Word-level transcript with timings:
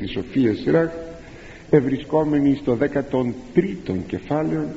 της 0.00 0.10
Σοφίας 0.10 0.58
Σιράχ 0.58 0.90
ευρισκόμενοι 1.70 2.58
στο 2.60 2.78
13ο 2.80 3.96
κεφάλαιο 4.06 4.68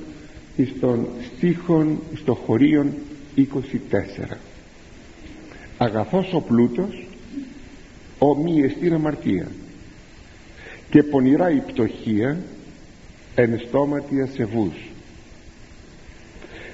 στον 0.76 1.08
στίχον 1.36 2.00
στο 2.16 2.34
χωρίον 2.34 2.94
24 3.38 4.38
αγαθός 5.78 6.34
ο 6.34 6.42
πλούτος 6.42 7.08
μη 8.44 8.62
εστίν 8.62 8.94
αμαρτία 8.94 9.48
και 10.90 11.04
πονηρά 11.04 11.52
η 11.52 11.60
πτωχία 11.60 12.38
εν 13.36 13.60
στόματι 13.68 14.22
ασεβούς 14.22 14.74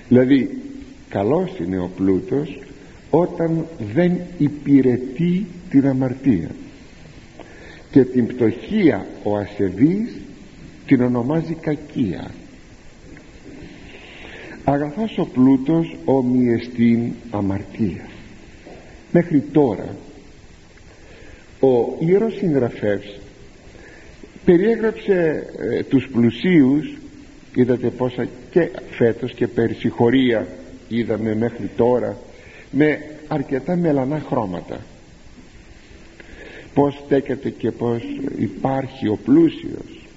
δηλαδή 0.08 0.62
καλός 1.10 1.52
είναι 1.60 1.80
ο 1.80 1.90
πλούτος 1.96 2.60
όταν 3.10 3.66
δεν 3.94 4.18
υπηρετεί 4.38 5.46
την 5.70 5.88
αμαρτία 5.88 6.50
και 7.92 8.04
την 8.04 8.28
πτωχία 8.28 9.06
ο 9.24 9.38
ασεβής 9.38 10.12
την 10.86 11.02
ονομάζει 11.02 11.54
κακία. 11.54 12.32
Αγαθός 14.64 15.18
ο 15.18 15.26
πλούτος 15.26 15.96
ομοιεστήν 16.06 17.12
αμαρτίας. 17.30 18.10
Μέχρι 19.12 19.40
τώρα 19.40 19.96
ο 21.60 21.96
Ιερός 22.00 22.34
Συγγραφεύς 22.34 23.20
περιέγραψε 24.46 25.48
ε, 25.60 25.84
τους 25.84 26.08
πλουσίους 26.12 26.98
είδατε 27.56 27.90
πόσα 27.90 28.28
και 28.52 28.70
φέτος 28.90 29.34
και 29.34 29.48
πέρσι 29.48 29.90
χωρία 29.90 30.48
είδαμε 30.88 31.36
μέχρι 31.36 31.70
τώρα 31.78 32.18
με 32.72 33.00
αρκετά 33.28 33.76
μελανά 33.76 34.20
χρώματα 34.20 34.80
πως 36.80 37.02
στέκεται 37.06 37.50
και 37.50 37.72
πως 37.72 38.02
υπάρχει 38.38 39.08
ο 39.08 39.20
πλούσιος. 39.24 40.08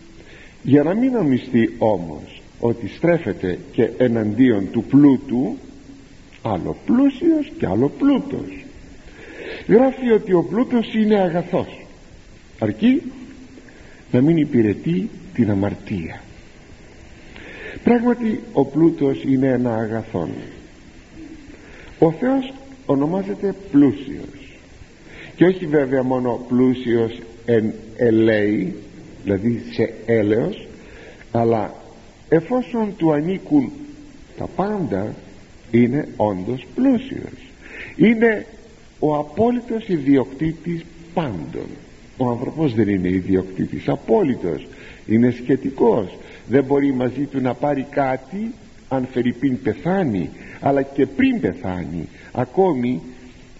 Για 0.63 0.83
να 0.83 0.95
μην 0.95 1.13
νομιστεί 1.13 1.75
όμως 1.79 2.43
ότι 2.61 2.89
στρέφεται 2.89 3.59
και 3.73 3.91
εναντίον 3.97 4.71
του 4.71 4.85
πλούτου 4.85 5.57
άλλο 6.43 6.77
πλούσιος 6.87 7.53
και 7.59 7.67
άλλο 7.67 7.89
πλούτος. 7.89 8.65
Γράφει 9.69 10.11
ότι 10.11 10.33
ο 10.33 10.43
πλούτος 10.43 10.95
είναι 10.95 11.21
αγαθός 11.21 11.87
αρκεί 12.59 13.03
να 14.13 14.21
μην 14.21 14.37
υπηρετεί 14.37 15.11
την 15.35 15.51
αμαρτία. 15.51 16.23
Πράγματι 17.85 18.41
ο 18.53 18.65
πλούτος 18.65 19.23
είναι 19.25 19.49
ένα 19.49 19.75
αγαθόν. 19.75 20.31
Ο 21.99 22.13
Θεός 22.13 22.53
ονομάζεται 22.87 23.55
πλούσιος 23.71 24.42
και 25.43 25.49
όχι 25.49 25.67
βέβαια 25.67 26.03
μόνο 26.03 26.45
πλούσιος 26.49 27.19
εν 27.45 27.73
ελέη 27.97 28.75
δηλαδή 29.23 29.63
σε 29.73 29.95
έλεος 30.07 30.69
αλλά 31.33 31.75
εφόσον 32.29 32.97
του 32.97 33.13
ανήκουν 33.13 33.73
τα 34.39 34.49
πάντα 34.57 35.15
είναι 35.71 36.09
όντως 36.17 36.67
πλούσιος. 36.75 37.51
Είναι 37.97 38.47
ο 38.99 39.17
απόλυτος 39.17 39.89
ιδιοκτήτης 39.89 40.85
πάντων. 41.15 41.67
Ο 42.17 42.29
άνθρωπος 42.29 42.75
δεν 42.75 42.89
είναι 42.89 43.09
ιδιοκτήτης 43.09 43.89
απόλυτος. 43.89 44.67
Είναι 45.07 45.31
σχετικός 45.31 46.19
δεν 46.49 46.65
μπορεί 46.65 46.93
μαζί 46.93 47.25
του 47.25 47.41
να 47.41 47.55
πάρει 47.55 47.87
κάτι 47.91 48.53
αν 48.89 49.09
Φερρυπίν 49.13 49.63
πεθάνει 49.63 50.31
αλλά 50.61 50.83
και 50.83 51.07
πριν 51.07 51.41
πεθάνει. 51.41 52.09
Ακόμη 52.33 53.01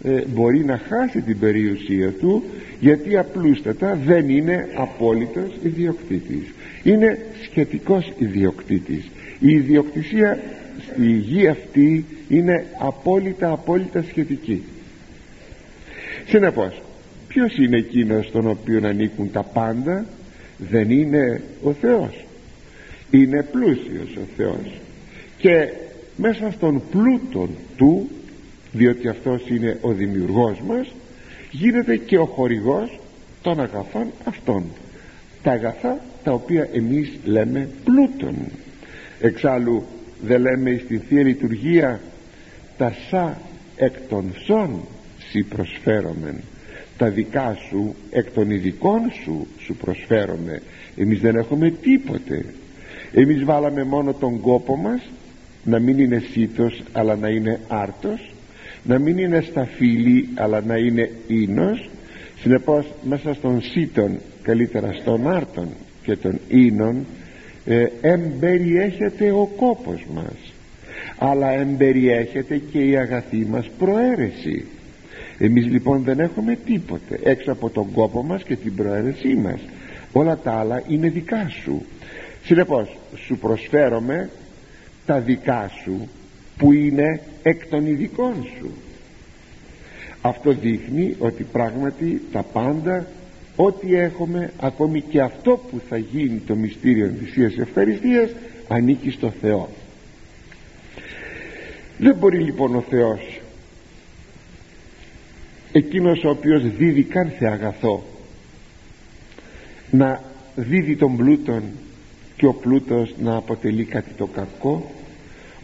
ε, 0.05 0.23
μπορεί 0.27 0.65
να 0.65 0.79
χάσει 0.89 1.21
την 1.21 1.39
περιουσία 1.39 2.11
του 2.11 2.45
γιατί 2.81 3.17
απλούστατα 3.17 3.99
δεν 4.05 4.29
είναι 4.29 4.69
απόλυτος 4.75 5.57
ιδιοκτήτης. 5.63 6.53
Είναι 6.83 7.19
σχετικός 7.43 8.13
ιδιοκτήτης. 8.19 9.11
Η 9.39 9.49
ιδιοκτησία 9.49 10.39
στη 10.79 11.13
γη 11.13 11.47
αυτή 11.47 12.05
είναι 12.29 12.67
απόλυτα 12.79 13.51
απόλυτα 13.51 14.05
σχετική. 14.09 14.63
Συνεπώς 16.27 16.83
ποιος 17.29 17.57
είναι 17.57 17.77
εκείνος 17.77 18.27
στον 18.27 18.49
οποίο 18.49 18.81
ανήκουν 18.85 19.31
τα 19.33 19.43
πάντα; 19.43 20.07
Δεν 20.59 20.91
είναι 20.91 21.43
ο 21.63 21.73
Θεός. 21.73 22.25
Είναι 23.11 23.43
πλούσιος 23.43 24.17
ο 24.17 24.27
Θεός. 24.37 24.81
Και 25.39 25.69
μέσα 26.17 26.51
στον 26.51 26.83
πλούτον 26.91 27.49
του 27.77 28.11
διότι 28.73 29.09
αυτός 29.09 29.49
είναι 29.49 29.79
ο 29.81 29.93
δημιουργός 29.93 30.61
μας 30.61 30.93
γίνεται 31.51 31.97
και 31.97 32.19
ο 32.19 32.25
χορηγός 32.25 33.01
των 33.43 33.61
αγαθών 33.61 34.07
αυτών. 34.25 34.65
Τα 35.43 35.53
αγαθά 35.53 36.01
τα 36.25 36.33
οποία 36.33 36.69
εμείς 36.73 37.11
λέμε 37.25 37.69
πλούτον 37.85 38.35
εξάλλου 39.21 39.85
δεν 40.23 40.41
λέμε 40.41 40.81
στην 40.85 41.01
Θεία 41.09 41.23
Λειτουργία 41.23 42.01
τα 42.77 42.95
σα 43.11 43.37
εκ 43.85 43.95
των 44.09 44.35
σών 44.45 44.81
σοι 45.31 45.43
προσφέρομεν. 45.43 46.41
Τα 46.99 47.09
δικά 47.09 47.59
σου 47.69 47.95
εκ 48.11 48.31
των 48.31 48.51
ειδικών 48.51 49.01
σου 49.23 49.47
σου 49.59 49.75
προσφέρομαι 49.75 50.63
εμείς 50.97 51.21
δεν 51.21 51.37
έχουμε 51.37 51.71
τίποτε. 51.71 52.45
Εμείς 53.13 53.45
βάλαμε 53.45 53.85
μόνο 53.85 54.13
τον 54.13 54.41
κόπο 54.41 54.77
μας 54.77 55.01
να 55.65 55.79
μην 55.79 55.99
είναι 55.99 56.23
σύτος 56.33 56.83
αλλά 56.93 57.17
να 57.17 57.29
είναι 57.29 57.61
άρτος 57.69 58.32
να 58.85 58.99
μην 58.99 59.19
είναι 59.19 59.41
σταφύλι 59.41 60.29
αλλά 60.35 60.61
να 60.61 60.77
είναι 60.77 61.11
ίνος. 61.27 61.91
Συνεπώς 62.41 62.93
μέσα 63.03 63.35
στον 63.35 63.63
σύτον 63.63 64.19
καλύτερα 64.43 64.93
στον 64.93 65.29
άρτον 65.29 65.69
και 66.03 66.17
τον 66.17 66.39
ίνον 66.49 67.07
ε, 67.65 67.87
εμπεριέχεται 68.01 69.31
ο 69.31 69.49
κόπος 69.57 70.07
μας. 70.15 70.53
Αλλά 71.19 71.51
εμπεριέχεται 71.51 72.57
και 72.57 72.79
η 72.79 72.97
αγαθή 72.97 73.47
μας 73.51 73.71
προαίρεση. 73.79 74.65
Εμείς 75.39 75.67
λοιπόν 75.67 76.03
δεν 76.03 76.21
έχουμε 76.21 76.59
τίποτε 76.65 77.21
έξω 77.23 77.53
από 77.53 77.71
τον 77.71 77.93
κόπο 77.93 78.23
μας 78.23 78.43
και 78.43 78.57
την 78.57 78.75
προαίρεσή 78.75 79.35
μας. 79.35 79.61
Όλα 80.13 80.37
τα 80.37 80.53
άλλα 80.53 80.83
είναι 80.89 81.09
δικά 81.09 81.49
σου. 81.63 81.83
Συνεπώς 82.45 82.97
σου 83.17 83.39
προσφέρομαι 83.39 84.31
τα 85.07 85.19
δικά 85.19 85.71
σου 85.83 86.09
που 86.57 86.73
είναι 86.73 87.21
εκ 87.43 87.67
των 87.67 87.87
ειδικών 87.87 88.47
σου. 88.59 88.71
Αυτό 90.23 90.53
δείχνει 90.53 91.17
ότι 91.19 91.43
πράγματι 91.43 92.23
τα 92.33 92.43
πάντα 92.43 93.07
ό,τι 93.57 93.95
έχουμε 93.95 94.53
ακόμη 94.61 95.01
και 95.01 95.21
αυτό 95.21 95.61
που 95.71 95.81
θα 95.89 95.97
γίνει 95.97 96.39
το 96.47 96.55
μυστήριο 96.55 97.09
της 97.09 97.33
Θείας 97.33 97.57
Ευχαριστίας 97.57 98.31
ανήκει 98.69 99.11
στο 99.11 99.33
Θεό. 99.41 99.69
Δεν 101.99 102.15
μπορεί 102.15 102.39
λοιπόν 102.39 102.75
ο 102.75 102.85
Θεός 102.91 103.41
εκείνος 105.73 106.25
ο 106.25 106.29
οποίος 106.29 106.63
δίδει 106.77 107.03
κάθε 107.03 107.47
αγαθό 107.47 108.05
να 109.91 110.23
δίδει 110.57 110.97
τον 110.97 111.17
πλούτον 111.17 111.63
και 112.37 112.47
ο 112.47 112.53
πλούτος 112.53 113.15
να 113.19 113.37
αποτελεί 113.37 113.85
κάτι 113.85 114.11
το 114.17 114.27
κακό 114.27 114.91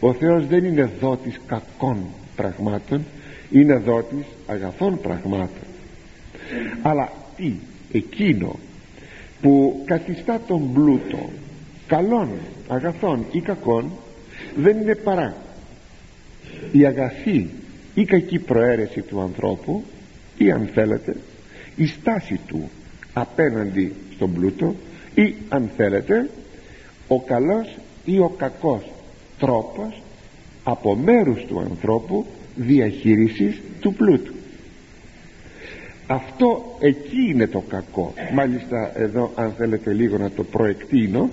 ο 0.00 0.12
Θεός 0.12 0.46
δεν 0.46 0.64
είναι 0.64 0.90
δότης 1.00 1.40
κακών 1.46 2.06
πραγμάτων 2.36 3.04
είναι 3.50 3.76
δότης 3.76 4.24
αγαθών 4.46 5.00
πραγμάτων. 5.00 5.66
Αλλά 6.82 7.12
τι 7.36 7.52
εκείνο 7.92 8.58
που 9.40 9.82
καθιστά 9.84 10.40
τον 10.46 10.72
πλούτο 10.72 11.30
καλών 11.86 12.28
αγαθών 12.68 13.26
ή 13.32 13.40
κακών 13.40 13.90
δεν 14.56 14.80
είναι 14.80 14.94
παρά 14.94 15.36
η 16.72 16.86
αγαθή 16.86 17.50
ή 17.94 18.04
κακή 18.04 18.38
προαίρεση 18.38 19.00
του 19.00 19.20
ανθρώπου 19.20 19.84
ή 20.38 20.50
αν 20.50 20.70
θέλετε 20.74 21.16
η 21.76 21.86
στάση 21.86 22.40
του 22.46 22.70
απέναντι 23.12 23.94
στον 24.14 24.32
πλούτο 24.32 24.74
ή 25.14 25.34
αν 25.48 25.70
θέλετε 25.76 26.30
ο 27.08 27.20
καλός 27.20 27.76
ή 28.04 28.18
ο 28.18 28.28
κακός 28.28 28.82
τρόπος 29.38 30.02
από 30.64 30.94
μέρους 30.94 31.44
του 31.44 31.60
ανθρώπου 31.60 32.26
διαχείρισης 32.56 33.60
του 33.80 33.94
πλούτου. 33.94 34.32
Αυτό 36.06 36.76
εκεί 36.80 37.30
είναι 37.30 37.46
το 37.46 37.62
κακό. 37.68 38.14
Μάλιστα 38.32 38.92
εδώ 38.94 39.32
αν 39.34 39.52
θέλετε 39.56 39.92
λίγο 39.92 40.18
να 40.18 40.30
το 40.30 40.44
προεκτείνω 40.44 41.30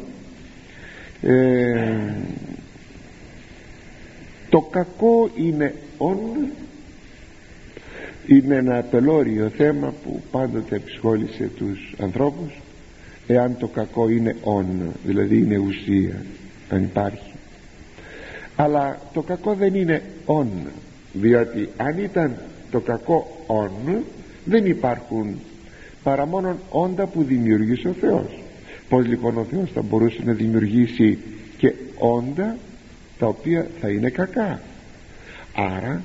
ε, 1.21 2.13
το 4.49 4.61
κακό 4.61 5.29
είναι 5.35 5.73
όν 5.97 6.17
είναι 8.27 8.55
ένα 8.55 8.81
πελώριο 8.81 9.49
θέμα 9.49 9.93
που 10.03 10.21
πάντοτε 10.31 10.75
επισχόλησε 10.75 11.49
τους 11.55 11.93
ανθρώπους 11.99 12.61
εάν 13.27 13.57
το 13.57 13.67
κακό 13.67 14.09
είναι 14.09 14.35
όν 14.43 14.91
δηλαδή 15.05 15.37
είναι 15.37 15.57
ουσία 15.57 16.25
αν 16.69 16.83
υπάρχει 16.83 17.34
αλλά 18.55 18.99
το 19.13 19.21
κακό 19.21 19.53
δεν 19.53 19.75
είναι 19.75 20.01
όν 20.25 20.49
διότι 21.13 21.69
αν 21.77 21.97
ήταν 21.97 22.35
το 22.71 22.79
κακό 22.79 23.43
όν 23.47 24.03
δεν 24.45 24.65
υπάρχουν 24.65 25.39
παρά 26.03 26.25
μόνο 26.25 26.57
όντα 26.69 27.05
που 27.05 27.23
δημιούργησε 27.23 27.87
ο 27.87 27.93
Θεός. 27.99 28.43
Πως 28.89 29.05
λοιπόν 29.05 29.37
ο 29.37 29.45
Θεός 29.51 29.71
θα 29.71 29.81
μπορούσε 29.81 30.21
να 30.23 30.33
δημιουργήσει 30.33 31.17
και 31.57 31.73
όντα 31.97 32.57
τα 33.19 33.27
οποία 33.27 33.67
θα 33.81 33.89
είναι 33.89 34.09
κακά; 34.09 34.61
Άρα 35.55 36.01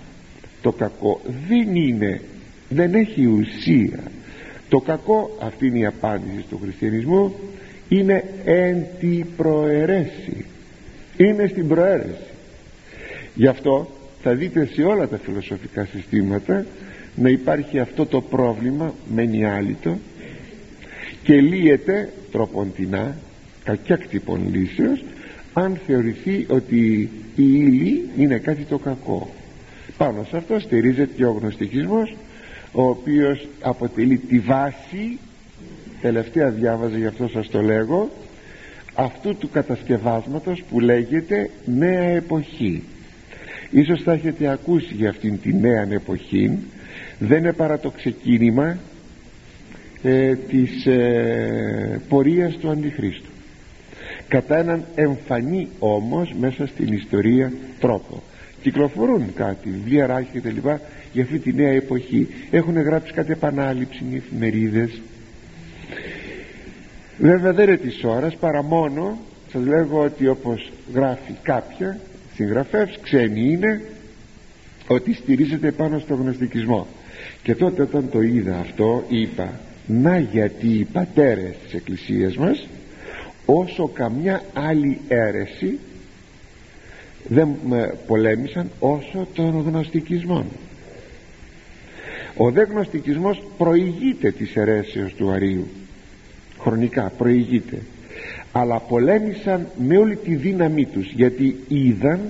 το 0.63 0.73
κακό 0.73 1.21
δεν 1.49 1.75
είναι 1.77 2.21
δεν 2.69 2.95
έχει 2.95 3.27
ουσία. 3.27 4.03
Το 4.69 4.81
κακό 4.81 5.37
αυτή 5.43 5.67
είναι 5.67 5.79
η 5.79 5.87
απάντηση 5.87 6.45
του 6.51 6.59
χριστιανισμού 6.63 7.35
είναι 7.89 8.25
εν 8.45 8.87
τη 9.01 9.25
προαιρέση. 9.37 10.45
Είναι 11.17 11.47
στην 11.47 11.69
προαίρεση 11.69 12.30
γι' 13.41 13.47
αυτό 13.47 13.91
θα 14.23 14.35
δείτε 14.35 14.69
σε 14.73 14.83
όλα 14.83 15.09
τα 15.09 15.19
φιλοσοφικά 15.19 15.85
συστήματα 15.85 16.67
να 17.17 17.29
υπάρχει 17.29 17.79
αυτό 17.79 18.07
το 18.07 18.21
πρόβλημα 18.21 18.95
μένει 19.15 19.45
άλυτο 19.45 19.99
και 21.23 21.41
λύεται 21.41 22.13
τροποντινά 22.33 23.17
κακιά 23.65 23.97
κτυπών 23.97 24.41
λύσεως 24.55 25.05
αν 25.53 25.81
θεωρηθεί 25.87 26.47
ότι 26.49 27.11
η 27.37 27.45
ύλη 27.45 28.09
είναι 28.17 28.39
κάτι 28.39 28.63
το 28.63 28.79
κακό. 28.79 29.31
Πάνω 29.97 30.27
σε 30.29 30.37
αυτό 30.37 30.59
στηρίζεται 30.59 31.13
και 31.17 31.25
ο 31.25 31.33
γνωστικισμός 31.33 32.15
ο 32.73 32.83
οποίος 32.83 33.49
αποτελεί 33.61 34.17
τη 34.17 34.39
βάση 34.39 35.19
τελευταία 36.01 36.51
διάβαζα 36.51 36.97
γι' 36.97 37.07
αυτό 37.07 37.29
σας 37.29 37.49
το 37.49 37.63
λέγω 37.63 38.11
αυτού 38.95 39.37
του 39.37 39.51
κατασκευάσματος 39.51 40.63
που 40.71 40.81
λέγεται 40.81 41.51
νέα 41.65 42.03
εποχή 42.03 42.83
ίσως 43.71 44.03
θα 44.03 44.13
έχετε 44.13 44.49
ακούσει 44.49 44.95
για 44.95 45.09
αυτήν 45.11 45.41
τη 45.41 45.55
νέα 45.55 45.87
εποχή. 45.91 46.59
Δεν 47.19 47.39
είναι 47.39 47.53
παρά 47.53 47.79
το 47.79 47.91
ξεκίνημα 47.91 48.79
ε, 50.03 50.35
της 50.35 50.87
ε, 50.87 52.01
πορείας 52.09 52.57
του 52.57 52.71
Αντιχρίστου. 52.71 53.31
Κατά 54.29 54.59
έναν 54.59 54.85
εμφανή 54.95 55.69
όμως 55.79 56.35
μέσα 56.41 56.67
στην 56.67 56.93
ιστορία 56.93 57.53
τρόπο. 57.81 58.23
Κυκλοφορούν 58.63 59.35
κάτι 59.35 59.71
βιβλία 59.71 60.07
ράχη 60.07 60.29
και 60.33 60.41
τα 60.41 60.51
λοιπά 60.51 60.81
για 61.13 61.23
αυτή 61.23 61.39
τη 61.39 61.53
νέα 61.53 61.73
εποχή. 61.73 62.29
Έχουν 62.51 62.81
γράψει 62.81 63.13
κάτι 63.13 63.33
επανάληψη 63.33 64.05
οι 64.11 64.17
εφημερίδες. 64.17 65.01
Βέβαια 67.19 67.53
δεν 67.53 67.69
είναι 67.69 67.77
της 67.77 68.05
ώρας 68.05 68.37
παρά 68.37 68.63
μόνο 68.63 69.19
σας 69.53 69.65
λέγω 69.67 70.03
ότι 70.03 70.29
όπως 70.29 70.73
γράφει 70.95 71.33
κάποια 71.43 72.01
συγγραφεύς 72.41 72.99
ξένοι 73.03 73.53
είναι 73.53 73.83
ότι 74.87 75.15
στηρίζεται 75.15 75.73
πάνω 75.73 75.99
στο 75.99 76.15
γνωστικισμό. 76.15 76.87
Και 77.43 77.55
τότε 77.55 77.83
όταν 77.83 78.11
το 78.11 78.21
είδα 78.21 78.59
αυτό 78.59 79.05
είπα 79.09 79.61
να 79.87 80.19
γιατί 80.19 80.69
οι 80.69 80.85
πατέρες 80.85 81.55
της 81.65 81.75
εκκλησίας 81.75 82.37
μας 82.37 82.67
όσο 83.47 83.89
καμιά 83.89 84.43
άλλη 84.53 85.01
αίρεση 85.09 85.79
δεν 87.29 87.49
πολέμησαν 88.07 88.71
όσο 88.79 89.27
τον 89.35 89.61
γνωστικισμό 89.61 90.47
ο 92.37 92.51
δε 92.51 92.63
γνωστικισμός 92.63 93.43
προηγείται 93.59 94.31
της 94.31 94.57
αιρέσεως 94.57 95.15
του 95.15 95.31
Αρίου. 95.31 95.67
Χρονικά 96.59 97.13
προηγείται 97.19 97.83
αλλά 98.53 98.79
πολέμησαν 98.79 99.67
με 99.79 99.97
όλη 99.97 100.17
τη 100.17 100.35
δύναμή 100.35 100.87
τους 100.87 101.13
γιατί 101.13 101.57
είδαν 101.69 102.21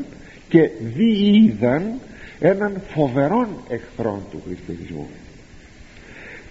και 0.49 0.71
διείδαν 0.95 1.83
έναν 2.41 2.81
φοβερόν 2.89 3.49
εχθρόν 3.69 4.21
του 4.31 4.43
χριστιανισμού. 4.47 5.09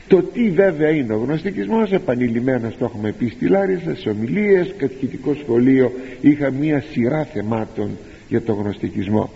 Το 0.07 0.21
τι 0.23 0.49
βέβαια 0.49 0.89
είναι 0.89 1.13
ο 1.13 1.17
γνωστικισμός 1.17 1.91
επανειλημμένα 1.91 2.69
το 2.69 2.85
έχουμε 2.85 3.11
πει 3.11 3.27
στη 3.27 3.47
Λάρισα 3.47 3.95
σε 3.95 4.09
ομιλίες, 4.09 4.73
κατηχητικό 4.77 5.33
σχολείο 5.33 5.91
είχα 6.21 6.51
μία 6.51 6.83
σειρά 6.91 7.23
θεμάτων 7.23 7.97
για 8.29 8.41
το 8.41 8.53
γνωστικισμό. 8.53 9.29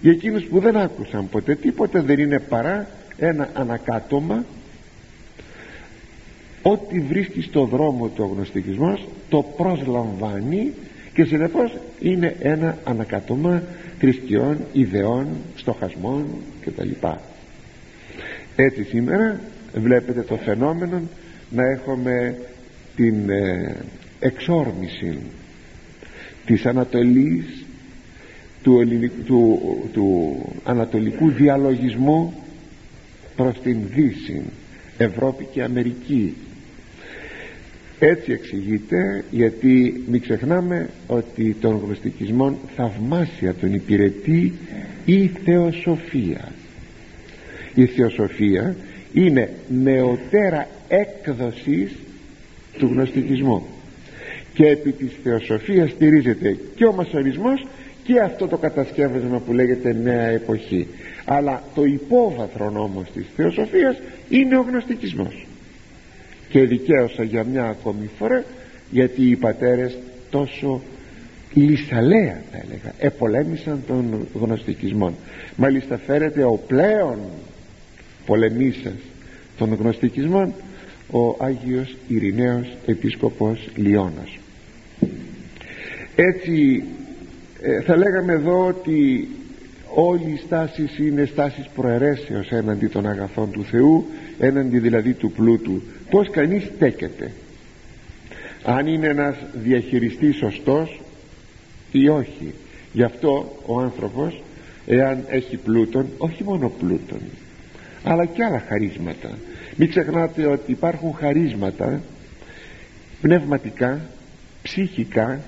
Για 0.00 0.12
εκείνους 0.12 0.44
που 0.44 0.60
δεν 0.60 0.76
άκουσαν 0.76 1.28
ποτέ 1.28 1.54
τίποτα 1.54 2.02
δεν 2.02 2.18
είναι 2.18 2.38
παρά 2.38 2.88
ένα 3.18 3.48
ανακάτωμα 3.54 4.44
ό,τι 6.66 7.00
βρίσκει 7.00 7.42
στο 7.42 7.64
δρόμο 7.64 8.08
του 8.08 8.30
γνωστικισμός 8.34 9.08
το 9.28 9.42
προσλαμβάνει 9.56 10.72
και 11.14 11.24
συνεπώς 11.24 11.76
είναι 12.00 12.36
ένα 12.40 12.78
ανακατώμα 12.84 13.62
θρησκειών, 13.98 14.58
ιδεών, 14.72 15.26
στοχασμών 15.56 16.26
κτλ. 16.60 16.90
Έτσι 18.56 18.84
σήμερα 18.84 19.40
βλέπετε 19.74 20.22
το 20.22 20.36
φαινόμενο 20.36 21.02
να 21.50 21.70
έχουμε 21.70 22.38
την 22.96 23.30
ε, 23.30 23.76
εξόρμηση 24.20 25.18
της 26.46 26.66
Ανατολής 26.66 27.64
του, 28.62 28.80
του, 29.26 29.60
του 29.92 30.38
ανατολικού 30.64 31.30
διαλογισμού 31.30 32.34
προς 33.36 33.60
την 33.60 33.78
Δύση 33.94 34.42
Ευρώπη 34.98 35.44
και 35.52 35.62
Αμερική 35.62 36.34
έτσι 37.98 38.32
εξηγείται 38.32 39.24
γιατί 39.30 40.04
μην 40.06 40.20
ξεχνάμε 40.20 40.88
ότι 41.06 41.56
τον 41.60 41.80
γνωστικισμό 41.84 42.58
θαυμάσια 42.76 43.54
τον 43.54 43.74
υπηρετεί 43.74 44.52
η 45.04 45.26
θεοσοφία. 45.26 46.52
Η 47.74 47.86
θεοσοφία 47.86 48.76
είναι 49.12 49.50
νεωτέρα 49.68 50.68
έκδοσης 50.88 51.92
του 52.78 52.86
γνωστικισμού 52.86 53.66
και 54.54 54.66
επί 54.66 54.92
της 54.92 55.12
θεοσοφίας 55.22 55.90
στηρίζεται 55.90 56.58
και 56.74 56.84
ο 56.84 56.92
μασονισμός 56.92 57.66
και 58.04 58.20
αυτό 58.20 58.46
το 58.46 58.56
κατασκεύασμα 58.56 59.38
που 59.38 59.52
λέγεται 59.52 59.92
νέα 60.02 60.26
εποχή. 60.26 60.86
Αλλά 61.24 61.62
το 61.74 61.84
υπόβαθρο 61.84 62.72
όμως 62.76 63.10
της 63.14 63.26
θεοσοφίας 63.36 63.96
είναι 64.28 64.56
ο 64.56 64.60
γνωστικισμός 64.60 65.46
και 66.54 66.64
δικαίωσα 66.64 67.22
για 67.22 67.44
μια 67.44 67.64
ακόμη 67.64 68.10
φορά 68.18 68.44
γιατί 68.90 69.30
οι 69.30 69.36
πατέρες 69.36 69.98
τόσο 70.30 70.82
λυσαλέα 71.54 72.42
θα 72.50 72.58
έλεγα 72.64 72.94
επολέμησαν 72.98 73.82
τον 73.86 74.28
γνωστικισμό. 74.34 75.14
Μάλιστα 75.56 75.98
φέρεται 75.98 76.44
ο 76.44 76.60
πλέον 76.66 77.18
πολεμήσας 78.26 78.94
των 79.58 79.74
γνωστικισμών 79.74 80.52
ο 81.10 81.36
Άγιος 81.38 81.96
Ειρηναίος 82.08 82.76
Επίσκοπος 82.86 83.68
Λιώνας. 83.74 84.38
Έτσι 86.16 86.84
ε, 87.62 87.80
θα 87.80 87.96
λέγαμε 87.96 88.32
εδώ 88.32 88.66
ότι 88.66 89.28
όλοι 89.94 90.30
οι 90.30 90.40
στάσεις 90.46 90.98
είναι 90.98 91.24
στάσεις 91.24 91.68
προαιρέσεως 91.74 92.50
έναντι 92.50 92.86
των 92.86 93.06
αγαθών 93.06 93.50
του 93.50 93.64
Θεού 93.64 94.06
έναντι 94.38 94.78
δηλαδή 94.78 95.12
του 95.12 95.30
πλούτου 95.30 95.82
πως 96.10 96.30
κανείς 96.30 96.64
στέκεται 96.74 97.32
αν 98.64 98.86
είναι 98.86 99.06
ένας 99.06 99.36
διαχειριστής 99.52 100.36
σωστός 100.36 101.00
ή 101.92 102.08
όχι. 102.08 102.54
Γι' 102.92 103.02
αυτό 103.02 103.58
ο 103.66 103.80
άνθρωπος 103.80 104.42
εάν 104.86 105.24
έχει 105.28 105.56
πλούτον 105.56 106.06
όχι 106.18 106.44
μόνο 106.44 106.72
πλούτον 106.78 107.20
αλλά 108.04 108.24
και 108.24 108.44
άλλα 108.44 108.64
χαρίσματα. 108.68 109.38
Μην 109.76 109.88
ξεχνάτε 109.88 110.46
ότι 110.46 110.70
υπάρχουν 110.70 111.14
χαρίσματα 111.14 112.02
πνευματικά 113.20 114.00
ψυχικά 114.62 115.40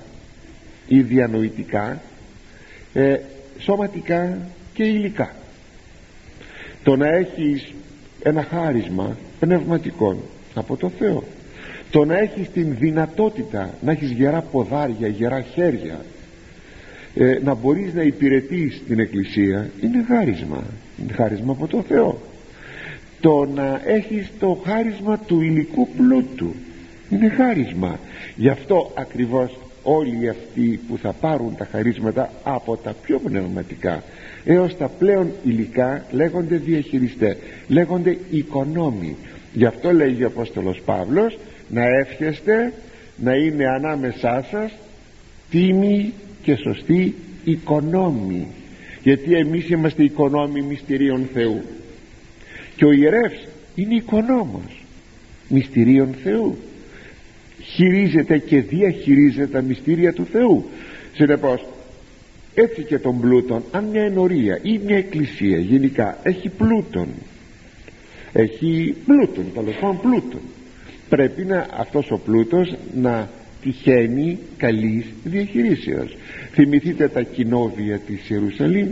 ή 0.87 1.01
διανοητικά 1.01 2.01
ε, 2.93 3.17
σωματικά 3.59 4.37
και 4.73 4.83
υλικά. 4.83 5.35
Το 6.83 6.95
να 6.95 7.07
έχεις 7.07 7.73
ένα 8.23 8.43
χάρισμα 8.43 9.17
πνευματικό. 9.39 10.17
Από 10.53 10.75
το 10.75 10.89
Θεό. 10.89 11.23
Το 11.91 12.05
να 12.05 12.17
έχεις 12.17 12.49
την 12.49 12.75
δυνατότητα 12.79 13.73
να 13.81 13.91
έχεις 13.91 14.11
γερά 14.11 14.41
ποδάρια, 14.41 15.07
γερά 15.07 15.41
χέρια 15.41 15.99
ε, 17.15 17.39
να 17.43 17.53
μπορείς 17.53 17.93
να 17.93 18.01
υπηρετείς 18.01 18.81
την 18.87 18.99
Εκκλησία 18.99 19.69
είναι 19.81 20.03
χάρισμα. 20.07 20.63
Είναι 21.01 21.13
χάρισμα 21.13 21.51
από 21.51 21.67
το 21.67 21.81
Θεό. 21.87 22.21
Το 23.21 23.45
να 23.45 23.81
έχεις 23.85 24.31
το 24.39 24.61
χάρισμα 24.65 25.17
του 25.17 25.41
υλικού 25.41 25.87
πλούτου 25.97 26.53
είναι 27.09 27.29
χάρισμα. 27.29 27.99
Γι' 28.35 28.49
αυτό 28.49 28.91
ακριβώς 28.95 29.57
όλοι 29.89 30.29
αυτοί 30.29 30.79
που 30.87 30.97
θα 30.97 31.13
πάρουν 31.13 31.55
τα 31.55 31.67
χαρίσματα 31.71 32.31
από 32.43 32.77
τα 32.77 32.95
πιο 33.01 33.19
πνευματικά 33.19 34.03
έως 34.45 34.77
τα 34.77 34.87
πλέον 34.87 35.31
υλικά 35.43 36.05
λέγονται 36.11 36.55
διαχειριστές 36.57 37.37
λέγονται 37.67 38.17
οικονόμοι. 38.29 39.15
Γι' 39.53 39.65
αυτό 39.65 39.93
λέγει 39.93 40.23
ο 40.23 40.27
Απόστολος 40.27 40.81
Παύλος 40.85 41.37
να 41.69 41.81
εύχεστε 41.99 42.73
να 43.17 43.33
είναι 43.33 43.67
ανάμεσά 43.67 44.45
σας 44.51 44.71
τίμοι 45.49 46.13
και 46.41 46.55
σωστοί 46.55 47.15
οικονόμοι 47.43 48.47
γιατί 49.03 49.33
εμείς 49.33 49.69
είμαστε 49.69 50.03
οικονόμοι 50.03 50.61
μυστηρίων 50.61 51.29
Θεού. 51.33 51.61
Και 52.75 52.85
ο 52.85 52.91
ιερεύς 52.91 53.47
είναι 53.75 53.95
οικονόμος 53.95 54.85
μυστηρίων 55.47 56.15
Θεού 56.23 56.57
χειρίζεται 57.73 58.37
και 58.37 58.61
διαχειρίζεται 58.61 59.47
τα 59.47 59.61
μυστήρια 59.61 60.13
του 60.13 60.25
Θεού. 60.31 60.65
Συνεπώς 61.13 61.65
έτσι 62.53 62.83
και 62.83 62.99
τον 62.99 63.19
πλούτον 63.19 63.63
αν 63.71 63.83
μια 63.83 64.03
ενορία 64.03 64.59
ή 64.61 64.79
μια 64.85 64.97
εκκλησία 64.97 65.57
γενικά 65.57 66.17
έχει 66.23 66.49
πλούτον 66.49 67.07
έχει 68.33 68.95
πλούτον 69.05 69.45
τέλος 69.53 69.75
πάντων 69.75 69.99
πλούτον 70.01 70.41
πρέπει 71.09 71.45
να 71.45 71.67
αυτός 71.77 72.11
ο 72.11 72.17
πλούτος 72.17 72.75
να 72.95 73.29
τυχαίνει 73.61 74.39
καλής 74.57 75.05
διαχειρήσεως. 75.23 76.17
Θυμηθείτε 76.51 77.07
τα 77.07 77.21
κοινόβια 77.21 77.99
της 77.99 78.29
Ιερουσαλήμ 78.29 78.89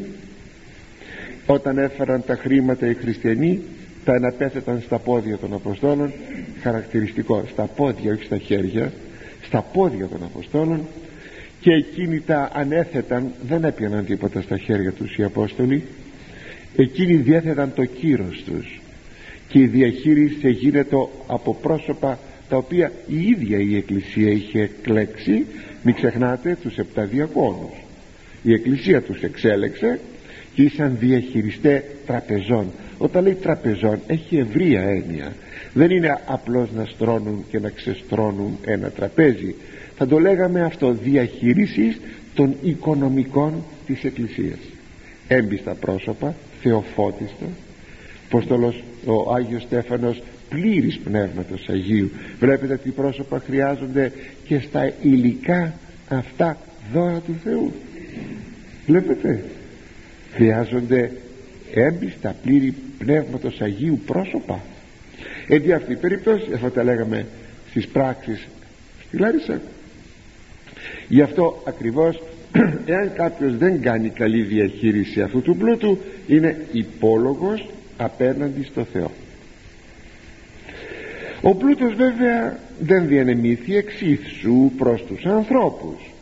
όταν 1.46 1.78
έφεραν 1.78 2.24
τα 2.26 2.36
χρήματα 2.36 2.90
οι 2.90 2.94
χριστιανοί 2.94 3.62
τα 4.06 4.14
αναπέθεταν 4.14 4.82
στα 4.86 5.00
πόδια 5.00 5.38
των 5.38 5.54
Αποστόλων 5.54 6.14
χαρακτηριστικό 6.62 7.44
στα 7.52 7.64
πόδια 7.64 8.14
όχι 8.14 8.24
στα 8.24 8.38
χέρια 8.38 8.92
στα 9.42 9.62
πόδια 9.62 10.08
των 10.08 10.24
Αποστόλων 10.24 10.88
και 11.60 11.72
εκείνοι 11.72 12.20
τα 12.20 12.50
ανέθεταν 12.54 13.34
δεν 13.48 13.64
έπιαναν 13.64 14.06
τίποτα 14.06 14.42
στα 14.42 14.58
χέρια 14.58 14.92
τους 14.92 15.18
οι 15.18 15.24
Απόστολοι 15.24 15.84
εκείνοι 16.76 17.16
διέθεταν 17.16 17.74
το 17.76 17.86
κύρος 17.86 18.44
τους 18.46 18.82
και 19.48 19.60
η 19.60 19.68
διαχείριση 19.68 20.50
γίνεται 20.50 20.96
από 21.28 21.54
πρόσωπα 21.62 22.20
τα 22.50 22.58
οποία 22.58 22.92
η 23.08 23.28
ίδια 23.28 23.60
η 23.60 23.76
Εκκλησία 23.76 24.32
είχε 24.32 24.70
κλέξει 24.82 25.46
μην 25.84 25.96
ξεχνάτε 25.96 26.58
τους 26.62 26.78
επτά 26.78 27.04
διακόνους 27.04 27.84
η 28.44 28.54
Εκκλησία 28.54 29.02
τους 29.02 29.22
εξέλεξε 29.22 30.00
και 30.54 30.62
ήσαν 30.62 30.98
διαχειριστέ 31.00 31.84
τραπεζών 32.06 32.72
όταν 32.98 33.24
λέει 33.24 33.34
τραπεζών 33.34 34.00
έχει 34.08 34.38
ευρία 34.38 34.82
έννοια. 34.82 35.34
Δεν 35.74 35.90
είναι 35.92 36.20
απλώς 36.26 36.70
να 36.76 36.86
στρώνουν 36.86 37.46
και 37.50 37.60
να 37.60 37.70
ξεστρώνουν 37.70 38.58
ένα 38.66 38.90
τραπέζι. 38.90 39.56
Θα 39.98 40.08
το 40.08 40.20
λέγαμε 40.20 40.64
αυτό 40.64 40.92
διαχείρισης 40.92 42.00
των 42.34 42.56
οικονομικών 42.62 43.64
της 43.86 44.04
Εκκλησίας. 44.04 44.60
Έμπιστα 45.28 45.74
πρόσωπα 45.74 46.36
θεοφώτιστα 46.62 47.46
Απόστολος 48.26 48.84
ο 49.06 49.34
Άγιος 49.34 49.62
Στέφανος 49.62 50.22
πλήρης 50.50 51.00
πνεύματος 51.00 51.66
Αγίου. 51.70 52.12
Βλέπετε 52.40 52.74
ότι 52.74 52.88
οι 52.88 52.92
πρόσωπα 52.92 53.40
χρειάζονται 53.40 54.12
και 54.48 54.60
στα 54.60 54.94
υλικά 55.02 55.74
αυτά 56.10 56.58
δώρα 56.94 57.20
του 57.20 57.36
Θεού. 57.44 57.74
Βλέπετε 58.86 59.44
χρειάζονται 60.34 61.12
έμπιστα 61.76 62.36
πλήρη 62.44 62.74
πνεύματος 62.98 63.62
Αγίου 63.62 64.00
πρόσωπα. 64.06 64.64
Έτσι 65.48 65.74
αυτή 65.74 65.92
η 65.92 65.96
περίπτωση 65.96 66.54
αυτό 66.54 66.70
τα 66.70 66.84
λέγαμε 66.84 67.26
στις 67.70 67.88
πράξεις 67.88 68.48
στη 69.08 69.18
Λάρισα. 69.18 69.62
Γι' 71.08 71.22
αυτό 71.22 71.64
ακριβώς 71.68 72.22
εάν 72.86 73.14
κάποιος 73.14 73.58
δεν 73.58 73.82
κάνει 73.82 74.10
καλή 74.10 74.42
διαχείριση 74.42 75.22
αυτού 75.22 75.42
του 75.42 75.56
πλούτου 75.56 75.98
είναι 76.28 76.66
υπόλογος 76.72 77.70
απέναντι 77.98 78.64
στο 78.64 78.84
Θεό. 78.84 79.12
Ο 81.42 81.56
πλούτος 81.56 81.94
βέβαια 81.96 82.60
δεν 82.80 83.08
διανεμήθη 83.08 83.76
εξήθσου 83.76 84.72
προς 84.78 85.04
τους 85.04 85.26
ανθρώπους. 85.26 86.14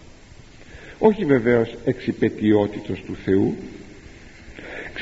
Όχι 1.00 1.26
βεβαίως 1.26 1.76
εξυπετιότητος 1.86 3.04
του 3.06 3.16
Θεού 3.26 3.56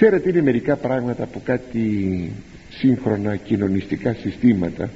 ξέρετε 0.03 0.29
είναι 0.29 0.41
μερικά 0.41 0.75
πράγματα 0.75 1.25
που 1.25 1.41
κάτι 1.43 2.31
σύγχρονα 2.69 3.35
κοινωνιστικά 3.35 4.13
συστήματα. 4.13 4.89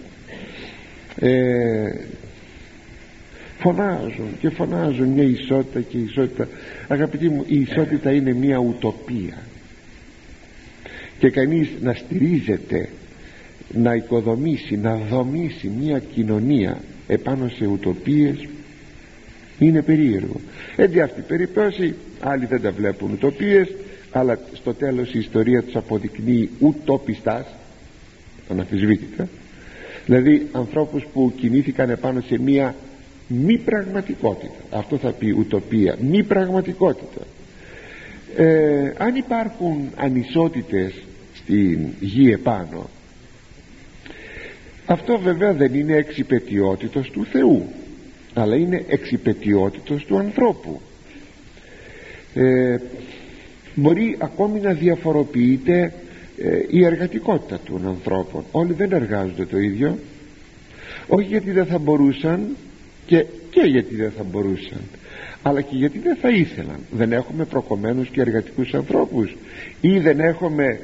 Ε, 1.19 1.93
φωνάζουν 3.59 4.27
και 4.39 4.49
φωνάζουν 4.49 5.07
μια 5.07 5.23
ισότητα 5.23 5.81
και 5.81 5.97
ισότητα. 5.97 6.47
Αγαπητοί 6.87 7.29
μου 7.29 7.43
η 7.47 7.59
ισότητα 7.59 8.11
είναι 8.11 8.33
μια 8.33 8.57
ουτοπία. 8.57 9.37
Και 11.19 11.29
κανείς 11.29 11.69
να 11.81 11.93
στηρίζεται 11.93 12.89
να 13.73 13.93
οικοδομήσει 13.93 14.77
να 14.77 14.95
δομήσει 14.95 15.71
μια 15.79 15.99
κοινωνία 15.99 16.81
επάνω 17.07 17.49
σε 17.49 17.65
ουτοπίες 17.65 18.47
είναι 19.59 19.81
περίεργο. 19.81 20.39
Έτσι 20.75 20.99
αυτή 20.99 21.19
η 21.19 21.23
περίπτωση 21.27 21.95
άλλοι 22.19 22.45
δεν 22.45 22.61
τα 22.61 22.71
βλέπουν 22.71 23.11
ουτοπίες 23.11 23.67
αλλά 24.17 24.39
στο 24.53 24.73
τέλος 24.73 25.13
η 25.13 25.19
ιστορία 25.19 25.63
τους 25.63 25.75
αποδεικνύει 25.75 26.49
ουτοπιστάς 26.59 27.45
αναφυσβήτητα 28.49 29.27
δηλαδή 30.05 30.47
ανθρώπους 30.51 31.05
που 31.13 31.33
κινήθηκαν 31.37 31.89
επάνω 31.89 32.21
σε 32.21 32.39
μια 32.39 32.75
μη 33.27 33.57
πραγματικότητα. 33.57 34.53
Αυτό 34.71 34.97
θα 34.97 35.11
πει 35.11 35.29
ουτοπία 35.29 35.97
μη 36.01 36.23
πραγματικότητα. 36.23 37.21
Ε, 38.37 38.93
αν 38.97 39.15
υπάρχουν 39.15 39.89
ανισότητες 39.95 40.93
στην 41.33 41.79
γη 41.99 42.31
επάνω 42.31 42.89
αυτό 44.85 45.19
βέβαια 45.19 45.53
δεν 45.53 45.73
είναι 45.73 45.95
εξυπετιότητος 45.95 47.09
του 47.09 47.25
Θεού 47.25 47.65
αλλά 48.33 48.55
είναι 48.55 48.83
εξυπετιότητος 48.87 50.05
του 50.05 50.17
ανθρώπου. 50.17 50.81
Ε, 52.33 52.77
μπορεί 53.75 54.15
ακόμη 54.19 54.59
να 54.59 54.73
διαφοροποιείται 54.73 55.93
ε, 56.37 56.59
η 56.69 56.85
εργατικότητα 56.85 57.59
των 57.65 57.87
ανθρώπων. 57.87 58.43
Όλοι 58.51 58.73
δεν 58.73 58.91
εργάζονται 58.91 59.45
το 59.45 59.57
ίδιο. 59.57 59.97
Όχι 61.07 61.27
γιατί 61.27 61.51
δεν 61.51 61.65
θα 61.65 61.77
μπορούσαν 61.77 62.55
και, 63.05 63.25
και 63.49 63.61
γιατί 63.61 63.95
δεν 63.95 64.11
θα 64.11 64.23
μπορούσαν 64.23 64.81
αλλά 65.47 65.61
και 65.61 65.75
γιατί 65.75 65.99
δεν 65.99 66.15
θα 66.15 66.29
ήθελαν. 66.29 66.79
Δεν 66.91 67.11
έχουμε 67.11 67.45
προκομμένους 67.45 68.09
και 68.09 68.21
εργατικούς 68.21 68.73
ανθρώπους. 68.73 69.35
Ή 69.81 69.99
δεν 69.99 70.19
έχουμε 70.19 70.79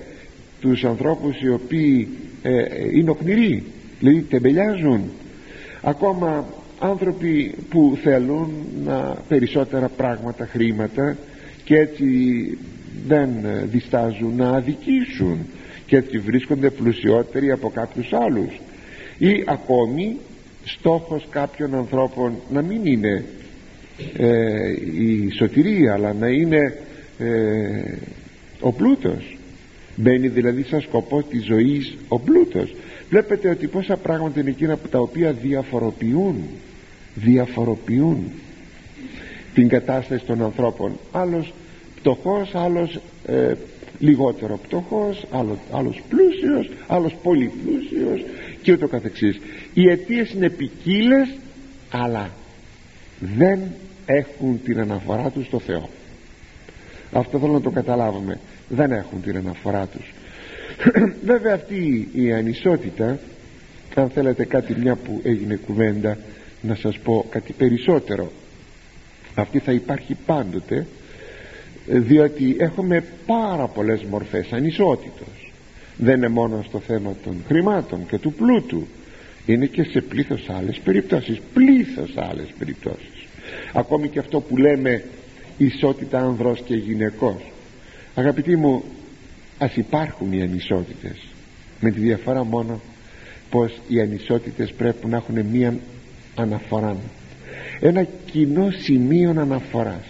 τους 0.62 0.84
ανθρώπους 0.84 1.42
οι 1.42 1.50
οποίοι 1.50 2.08
ε, 2.42 2.52
είναι 2.94 3.10
οκνηροί 3.10 3.64
δηλαδή 4.00 4.22
τεμπελιάζουν. 4.22 5.10
Ακόμα 5.82 6.46
άνθρωποι 6.80 7.56
που 7.70 7.98
θέλουν 8.04 8.50
να 8.86 9.16
περισσότερα 9.28 9.90
πράγματα 9.90 10.46
χρήματα 10.46 11.18
και 11.64 11.78
έτσι 11.78 12.06
δεν 13.08 13.30
διστάζουν 13.64 14.36
να 14.36 14.50
αδικήσουν 14.50 15.38
και 15.86 15.98
έτσι 15.98 16.18
βρίσκονται 16.18 16.70
πλουσιότεροι 16.70 17.52
από 17.52 17.70
κάποιους 17.70 18.14
άλλους. 18.14 18.60
Ή 19.18 19.44
ακόμη 19.48 20.18
στόχος 20.64 21.28
κάποιων 21.30 21.76
ανθρώπων 21.76 22.34
να 22.52 22.62
μην 22.62 22.86
είναι 22.86 23.26
ε, 24.18 24.72
η 25.00 25.32
σωτηρία 25.38 25.94
αλλά 25.94 26.14
να 26.14 26.28
είναι 26.28 26.78
ε, 27.20 27.98
ο 28.60 28.72
πλούτος. 28.72 29.38
Μπαίνει 29.96 30.28
δηλαδή 30.28 30.64
σαν 30.64 30.82
σκοπό 30.82 31.24
της 31.24 31.46
ζωής 31.46 31.98
ο 32.08 32.20
πλούτος. 32.20 32.76
Βλέπετε 33.10 33.50
ότι 33.50 33.68
πόσα 33.68 33.98
πράγματα 33.98 34.40
είναι 34.40 34.50
εκείνα 34.50 34.78
τα 34.92 35.00
οποία 35.00 35.32
διαφοροποιούν 35.32 36.36
διαφοροποιούν 37.16 38.32
την 39.54 39.68
κατάσταση 39.68 40.26
των 40.26 40.44
ανθρώπων. 40.44 41.00
Άλλος 41.12 41.54
πτωχός 42.02 42.56
άλλος 42.56 43.00
ε, 43.26 43.54
λιγότερο 44.00 44.58
πτωχός 44.58 45.26
άλλος, 45.32 45.58
άλλος 45.72 46.02
πλούσιος 46.10 46.70
άλλος 46.88 47.16
πολύ 47.24 47.52
πλούσιος 47.64 48.26
και 48.62 48.72
ούτω 48.72 48.88
καθεξής. 48.88 49.40
Οι 49.74 49.90
αιτίες 49.90 50.32
είναι 50.32 50.50
ποικίλες, 50.50 51.28
αλλά 51.90 52.30
δεν 53.20 53.60
έχουν 54.06 54.62
την 54.64 54.80
αναφορά 54.80 55.30
τους 55.30 55.46
στο 55.46 55.60
Θεό. 55.60 55.90
Αυτό 57.12 57.40
θέλω 57.40 57.52
να 57.52 57.62
το 57.62 57.70
καταλάβουμε. 57.70 58.40
Δεν 58.70 58.92
έχουν 58.92 59.22
την 59.22 59.38
αναφορά 59.38 59.88
τους. 59.88 60.14
Βέβαια 61.32 61.54
αυτή 61.54 62.10
η 62.14 62.34
ανισότητα 62.34 63.20
αν 63.96 64.10
θέλετε 64.10 64.46
κάτι 64.46 64.76
μια 64.80 64.96
που 64.96 65.22
έγινε 65.24 65.56
κουβέντα 65.56 66.18
να 66.62 66.76
σας 66.76 67.00
πω 67.00 67.26
κάτι 67.30 67.54
περισσότερο. 67.54 68.32
Αυτή 69.36 69.60
θα 69.60 69.72
υπάρχει 69.72 70.18
πάντοτε 70.26 70.86
διότι 71.86 72.56
έχουμε 72.60 73.04
πάρα 73.26 73.68
πολλές 73.68 74.04
μορφές 74.04 74.52
ανισότητος. 74.52 75.52
Δεν 75.98 76.16
είναι 76.18 76.28
μόνο 76.28 76.64
στο 76.68 76.80
θέμα 76.80 77.16
των 77.24 77.44
χρημάτων 77.48 78.06
και 78.06 78.18
του 78.18 78.34
πλούτου. 78.34 78.88
Είναι 79.46 79.66
και 79.66 79.84
σε 79.84 80.02
πλήθος 80.02 80.50
άλλες 80.50 80.80
περιπτώσεις 80.84 81.40
πλήθος 81.54 82.18
άλλες 82.18 82.48
περιπτώσεις. 82.60 83.28
Ακόμη 83.74 84.08
και 84.10 84.20
αυτό 84.20 84.40
που 84.40 84.58
λέμε 84.58 85.04
ισότητα 85.58 86.20
ανδρός 86.20 86.62
και 86.62 86.76
γυναικός. 86.76 87.52
Αγαπητοί 88.16 88.56
μου 88.56 88.84
ας 89.58 89.76
υπάρχουν 89.76 90.34
οι 90.34 90.42
ανισότητες. 90.42 91.28
Με 91.80 91.92
τη 91.92 92.00
διαφορά 92.00 92.44
μόνο 92.44 92.82
πως 93.50 93.82
οι 93.88 94.02
ανισότητες 94.02 94.74
πρέπει 94.74 95.08
να 95.08 95.18
έχουν 95.18 95.46
μία 95.52 95.78
αναφορά. 96.36 96.98
Ένα 97.80 98.08
κοινό 98.26 98.72
σημείο 98.72 99.30
αναφοράς 99.30 100.06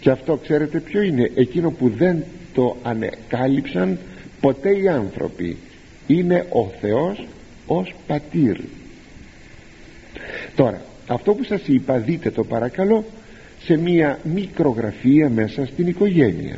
και 0.00 0.10
αυτό 0.10 0.36
ξέρετε 0.36 0.80
ποιο 0.80 1.02
είναι; 1.02 1.30
Εκείνο 1.34 1.70
που 1.70 1.88
δεν 1.88 2.24
το 2.54 2.76
ανεκάλυψαν 2.82 3.98
ποτέ 4.40 4.76
οι 4.76 4.88
άνθρωποι. 4.88 5.56
Είναι 6.06 6.46
ο 6.50 6.66
Θεός 6.80 7.26
ως 7.66 7.94
πατήρ. 8.06 8.56
Τώρα 10.56 10.82
αυτό 11.06 11.34
που 11.34 11.44
σας 11.44 11.62
είπα 11.66 11.98
δείτε 11.98 12.30
το 12.30 12.44
παρακαλώ 12.44 13.04
σε 13.62 13.76
μία 13.76 14.18
μικρογραφία 14.22 15.28
μέσα 15.28 15.66
στην 15.66 15.86
οικογένεια. 15.86 16.56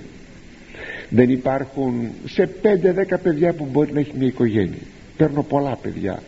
Δεν 1.08 1.30
υπάρχουν 1.30 2.08
σε 2.24 2.48
5-10 2.62 3.18
παιδιά 3.22 3.52
που 3.52 3.68
μπορεί 3.72 3.92
να 3.92 4.00
έχει 4.00 4.12
μια 4.18 4.26
οικογένεια. 4.26 4.82
Παίρνω 5.16 5.42
πολλά 5.42 5.76
παιδιά. 5.76 6.22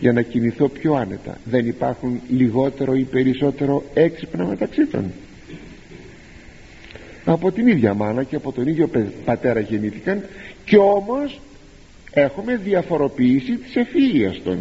Για 0.00 0.12
να 0.12 0.22
κινηθώ 0.22 0.68
πιο 0.68 0.94
άνετα. 0.94 1.38
Δεν 1.44 1.66
υπάρχουν 1.66 2.20
λιγότερο 2.28 2.94
ή 2.94 3.02
περισσότερο 3.02 3.84
έξυπνα 3.94 4.44
μεταξύ 4.44 4.86
των 4.86 5.12
από 7.32 7.52
την 7.52 7.66
ίδια 7.66 7.94
μάνα 7.94 8.22
και 8.22 8.36
από 8.36 8.52
τον 8.52 8.66
ίδιο 8.66 8.90
πατέρα 9.24 9.60
γεννήθηκαν 9.60 10.24
και 10.64 10.76
όμως 10.76 11.40
έχουμε 12.12 12.56
διαφοροποίηση 12.56 13.56
της 13.56 13.76
ευφύειας 13.76 14.40
των 14.44 14.58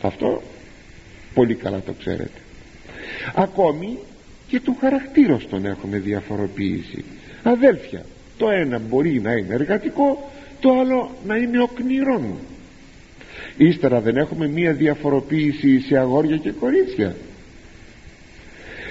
αυτό 0.00 0.42
πολύ 1.34 1.54
καλά 1.54 1.80
το 1.80 1.92
ξέρετε. 1.92 2.40
Ακόμη 3.34 3.98
και 4.48 4.60
του 4.60 4.76
χαρακτήρος 4.80 5.48
τον 5.48 5.66
έχουμε 5.66 5.98
διαφοροποίηση 5.98 7.04
αδέλφια 7.42 8.04
το 8.36 8.50
ένα 8.50 8.78
μπορεί 8.78 9.20
να 9.20 9.32
είναι 9.32 9.54
εργατικό 9.54 10.30
το 10.60 10.70
άλλο 10.80 11.10
να 11.26 11.36
είναι 11.36 11.62
οκνηρόν. 11.62 12.38
Ύστερα 13.56 14.00
δεν 14.00 14.16
έχουμε 14.16 14.48
μία 14.48 14.72
διαφοροποίηση 14.72 15.80
σε 15.80 15.98
αγόρια 15.98 16.36
και 16.36 16.50
κορίτσια 16.50 17.14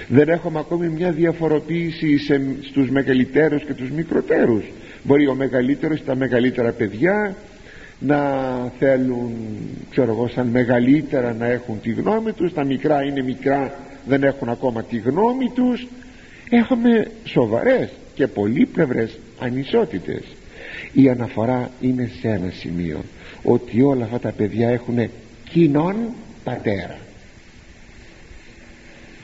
δεν 0.08 0.28
έχουμε 0.28 0.58
ακόμη 0.58 0.88
μια 0.88 1.10
διαφοροποίηση 1.10 2.18
σε, 2.18 2.40
στους 2.60 2.90
μεγαλύτερους 2.90 3.64
και 3.64 3.74
τους 3.74 3.90
μικροτέρους. 3.90 4.64
Μπορεί 5.02 5.28
ο 5.28 5.34
μεγαλύτερος 5.34 6.04
τα 6.04 6.16
μεγαλύτερα 6.16 6.72
παιδιά 6.72 7.36
να 7.98 8.18
θέλουν 8.78 9.32
ξέρω 9.90 10.10
εγώ 10.10 10.28
σαν 10.28 10.46
μεγαλύτερα 10.46 11.34
να 11.34 11.46
έχουν 11.46 11.80
τη 11.80 11.90
γνώμη 11.90 12.32
τους 12.32 12.52
τα 12.52 12.64
μικρά 12.64 13.02
είναι 13.02 13.22
μικρά 13.22 13.74
δεν 14.06 14.22
έχουν 14.22 14.48
ακόμα 14.48 14.82
τη 14.82 14.96
γνώμη 14.96 15.50
τους. 15.54 15.86
Έχουμε 16.50 17.10
σοβαρές 17.24 17.88
και 18.14 18.26
πολύπλευρες 18.26 19.18
ανισότητες. 19.38 20.22
Η 20.92 21.08
αναφορά 21.08 21.70
είναι 21.80 22.10
σε 22.20 22.28
ένα 22.28 22.50
σημείο 22.50 23.04
ότι 23.42 23.82
όλα 23.82 24.04
αυτά 24.04 24.18
τα 24.18 24.32
παιδιά 24.32 24.68
έχουν 24.68 25.10
κοινών 25.50 25.96
πατέρα 26.44 26.98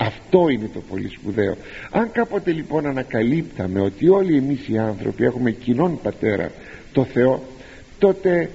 αυτό 0.03 0.49
είναι 0.49 0.71
το 0.75 0.81
πολύ 0.91 1.09
σπουδαίο. 1.09 1.57
Αν 1.91 2.13
κάποτε 2.13 2.53
λοιπόν 2.53 2.87
ανακαλύπταμε 2.87 3.81
ότι 3.81 4.09
όλοι 4.09 4.37
εμείς 4.37 4.69
οι 4.69 4.79
άνθρωποι 4.79 5.25
έχουμε 5.25 5.51
κοινόν 5.51 5.99
πατέρα 6.03 6.51
το 6.93 7.05
Θεό 7.05 7.43
τότε 7.99 8.51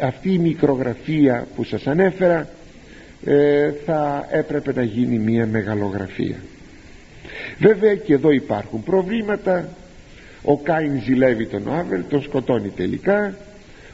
αυτή 0.00 0.32
η 0.32 0.38
μικρογραφία 0.38 1.46
που 1.56 1.64
σας 1.64 1.86
ανέφερα 1.86 2.48
ε, 3.24 3.72
θα 3.84 4.28
έπρεπε 4.30 4.72
να 4.74 4.82
γίνει 4.82 5.18
μια 5.18 5.46
μεγαλογραφία. 5.46 6.36
Βέβαια 7.58 7.94
και 7.94 8.14
εδώ 8.14 8.30
υπάρχουν 8.30 8.82
προβλήματα. 8.82 9.68
Ο 10.42 10.58
Κάιν 10.58 11.02
ζηλεύει 11.02 11.46
τον 11.46 11.74
Άβελ 11.74 12.02
τον 12.08 12.22
σκοτώνει 12.22 12.68
τελικά 12.68 13.36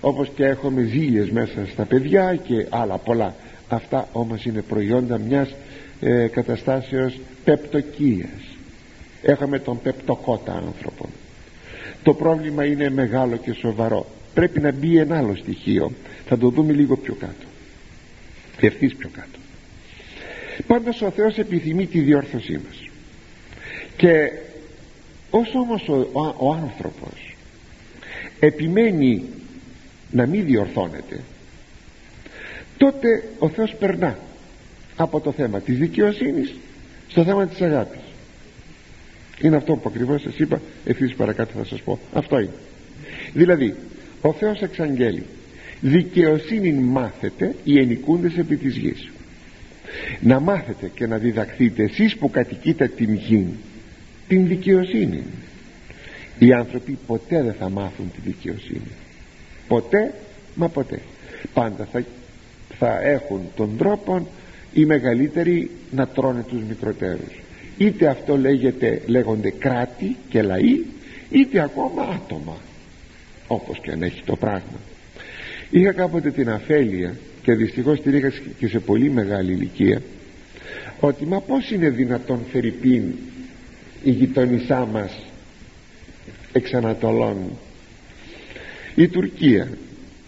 όπως 0.00 0.30
και 0.34 0.44
έχουμε 0.44 0.82
ζήλιες 0.82 1.30
μέσα 1.30 1.66
στα 1.72 1.84
παιδιά 1.84 2.34
και 2.34 2.66
άλλα 2.70 2.96
πολλά. 2.98 3.34
Αυτά 3.68 4.08
όμως 4.12 4.44
είναι 4.44 4.62
προϊόντα 4.62 5.18
μιας 5.18 5.54
ε, 6.00 6.26
καταστάσεως 6.26 7.20
πεπτοκίας. 7.44 8.56
Έχουμε 9.22 9.58
τον 9.58 9.82
πεπτοκότα 9.82 10.52
άνθρωπο. 10.52 11.08
Το 12.02 12.14
πρόβλημα 12.14 12.64
είναι 12.64 12.90
μεγάλο 12.90 13.36
και 13.36 13.52
σοβαρό. 13.52 14.06
Πρέπει 14.34 14.60
να 14.60 14.72
μπει 14.72 14.98
ένα 14.98 15.18
άλλο 15.18 15.36
στοιχείο. 15.36 15.92
Θα 16.26 16.38
το 16.38 16.48
δούμε 16.48 16.72
λίγο 16.72 16.96
πιο 16.96 17.14
κάτω. 17.14 17.46
Ευθύς 18.60 18.94
πιο 18.94 19.08
κάτω. 19.12 19.38
Πάντως 20.66 21.02
ο 21.02 21.10
Θεός 21.10 21.38
επιθυμεί 21.38 21.86
τη 21.86 22.00
διόρθωσή 22.00 22.60
μας. 22.66 22.88
Και 23.96 24.32
όσο 25.30 25.58
όμως 25.58 25.88
ο, 25.88 26.08
ο, 26.12 26.34
ο 26.38 26.52
άνθρωπος 26.52 27.36
επιμένει 28.40 29.24
να 30.10 30.26
μην 30.26 30.44
διορθώνεται 30.44 31.20
τότε 32.76 33.24
ο 33.38 33.48
Θεός 33.48 33.74
περνά 33.78 34.18
από 35.02 35.20
το 35.20 35.32
θέμα 35.32 35.60
της 35.60 35.78
δικαιοσύνης 35.78 36.54
στο 37.08 37.24
θέμα 37.24 37.46
της 37.46 37.60
αγάπης. 37.60 38.00
Είναι 39.40 39.56
αυτό 39.56 39.76
που 39.76 39.88
ακριβώς 39.88 40.22
σας 40.22 40.38
είπα. 40.38 40.60
Ευθύς 40.84 41.14
παρακάτω 41.14 41.52
θα 41.58 41.64
σας 41.64 41.82
πω. 41.82 41.98
Αυτό 42.12 42.38
είναι. 42.38 42.52
Δηλαδή 43.32 43.74
ο 44.20 44.32
Θεός 44.32 44.60
εξαγγέλει. 44.60 45.22
Δικαιοσύνη 45.80 46.72
μάθετε 46.72 47.54
οι 47.64 47.78
ενικούντες 47.78 48.36
επί 48.36 48.56
της 48.56 48.76
γης. 48.76 49.10
Να 50.20 50.40
μάθετε 50.40 50.90
και 50.94 51.06
να 51.06 51.18
διδαχθείτε 51.18 51.82
εσείς 51.82 52.16
που 52.16 52.30
κατοικείτε 52.30 52.88
την 52.88 53.14
γη 53.14 53.46
την 54.28 54.46
δικαιοσύνη. 54.46 55.22
Οι 56.38 56.52
άνθρωποι 56.52 56.98
ποτέ 57.06 57.42
δεν 57.42 57.54
θα 57.58 57.70
μάθουν 57.70 58.10
τη 58.14 58.20
δικαιοσύνη. 58.30 58.90
Ποτέ 59.68 60.14
μα 60.54 60.68
ποτέ. 60.68 61.00
Πάντα 61.54 61.88
θα, 61.92 62.04
θα 62.78 63.00
έχουν 63.02 63.40
τον 63.56 63.76
τρόπο 63.76 64.26
οι 64.72 64.84
μεγαλύτεροι 64.84 65.70
να 65.90 66.06
τρώνε 66.06 66.44
τους 66.48 66.62
μικροτέρους. 66.68 67.40
Είτε 67.78 68.06
αυτό 68.06 68.36
λέγεται, 68.36 69.02
λέγονται 69.06 69.50
κράτη 69.50 70.16
και 70.28 70.42
λαοί 70.42 70.84
είτε 71.30 71.60
ακόμα 71.60 72.02
άτομα 72.02 72.56
όπως 73.46 73.80
και 73.80 73.90
αν 73.90 74.02
έχει 74.02 74.22
το 74.24 74.36
πράγμα. 74.36 74.80
Είχα 75.70 75.92
κάποτε 75.92 76.30
την 76.30 76.50
αφέλεια 76.50 77.16
και 77.42 77.54
δυστυχώς 77.54 78.00
την 78.00 78.14
είχα 78.14 78.32
και 78.58 78.68
σε 78.68 78.78
πολύ 78.78 79.10
μεγάλη 79.10 79.52
ηλικία 79.52 80.02
ότι 81.00 81.26
μα 81.26 81.40
πως 81.40 81.70
είναι 81.70 81.88
δυνατόν 81.90 82.40
Φερρυπίν 82.52 83.02
η 84.02 84.10
γειτονισά 84.10 84.86
μας 84.92 85.18
εξ 86.52 86.74
Ανατολών 86.74 87.36
η 88.94 89.08
Τουρκία 89.08 89.68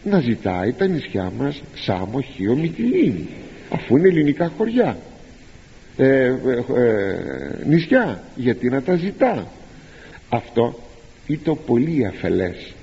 να 0.05 0.21
ζητάει 0.21 0.73
τα 0.73 0.87
νησιά 0.87 1.33
μας 1.39 1.63
Σάμο, 1.75 2.21
Χίο, 2.21 2.57
Μυτιλίνη 2.57 3.29
αφού 3.73 3.97
είναι 3.97 4.09
ελληνικά 4.09 4.53
χωριά. 4.57 4.97
Ε, 5.97 6.07
ε, 6.07 6.33
ε, 6.77 7.19
νησιά. 7.67 8.23
Γιατί 8.37 8.69
να 8.69 8.83
τα 8.83 8.97
ζητά. 8.97 9.47
Αυτό 10.29 10.79
είναι 11.27 11.41
το 11.45 11.55
πολύ 11.55 12.07
αφελές. 12.07 12.75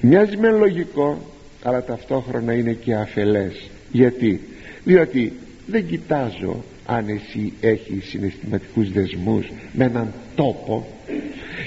Μοιάζει 0.00 0.36
με 0.36 0.50
λογικό 0.50 1.18
αλλά 1.62 1.84
ταυτόχρονα 1.84 2.52
είναι 2.52 2.72
και 2.72 2.94
αφελές. 2.94 3.70
Γιατί; 3.92 4.40
Διότι 4.84 5.32
δεν 5.66 5.86
κοιτάζω 5.86 6.64
αν 6.86 7.08
εσύ 7.08 7.52
έχεις 7.60 8.08
συναισθηματικούς 8.08 8.92
δεσμούς 8.92 9.50
με 9.72 9.84
έναν 9.84 10.12
τόπο. 10.34 10.86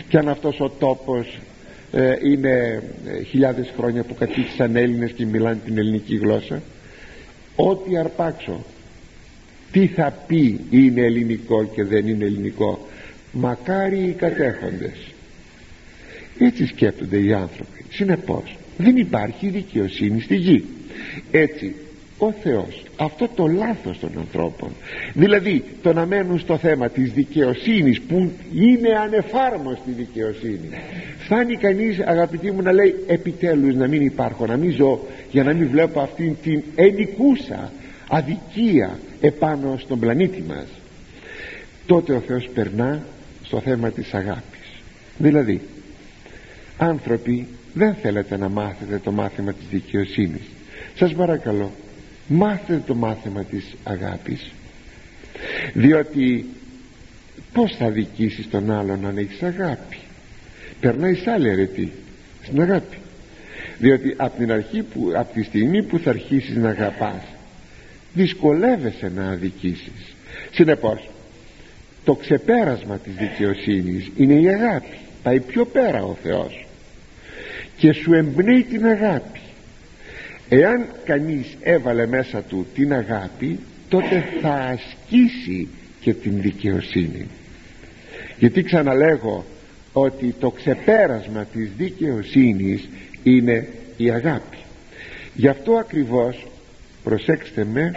Και 0.10 0.18
αν 0.18 0.30
αυτός 0.30 0.60
ο 0.60 0.70
τόπος 0.70 1.40
ε, 1.92 2.16
είναι 2.24 2.84
ε, 3.08 3.24
χιλιάδες 3.24 3.74
χρόνια 3.78 4.04
που 4.04 4.16
κατήχησαν 4.16 4.76
Έλληνες 4.76 5.12
και 5.12 5.26
μιλάνε 5.26 5.60
την 5.66 5.78
ελληνική 5.78 6.16
γλώσσα 6.16 6.62
ό,τι 7.56 7.98
αρπάξω. 7.98 8.64
Τι 9.72 9.88
θα 9.88 10.24
πει 10.28 10.60
είναι 10.70 11.02
ελληνικό 11.02 11.64
και 11.64 11.84
δεν 11.84 12.08
είναι 12.08 12.26
ελληνικό. 12.26 12.88
Μακάρι 13.32 14.00
οι 14.00 14.12
κατέχοντες. 14.12 15.14
Έτσι 16.40 16.66
σκέπτονται 16.66 17.18
οι 17.18 17.34
άνθρωποι. 17.34 17.86
Συνεπώς 17.90 18.58
δεν 18.78 18.98
υπάρχει 18.98 19.50
δικαιοσύνη 19.50 20.22
στη 20.22 20.36
γη. 20.36 20.66
Έτσι 21.32 21.76
ο 22.26 22.34
Θεός. 22.44 22.84
Αυτό 22.98 23.30
το 23.36 23.48
λάθος 23.48 24.00
των 24.00 24.12
ανθρώπων. 24.18 24.70
Δηλαδή 25.14 25.64
το 25.82 25.94
να 25.94 26.06
μένουν 26.06 26.40
στο 26.40 26.58
θέμα 26.58 26.90
της 26.90 27.12
δικαιοσύνης 27.12 28.02
που 28.02 28.32
είναι 28.54 28.90
ανεφάρμοστη 29.04 29.92
δικαιοσύνη. 29.92 30.70
Φτάνει 31.18 31.58
κανείς 31.58 32.00
αγαπητοί 32.00 32.52
μου 32.52 32.62
να 32.62 32.72
λέει 32.72 32.96
επιτέλους 33.08 33.76
να 33.76 33.88
μην 33.88 34.02
υπάρχω 34.02 34.46
να 34.46 34.58
μην 34.58 34.72
ζω 34.72 35.00
για 35.32 35.44
να 35.44 35.54
μην 35.54 35.70
βλέπω 35.70 36.00
αυτήν 36.02 36.36
την 36.44 36.64
ενικούσα 36.76 37.72
αδικία 38.08 39.00
επάνω 39.22 39.78
στον 39.78 40.00
πλανήτη 40.00 40.44
μας 40.48 40.68
τότε 41.86 42.14
ο 42.14 42.20
Θεός 42.20 42.50
περνά 42.54 43.04
στο 43.44 43.60
θέμα 43.60 43.92
της 43.92 44.14
αγάπης. 44.14 44.82
Δηλαδή 45.18 45.62
άνθρωποι 46.78 47.48
δεν 47.74 47.96
θέλετε 48.02 48.38
να 48.38 48.50
μάθετε 48.50 49.00
το 49.04 49.12
μάθημα 49.12 49.54
της 49.54 49.68
δικαιοσύνης. 49.70 50.42
Σας 50.96 51.14
παρακαλώ 51.14 51.72
μάθετε 52.28 52.82
το 52.86 52.96
μάθημα 52.96 53.44
της 53.44 53.76
αγάπης 53.84 54.52
διότι 55.74 56.46
πως 57.54 57.76
θα 57.78 57.90
δικήσεις 57.90 58.50
τον 58.50 58.72
άλλον 58.72 59.06
αν 59.06 59.18
έχεις 59.18 59.44
αγάπη. 59.44 59.98
Περνάει 60.80 61.16
σ' 61.16 61.28
άλλη 61.28 61.50
αρετή 61.50 61.92
στην 62.44 62.62
αγάπη. 62.62 62.98
Διότι 63.78 64.14
από 64.18 64.38
την 64.38 64.52
αρχή 64.52 64.82
που, 64.82 65.12
από 65.16 65.34
τη 65.34 65.44
στιγμή 65.44 65.84
που 65.84 66.00
θα 66.00 66.10
αρχίσεις 66.10 66.56
να 66.56 66.70
αγαπάς 66.70 67.24
δυσκολεύεσαι 68.14 69.12
να 69.16 69.30
αδικήσεις. 69.30 70.16
Συνεπώς 70.52 71.10
το 72.04 72.16
ξεπέρασμα 72.16 72.98
της 72.98 73.14
δικαιοσύνης 73.14 74.12
είναι 74.16 74.34
η 74.34 74.48
αγάπη. 74.48 74.98
Πάει 75.24 75.40
πιο 75.40 75.66
πέρα 75.66 76.04
ο 76.04 76.16
Θεός. 76.24 76.68
Και 77.78 77.94
σου 77.94 78.14
εμπνέει 78.14 78.64
την 78.64 78.86
αγάπη 78.86 79.40
εάν 80.56 80.86
κανείς 81.06 81.58
έβαλε 81.62 82.08
μέσα 82.08 82.42
του 82.42 82.66
την 82.74 82.94
αγάπη 82.94 83.60
τότε 83.90 84.24
θα 84.42 84.54
ασκήσει 84.54 85.68
και 86.00 86.14
την 86.14 86.42
δικαιοσύνη. 86.42 87.28
Γιατί 88.38 88.64
ξαναλέγω 88.64 89.46
ότι 89.94 90.36
το 90.40 90.52
ξεπέρασμα 90.52 91.46
της 91.46 91.70
δικαιοσύνης 91.78 92.90
είναι 93.24 93.68
η 93.98 94.10
αγάπη. 94.10 94.58
Γι' 95.34 95.48
αυτό 95.48 95.74
ακριβώς 95.74 96.48
προσέξτε 97.04 97.66
με 97.74 97.92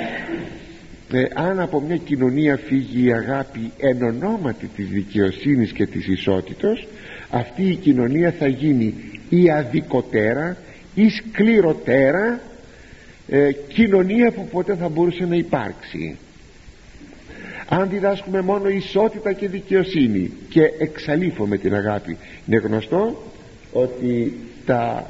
ε, 1.13 1.25
αν 1.35 1.61
από 1.61 1.81
μια 1.81 1.97
κοινωνία 1.97 2.57
φύγει 2.57 3.07
η 3.07 3.13
αγάπη 3.13 3.73
εν 3.79 4.03
ονόματι 4.03 4.67
της 4.67 4.89
δικαιοσύνης 4.89 5.73
και 5.73 5.87
της 5.87 6.07
ισότητος 6.07 6.87
αυτή 7.31 7.63
η 7.63 7.75
κοινωνία 7.75 8.35
θα 8.39 8.47
γίνει 8.47 8.95
η 9.29 9.51
αδικοτέρα 9.51 10.57
η 10.97 11.09
σκληροτέρα 11.09 12.41
ε, 13.29 13.53
κοινωνία 13.53 14.33
που 14.33 14.49
ποτέ 14.49 14.75
θα 14.75 14.89
μπορούσε 14.89 15.25
να 15.25 15.37
υπάρξει. 15.37 16.17
Αν 17.69 17.89
διδάσκουμε 17.89 18.41
μόνο 18.41 18.69
ισότητα 18.69 19.33
και 19.33 19.49
δικαιοσύνη 19.49 20.31
και 20.49 20.63
εξαλείφουμε 20.79 21.59
την 21.59 21.75
αγάπη 21.75 22.17
είναι 22.47 22.59
γνωστό 22.59 23.23
ότι 23.73 24.39
τα 24.67 25.07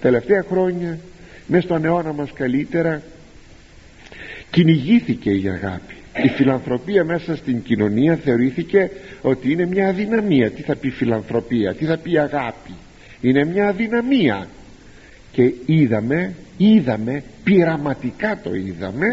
τελευταία 0.00 0.44
χρόνια 0.48 0.98
μέσα 1.46 1.62
στον 1.62 1.84
αιώνα 1.84 2.12
μας 2.12 2.32
καλύτερα 2.32 3.02
κυνηγήθηκε 4.50 5.30
η 5.30 5.48
αγάπη. 5.48 5.94
Η 6.22 6.28
φιλανθρωπία 6.28 7.04
μέσα 7.04 7.36
στην 7.36 7.62
κοινωνία 7.62 8.16
θεωρήθηκε 8.16 8.90
ότι 9.22 9.52
είναι 9.52 9.66
μια 9.66 9.88
αδυναμία. 9.88 10.50
Τι 10.50 10.62
θα 10.62 10.76
πει 10.76 10.90
φιλανθρωπία, 10.90 11.74
τι 11.74 11.84
θα 11.84 11.96
πει 11.96 12.18
αγάπη. 12.18 12.74
Είναι 13.20 13.44
μια 13.44 13.68
αδυναμία 13.68 14.48
και 15.32 15.52
είδαμε 15.66 16.34
είδαμε 16.58 17.22
πειραματικά 17.44 18.40
το 18.42 18.54
είδαμε 18.54 19.06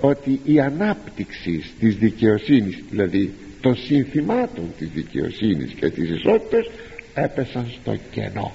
ότι 0.00 0.40
η 0.44 0.60
ανάπτυξη 0.60 1.62
της 1.78 1.96
δικαιοσύνης 1.96 2.82
δηλαδή 2.90 3.32
των 3.60 3.76
συνθημάτων 3.76 4.64
της 4.78 4.88
δικαιοσύνης 4.94 5.72
και 5.72 5.90
της 5.90 6.10
ισότητας 6.10 6.70
έπεσαν 7.14 7.66
στο 7.80 7.96
κενό. 8.10 8.52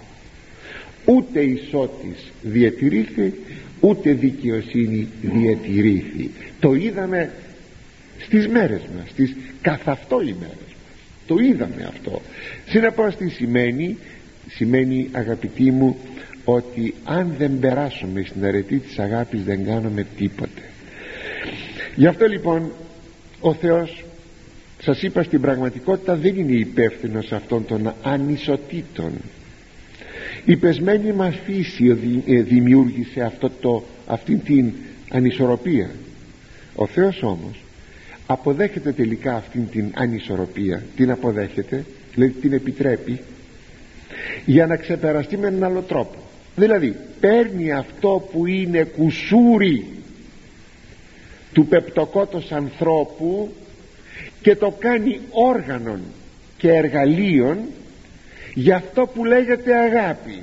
Ούτε 1.05 1.39
ισότης 1.41 2.31
διατηρήθη 2.41 3.33
ούτε 3.79 4.13
δικαιοσύνη 4.13 5.07
διατηρήθη. 5.21 6.31
Το 6.59 6.73
είδαμε 6.73 7.31
στις 8.17 8.47
μέρες 8.47 8.81
μας 8.97 9.09
στις 9.09 9.35
καθ' 9.61 9.87
αυτό 9.87 10.21
ημέρες 10.21 10.37
μας. 10.39 10.75
Το 11.27 11.37
είδαμε 11.37 11.83
αυτό. 11.87 12.21
Συνεπώς 12.67 13.15
τι 13.15 13.29
σημαίνει; 13.29 13.97
Σημαίνει 14.49 15.09
αγαπητοί 15.11 15.71
μου 15.71 15.97
ότι 16.45 16.93
αν 17.03 17.33
δεν 17.37 17.59
περάσουμε 17.59 18.23
στην 18.25 18.45
αρετή 18.45 18.77
της 18.77 18.99
αγάπης 18.99 19.43
δεν 19.43 19.65
κάνουμε 19.65 20.05
τίποτε. 20.17 20.61
Γι' 21.95 22.07
αυτό 22.07 22.25
λοιπόν 22.25 22.71
ο 23.39 23.53
Θεός 23.53 24.03
σας 24.81 25.01
είπα 25.01 25.23
στην 25.23 25.41
πραγματικότητα 25.41 26.15
δεν 26.15 26.35
είναι 26.35 26.51
υπεύθυνος 26.51 27.31
αυτών 27.31 27.65
των 27.65 27.93
ανισοτήτων. 28.03 29.11
Η 30.45 30.55
πεσμένη 30.55 31.13
μας 31.13 31.35
φύση 31.45 31.97
ε, 32.25 32.41
δημιούργησε 32.41 33.21
αυτό 33.21 33.51
το, 33.61 33.83
αυτήν 34.07 34.43
την 34.43 34.71
ανισορροπία. 35.09 35.89
Ο 36.75 36.85
Θεός 36.85 37.23
όμως 37.23 37.63
αποδέχεται 38.25 38.91
τελικά 38.91 39.35
αυτήν 39.35 39.69
την 39.69 39.91
ανισορροπία. 39.95 40.83
Την 40.95 41.11
αποδέχεται 41.11 41.85
δηλαδή 42.13 42.33
την 42.33 42.53
επιτρέπει 42.53 43.19
για 44.45 44.67
να 44.67 44.75
ξεπεραστεί 44.75 45.37
με 45.37 45.47
έναν 45.47 45.63
άλλο 45.63 45.81
τρόπο 45.81 46.23
δηλαδή 46.55 46.95
παίρνει 47.19 47.71
αυτό 47.71 48.27
που 48.31 48.45
είναι 48.45 48.83
κουσούρι 48.83 49.85
του 51.53 51.67
πεπτοκότος 51.67 52.51
ανθρώπου 52.51 53.53
και 54.41 54.55
το 54.55 54.75
κάνει 54.79 55.19
όργανον 55.29 55.99
και 56.57 56.69
εργαλείων 56.69 57.57
για 58.53 58.75
αυτό 58.75 59.05
που 59.13 59.25
λέγεται 59.25 59.75
αγάπη. 59.75 60.41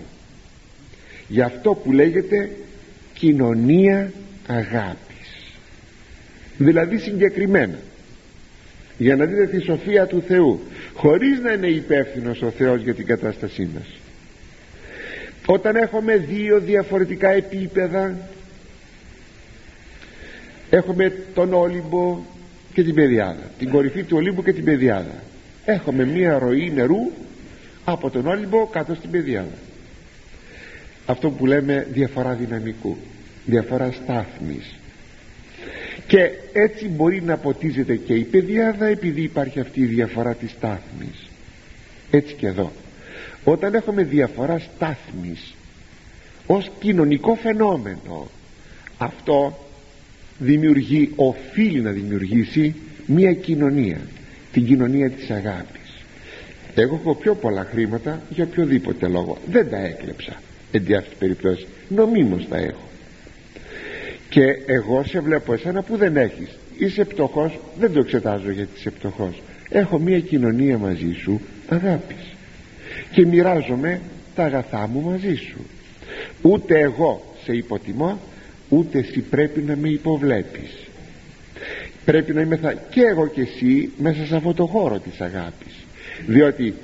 Για 1.28 1.44
αυτό 1.44 1.74
που 1.74 1.92
λέγεται 1.92 2.50
κοινωνία 3.14 4.12
αγάπης. 4.46 5.54
Δηλαδή 6.58 6.98
συγκεκριμένα 6.98 7.78
για 8.98 9.16
να 9.16 9.24
δείτε 9.24 9.46
τη 9.46 9.62
σοφία 9.62 10.06
του 10.06 10.22
Θεού 10.26 10.60
χωρίς 10.94 11.40
να 11.40 11.52
είναι 11.52 11.66
υπεύθυνος 11.66 12.42
ο 12.42 12.50
Θεός 12.50 12.82
για 12.82 12.94
την 12.94 13.06
κατάστασή 13.06 13.68
μας 13.74 13.99
όταν 15.46 15.76
έχουμε 15.76 16.16
δύο 16.16 16.60
διαφορετικά 16.60 17.30
επίπεδα 17.30 18.16
έχουμε 20.70 21.12
τον 21.34 21.52
Όλυμπο 21.52 22.18
και 22.72 22.82
την 22.82 22.94
Πεδιάδα 22.94 23.50
την 23.58 23.70
κορυφή 23.70 24.02
του 24.02 24.16
Ολύμπου 24.16 24.42
και 24.42 24.52
την 24.52 24.64
Πεδιάδα 24.64 25.22
έχουμε 25.64 26.04
μία 26.04 26.38
ροή 26.38 26.72
νερού 26.74 27.10
από 27.84 28.10
τον 28.10 28.26
Όλυμπο 28.26 28.66
κάτω 28.66 28.94
στην 28.94 29.10
Πεδιάδα 29.10 29.58
αυτό 31.06 31.30
που 31.30 31.46
λέμε 31.46 31.86
διαφορά 31.92 32.34
δυναμικού 32.34 32.96
διαφορά 33.46 33.92
στάθμης. 33.92 34.74
Και 36.06 36.30
έτσι 36.52 36.88
μπορεί 36.88 37.22
να 37.22 37.36
ποτίζεται 37.36 37.96
και 37.96 38.14
η 38.14 38.24
Πεδιάδα 38.24 38.86
επειδή 38.86 39.22
υπάρχει 39.22 39.60
αυτή 39.60 39.80
η 39.80 39.84
διαφορά 39.84 40.34
της 40.34 40.50
στάθμης. 40.50 41.28
Έτσι 42.10 42.34
και 42.34 42.46
εδώ 42.46 42.72
όταν 43.44 43.74
έχουμε 43.74 44.02
διαφορά 44.02 44.58
στάθμης 44.58 45.54
ως 46.46 46.70
κοινωνικό 46.80 47.34
φαινόμενο 47.34 48.28
αυτό 48.98 49.58
δημιουργεί, 50.38 51.12
οφείλει 51.16 51.80
να 51.80 51.90
δημιουργήσει 51.90 52.74
μια 53.06 53.32
κοινωνία 53.32 54.00
την 54.52 54.66
κοινωνία 54.66 55.10
της 55.10 55.30
αγάπης. 55.30 56.04
Εγώ 56.74 56.94
έχω 56.94 57.14
πιο 57.14 57.34
πολλά 57.34 57.64
χρήματα 57.64 58.22
για 58.30 58.44
οποιοδήποτε 58.44 59.08
λόγο. 59.08 59.38
Δεν 59.50 59.70
τα 59.70 59.76
έκλεψα 59.76 60.40
εν 60.72 60.84
τη 60.84 60.94
αυτή 60.94 61.14
περιπτώσει. 61.18 61.66
Νομίμως 61.88 62.48
τα 62.48 62.56
έχω. 62.56 62.88
Και 64.28 64.42
εγώ 64.66 65.04
σε 65.04 65.20
βλέπω 65.20 65.52
εσένα 65.52 65.82
που 65.82 65.96
δεν 65.96 66.16
έχεις. 66.16 66.48
Είσαι 66.78 67.04
πτωχός 67.04 67.58
δεν 67.78 67.92
το 67.92 68.00
εξετάζω 68.00 68.50
γιατί 68.50 68.70
είσαι 68.76 68.90
πτωχός. 68.90 69.42
Έχω 69.68 69.98
μια 69.98 70.20
κοινωνία 70.20 70.78
μαζί 70.78 71.12
σου 71.22 71.40
αγάπης 71.68 72.34
και 73.12 73.26
μοιράζομαι 73.26 74.00
τα 74.34 74.44
αγαθά 74.44 74.88
μου 74.88 75.00
μαζί 75.00 75.34
σου. 75.34 75.58
Ούτε 76.42 76.78
εγώ 76.78 77.34
σε 77.44 77.52
υποτιμώ 77.52 78.18
ούτε 78.68 78.98
εσύ 78.98 79.20
πρέπει 79.20 79.60
να 79.60 79.76
με 79.76 79.88
υποβλέπεις. 79.88 80.70
Πρέπει 82.04 82.32
να 82.32 82.40
είμαι 82.40 82.56
θα... 82.56 82.72
και 82.72 83.00
εγώ 83.00 83.26
και 83.26 83.40
εσύ 83.40 83.90
μέσα 83.98 84.26
σε 84.26 84.36
αυτό 84.36 84.54
το 84.54 84.66
χώρο 84.66 84.98
της 84.98 85.20
αγάπης. 85.20 85.74
Διότι, 86.26 86.74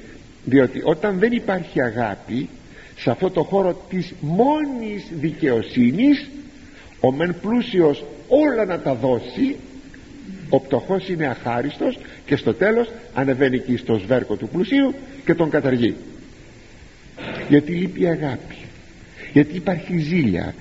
διότι 0.44 0.80
όταν 0.84 1.18
δεν 1.18 1.32
υπάρχει 1.32 1.82
αγάπη 1.82 2.48
σε 2.96 3.10
αυτό 3.10 3.30
το 3.30 3.42
χώρο 3.42 3.84
της 3.88 4.12
μόνης 4.20 5.04
δικαιοσύνης 5.20 6.28
ο 7.00 7.12
μεν 7.12 7.34
πλούσιος 7.40 8.04
όλα 8.28 8.64
να 8.64 8.78
τα 8.78 8.94
δώσει 8.94 9.56
ο 10.48 10.60
πτωχός 10.60 11.08
είναι 11.08 11.26
αχάριστος 11.26 11.98
και 12.26 12.36
στο 12.36 12.54
τέλος 12.54 12.90
ανεβαίνει 13.14 13.56
εκεί 13.56 13.76
στο 13.76 13.98
σβέρκο 13.98 14.36
του 14.36 14.48
πλουσίου 14.48 14.94
και 15.24 15.34
τον 15.34 15.50
καταργεί 15.50 15.94
γιατί 17.48 17.72
λείπει 17.72 18.06
αγάπη. 18.06 18.56
Γιατί 19.32 19.56
υπάρχει 19.56 19.98
ζήλια. 19.98 20.54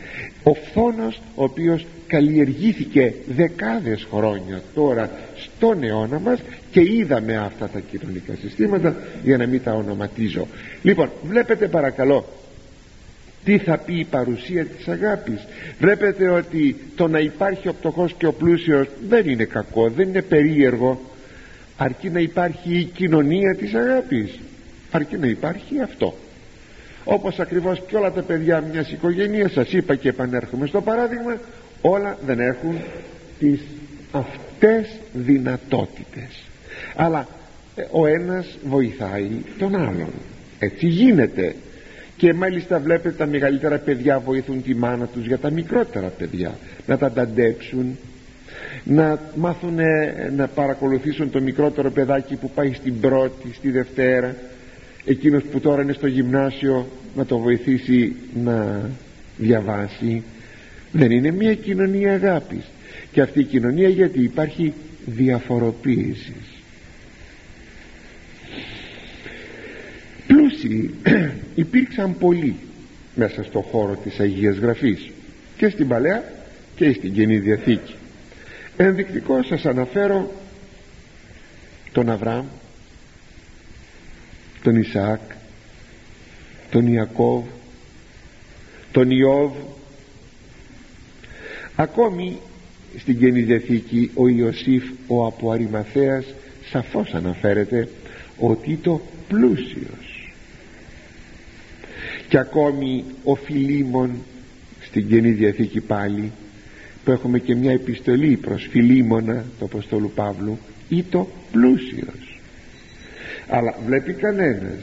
Ο 0.43 0.53
φθόνος 0.53 1.21
ο 1.35 1.43
οποίος 1.43 1.85
καλλιεργήθηκε 2.07 3.13
δεκάδες 3.27 4.07
χρόνια 4.11 4.61
τώρα 4.75 5.11
στον 5.35 5.83
αιώνα 5.83 6.19
μας 6.19 6.39
και 6.71 6.81
είδαμε 6.81 7.37
αυτά 7.37 7.69
τα 7.69 7.79
κοινωνικά 7.79 8.33
συστήματα 8.41 8.95
για 9.23 9.37
να 9.37 9.45
μην 9.45 9.63
τα 9.63 9.73
ονοματίζω. 9.73 10.47
Λοιπόν 10.81 11.09
βλέπετε 11.23 11.67
παρακαλώ 11.67 12.25
τι 13.43 13.57
θα 13.57 13.77
πει 13.77 13.99
η 13.99 14.03
παρουσία 14.03 14.65
της 14.65 14.87
αγάπης. 14.87 15.45
Βλέπετε 15.79 16.29
ότι 16.29 16.75
το 16.95 17.07
να 17.07 17.19
υπάρχει 17.19 17.67
ο 17.67 17.73
πτωχός 17.73 18.13
και 18.17 18.25
ο 18.25 18.33
πλούσιος 18.33 18.87
δεν 19.07 19.29
είναι 19.29 19.43
κακό 19.43 19.89
δεν 19.89 20.07
είναι 20.07 20.21
περίεργο. 20.21 21.01
Αρκεί 21.77 22.09
να 22.09 22.19
υπάρχει 22.19 22.77
η 22.77 22.83
κοινωνία 22.83 23.55
της 23.55 23.73
αγάπης. 23.73 24.39
Αρκεί 24.91 25.17
να 25.17 25.27
υπάρχει 25.27 25.81
αυτό 25.81 26.13
όπως 27.05 27.39
ακριβώς 27.39 27.81
και 27.87 27.95
όλα 27.95 28.11
τα 28.11 28.21
παιδιά 28.21 28.63
μιας 28.71 28.91
οικογένειας 28.91 29.51
σας 29.51 29.71
είπα 29.71 29.95
και 29.95 30.09
επανέρχομαι 30.09 30.67
στο 30.67 30.81
παράδειγμα 30.81 31.37
όλα 31.81 32.17
δεν 32.25 32.39
έχουν 32.39 32.75
τις 33.39 33.61
αυτές 34.11 34.99
δυνατότητες. 35.13 36.43
Αλλά 36.95 37.27
ε, 37.75 37.83
ο 37.91 38.05
ένας 38.05 38.57
βοηθάει 38.63 39.29
τον 39.59 39.75
άλλον. 39.75 40.09
Έτσι 40.59 40.87
γίνεται. 40.87 41.55
Και 42.17 42.33
μάλιστα 42.33 42.79
βλέπετε 42.79 43.15
τα 43.15 43.25
μεγαλύτερα 43.25 43.77
παιδιά 43.77 44.19
βοηθούν 44.19 44.63
τη 44.63 44.75
μάνα 44.75 45.05
τους 45.05 45.25
για 45.25 45.37
τα 45.37 45.49
μικρότερα 45.49 46.07
παιδιά. 46.07 46.57
Να 46.87 46.97
τα 46.97 47.11
ταντέψουν 47.11 47.97
να 48.83 49.19
μάθουν 49.35 49.79
να 50.35 50.47
παρακολουθήσουν 50.47 51.29
το 51.29 51.41
μικρότερο 51.41 51.91
παιδάκι 51.91 52.35
που 52.35 52.49
πάει 52.49 52.73
στην 52.73 52.99
πρώτη, 52.99 53.53
στη 53.53 53.71
δευτέρα 53.71 54.35
εκείνος 55.05 55.43
που 55.43 55.59
τώρα 55.59 55.81
είναι 55.81 55.93
στο 55.93 56.07
γυμνάσιο 56.07 56.87
να 57.15 57.25
το 57.25 57.37
βοηθήσει 57.37 58.15
να 58.43 58.89
διαβάσει. 59.37 60.23
Δεν 60.91 61.11
είναι 61.11 61.31
μια 61.31 61.55
κοινωνία 61.55 62.13
αγάπης. 62.13 62.63
Και 63.11 63.21
αυτή 63.21 63.39
η 63.39 63.43
κοινωνία 63.43 63.89
γιατί 63.89 64.23
υπάρχει 64.23 64.73
διαφοροποίησης. 65.05 66.63
Πλούσιοι 70.27 70.93
υπήρξαν 71.55 72.17
πολλοί 72.17 72.55
μέσα 73.15 73.43
στο 73.43 73.61
χώρο 73.61 73.99
της 74.03 74.19
Αγίας 74.19 74.57
Γραφής. 74.57 75.09
Και 75.57 75.69
στην 75.69 75.87
Παλαιά 75.87 76.23
και 76.75 76.93
στην 76.93 77.13
Καινή 77.13 77.37
Διαθήκη. 77.37 77.95
Ενδεικτικό 78.77 79.43
σας 79.43 79.65
αναφέρω 79.65 80.31
τον 81.91 82.09
Αβραάμ 82.09 82.45
τον 84.65 84.75
Ισαάκ 84.75 85.21
τον 86.71 86.87
Ιακώβ 86.87 87.43
τον 88.91 89.11
Ιώβ. 89.11 89.51
Ακόμη 91.75 92.37
στην 92.97 93.19
Καινή 93.19 93.41
Διαθήκη 93.41 94.11
ο 94.13 94.27
Ιωσήφ 94.27 94.83
ο 95.07 95.25
από 95.25 95.51
Αρημαθέας 95.51 96.25
σαφώς 96.71 97.13
αναφέρεται 97.13 97.89
ότι 98.39 98.75
το 98.75 99.01
πλούσιος. 99.27 100.33
Και 102.29 102.37
ακόμη 102.37 103.03
ο 103.23 103.35
Φιλίμων 103.35 104.11
στην 104.81 105.07
Καινή 105.07 105.31
Διαθήκη 105.31 105.81
πάλι 105.81 106.31
που 107.03 107.11
έχουμε 107.11 107.39
και 107.39 107.55
μια 107.55 107.71
επιστολή 107.71 108.37
προς 108.37 108.67
Φιλίμωνα 108.71 109.45
του 109.59 109.65
Αποστόλου 109.65 110.11
Παύλου 110.15 110.57
ή 110.89 111.03
το 111.03 111.27
πλούσιος 111.51 112.24
αλλά 113.47 113.75
βλέπει 113.85 114.13
κανένας 114.13 114.79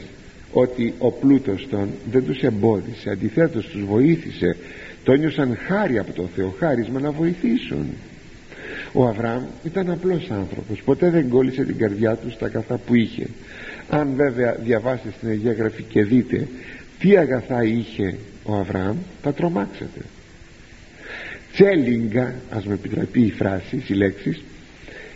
ότι 0.51 0.93
ο 0.97 1.11
πλούτος 1.11 1.67
των 1.69 1.89
δεν 2.11 2.25
τους 2.25 2.41
εμπόδισε 2.41 3.09
αντιθέτως 3.09 3.65
τους 3.65 3.83
βοήθησε 3.83 4.55
το 5.03 5.13
νιώσαν 5.13 5.57
χάρη 5.67 5.97
από 5.99 6.11
το 6.11 6.29
Θεό 6.35 6.55
χάρισμα 6.59 6.99
να 6.99 7.11
βοηθήσουν. 7.11 7.85
Ο 8.91 9.07
Αβραάμ 9.07 9.43
ήταν 9.63 9.91
απλός 9.91 10.29
άνθρωπος 10.31 10.81
ποτέ 10.81 11.09
δεν 11.09 11.29
κόλλησε 11.29 11.63
την 11.63 11.77
καρδιά 11.77 12.15
του 12.15 12.31
στα 12.31 12.45
αγαθά 12.45 12.77
που 12.77 12.95
είχε. 12.95 13.27
Αν 13.89 14.13
βέβαια 14.15 14.55
διαβάσετε 14.63 15.13
στην 15.17 15.29
Αγία 15.29 15.53
Γραφή 15.53 15.83
και 15.83 16.03
δείτε 16.03 16.47
τι 16.99 17.17
αγαθά 17.17 17.63
είχε 17.63 18.15
ο 18.43 18.55
Αβραάμ 18.55 18.97
θα 19.21 19.33
τρομάξετε 19.33 20.01
τσέλιγκα 21.53 22.35
ας 22.49 22.65
με 22.65 22.73
επιτραπεί 22.73 23.21
η 23.21 23.31
φράση 23.31 23.83
οι 23.87 23.93
λέξεις 23.93 24.41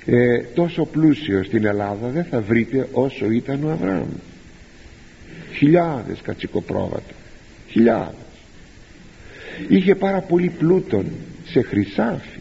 ε, 0.10 0.38
τόσο 0.38 0.86
πλούσιο 0.86 1.44
στην 1.44 1.66
Ελλάδα 1.66 2.08
δεν 2.08 2.24
θα 2.24 2.42
βρείτε 2.42 2.88
όσο 2.92 3.32
ήταν 3.32 3.64
ο 3.64 3.72
Αβραάμ. 3.72 4.10
Χιλιάδες 5.54 6.20
κατσικοπρόβατα 6.22 7.14
χιλιάδες. 7.70 8.16
Είχε 9.68 9.96
πάρα 9.96 10.20
πολύ 10.20 10.50
πλούτον 10.50 11.06
σε 11.46 11.62
χρυσάφι. 11.62 12.40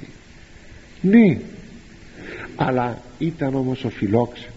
Ναι. 1.01 1.39
Αλλά 2.57 3.03
ήταν 3.19 3.55
όμως 3.55 3.85
ο 3.85 3.89
φιλόξενος 3.89 4.56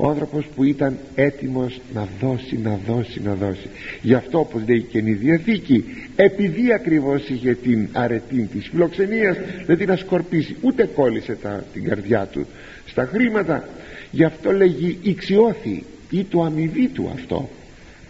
ο 0.00 0.08
άνθρωπος 0.08 0.46
που 0.54 0.64
ήταν 0.64 0.98
έτοιμος 1.14 1.80
να 1.94 2.08
δώσει, 2.20 2.58
να 2.62 2.78
δώσει, 2.86 3.20
να 3.24 3.34
δώσει. 3.34 3.68
Γι' 4.02 4.14
αυτό 4.14 4.38
όπως 4.38 4.62
λέει 4.68 4.80
και 4.82 4.98
η 4.98 5.12
Διαθήκη 5.12 5.84
επειδή 6.16 6.72
ακριβώς 6.72 7.28
είχε 7.28 7.54
την 7.54 7.88
αρετή 7.92 8.48
της 8.52 8.68
φιλοξενίας 8.68 9.36
δεν 9.66 9.78
την 9.78 9.90
ασκορπίσει 9.90 10.56
ούτε 10.60 10.84
κόλλησε 10.94 11.38
τα, 11.42 11.64
την 11.72 11.84
καρδιά 11.84 12.26
του 12.26 12.46
στα 12.86 13.08
χρήματα. 13.12 13.68
Γι' 14.10 14.24
αυτό 14.24 14.52
λέγει 14.52 14.98
ηξιώθη 15.02 15.84
ή 16.10 16.24
το 16.24 16.42
αμοιβή 16.42 16.88
του 16.88 17.10
αυτό 17.14 17.48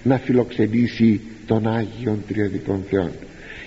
να 0.03 0.19
φιλοξενήσει 0.19 1.21
τον 1.47 1.67
Άγιον 1.67 2.23
Τριαδικών 2.29 2.85
Θεών 2.91 3.11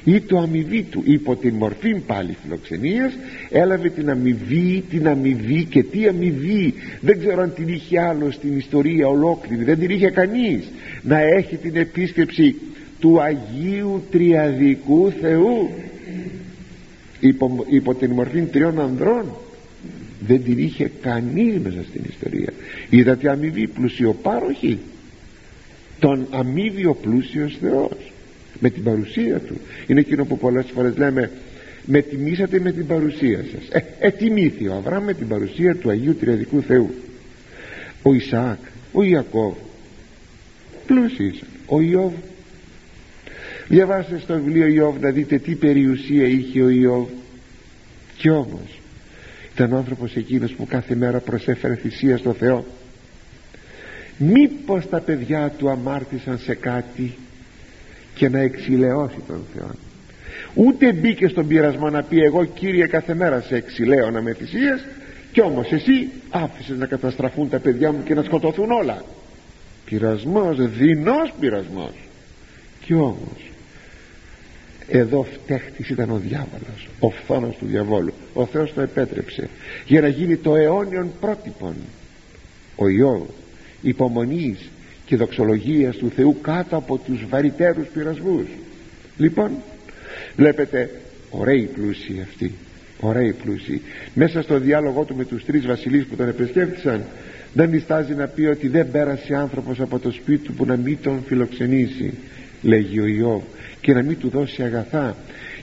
ή 0.03 0.21
το 0.21 0.37
αμοιβή 0.37 0.83
του. 0.83 1.01
Υπό 1.05 1.35
την 1.35 1.55
μορφή 1.55 1.95
πάλι 1.95 2.37
φιλοξενίας 2.43 3.13
έλαβε 3.49 3.89
την 3.89 4.09
αμοιβή 4.09 4.83
την 4.89 5.07
αμοιβή 5.07 5.65
και 5.65 5.83
τι 5.83 6.07
αμοιβή. 6.07 6.73
Δεν 7.01 7.19
ξέρω 7.19 7.41
αν 7.41 7.53
την 7.53 7.67
είχε 7.67 7.99
άλλο 7.99 8.31
στην 8.31 8.57
ιστορία 8.57 9.07
ολόκληρη. 9.07 9.63
Δεν 9.63 9.79
την 9.79 9.89
είχε 9.89 10.09
κανείς. 10.09 10.71
Να 11.01 11.19
έχει 11.19 11.55
την 11.55 11.75
επίσκεψη 11.75 12.55
του 12.99 13.21
Αγίου 13.21 14.03
Τριαδικού 14.11 15.11
Θεού. 15.21 15.69
Υπό, 17.19 17.65
υπό 17.69 17.95
την 17.95 18.11
μορφή 18.11 18.41
τριών 18.41 18.79
ανδρών. 18.79 19.25
Δεν 20.27 20.43
την 20.43 20.57
είχε 20.57 20.91
κανείς 21.01 21.59
μέσα 21.59 21.83
στην 21.89 22.01
ιστορία. 22.09 22.53
Είδατε 22.89 23.29
αμοιβή 23.29 23.67
πλουσιοπάροχη. 23.67 24.79
Τον 25.99 26.27
αμοιβή 26.31 26.95
πλούσιος 27.01 27.57
Θεός 27.61 28.12
με 28.63 28.69
την 28.69 28.83
παρουσία 28.83 29.39
του. 29.39 29.59
Είναι 29.87 29.99
εκείνο 29.99 30.25
που 30.25 30.37
πολλές 30.37 30.65
φορές 30.73 30.97
λέμε 30.97 31.31
με 31.85 32.01
τιμήσατε 32.01 32.59
με 32.59 32.71
την 32.71 32.87
παρουσία 32.87 33.45
σας 33.51 33.67
ε, 33.69 33.83
ετιμήθη 33.99 34.67
ο 34.67 34.73
Αβραάμ 34.73 35.03
με 35.03 35.13
την 35.13 35.27
παρουσία 35.27 35.75
του 35.75 35.89
Αγίου 35.89 36.15
Τριαδικού 36.15 36.61
Θεού. 36.61 36.93
Ο 38.01 38.13
Ισαάκ 38.13 38.59
ο 38.91 39.03
Ιακώβ 39.03 39.53
πλούσιοι 40.85 41.39
ο 41.65 41.81
Ιώβ. 41.81 42.13
Διαβάστε 43.67 44.19
στο 44.19 44.33
βιβλίο 44.33 44.67
Ιώβ 44.67 44.99
να 44.99 45.09
δείτε 45.09 45.37
τι 45.37 45.55
περιουσία 45.55 46.27
είχε 46.27 46.61
ο 46.61 46.69
Ιώβ. 46.69 47.07
Και 48.17 48.29
όμως 48.29 48.81
ήταν 49.53 49.73
ο 49.73 49.77
άνθρωπος 49.77 50.15
εκείνος 50.15 50.51
που 50.51 50.65
κάθε 50.65 50.95
μέρα 50.95 51.19
προσέφερε 51.19 51.75
θυσία 51.75 52.17
στο 52.17 52.33
Θεό. 52.33 52.65
Μήπως 54.17 54.89
τα 54.89 54.99
παιδιά 54.99 55.53
του 55.57 55.69
αμάρτησαν 55.69 56.37
σε 56.37 56.53
κάτι; 56.53 57.13
Και 58.13 58.29
να 58.29 58.39
εξηλαιώσει 58.39 59.17
τον 59.27 59.45
Θεό. 59.55 59.71
Ούτε 60.53 60.93
μπήκε 60.93 61.27
στον 61.27 61.47
πειρασμό 61.47 61.89
να 61.89 62.03
πει 62.03 62.19
εγώ 62.19 62.45
Κύριε 62.45 62.87
κάθε 62.87 63.13
μέρα 63.13 63.41
σε 63.41 63.55
εξηλαίω 63.55 64.11
να 64.11 64.21
με 64.21 64.33
θυσίες 64.33 64.85
κι 65.31 65.41
όμως 65.41 65.71
εσύ 65.71 66.09
άφησες 66.29 66.77
να 66.77 66.85
καταστραφούν 66.85 67.49
τα 67.49 67.59
παιδιά 67.59 67.91
μου 67.91 68.03
και 68.03 68.13
να 68.13 68.23
σκοτωθούν 68.23 68.71
όλα 68.71 69.03
πειρασμός, 69.85 70.57
δεινός 70.57 71.33
πειρασμός. 71.39 71.93
Κι 72.85 72.93
όμως 72.93 73.51
εδώ 74.87 75.23
φταίχτης 75.23 75.89
ήταν 75.89 76.09
ο 76.09 76.17
διάβολος 76.17 76.87
ο 76.99 77.09
φθόνος 77.09 77.55
του 77.55 77.65
διαβόλου. 77.65 78.13
Ο 78.33 78.45
Θεός 78.45 78.73
το 78.73 78.81
επέτρεψε 78.81 79.49
για 79.85 80.01
να 80.01 80.07
γίνει 80.07 80.35
το 80.35 80.55
αιώνιον 80.55 81.11
πρότυπον. 81.19 81.75
Ο 82.75 82.89
Ιώβ 82.89 83.27
υπομονής 83.81 84.69
και 85.05 85.15
δοξολογίας 85.15 85.95
του 85.95 86.11
Θεού 86.15 86.37
κάτω 86.41 86.75
από 86.75 86.97
τους 86.97 87.25
βαρυτέρους 87.29 87.87
πειρασμούς. 87.87 88.45
Λοιπόν 89.17 89.51
βλέπετε 90.35 90.89
ωραίοι 91.29 91.69
πλούσιοι 91.73 92.21
αυτοί 92.21 92.53
ωραίοι 92.99 93.33
πλούσιοι 93.33 93.81
μέσα 94.13 94.41
στο 94.41 94.59
διάλογό 94.59 95.03
του 95.03 95.15
με 95.15 95.25
τους 95.25 95.45
τρεις 95.45 95.65
βασιλείς 95.65 96.05
που 96.05 96.15
τον 96.15 96.27
επισκέφτησαν 96.27 97.03
δεν 97.53 97.69
διστάζει 97.69 98.13
να 98.13 98.27
πει 98.27 98.45
ότι 98.45 98.67
δεν 98.67 98.91
πέρασε 98.91 99.35
άνθρωπος 99.35 99.79
από 99.79 99.99
το 99.99 100.11
σπίτι 100.11 100.45
του 100.45 100.53
που 100.53 100.65
να 100.65 100.77
μην 100.77 100.97
τον 101.03 101.23
φιλοξενήσει 101.27 102.13
λέγει 102.61 102.99
ο 102.99 103.05
Ιώβ 103.05 103.41
και 103.81 103.93
να 103.93 104.01
μην 104.01 104.19
του 104.19 104.29
δώσει 104.29 104.63
αγαθά. 104.63 105.15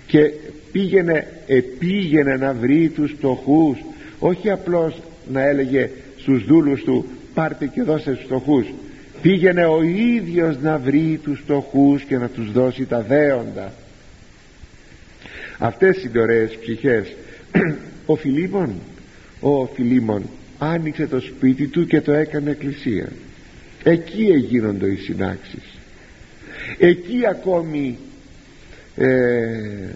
Και 0.07 0.33
πήγαινε 0.73 1.27
επήγαινε 1.47 2.37
να 2.37 2.53
βρει 2.53 2.89
τους 2.89 3.13
φτωχούς 3.17 3.79
όχι 4.19 4.51
απλώς 4.51 5.03
να 5.33 5.49
έλεγε 5.49 5.91
στους 6.17 6.45
δούλους 6.45 6.83
του 6.83 7.05
πάρτε 7.35 7.67
και 7.67 7.83
δώσε 7.83 8.15
στους 8.15 8.25
φτωχούς 8.25 8.67
πήγαινε 9.23 9.65
ο 9.65 9.83
ίδιος 9.83 10.59
να 10.61 10.79
βρει 10.79 11.21
τους 11.23 11.41
φτωχούς 11.41 12.03
και 12.03 12.19
να 12.19 12.29
τους 12.29 12.53
δώσει 12.53 12.87
τα 12.87 13.01
δέοντα. 13.01 13.73
Αυτές 15.59 16.05
οι 16.05 16.19
ωραίες 16.19 16.59
ψυχές. 16.61 17.17
Ο 18.07 18.17
Φιλίμων 18.17 18.75
ο 19.41 19.67
Φιλίμων 19.67 20.23
άνοιξε 20.59 21.07
το 21.07 21.21
σπίτι 21.21 21.67
του 21.67 21.87
και 21.87 22.01
το 22.01 22.13
έκανε 22.13 22.51
εκκλησία. 22.51 23.09
Εκεί 23.83 24.23
έγινονται 24.23 24.91
οι 24.91 24.97
συνάξεις. 24.97 25.79
Εκεί 26.79 27.27
ακόμη 27.29 27.99
ε, 28.97 29.89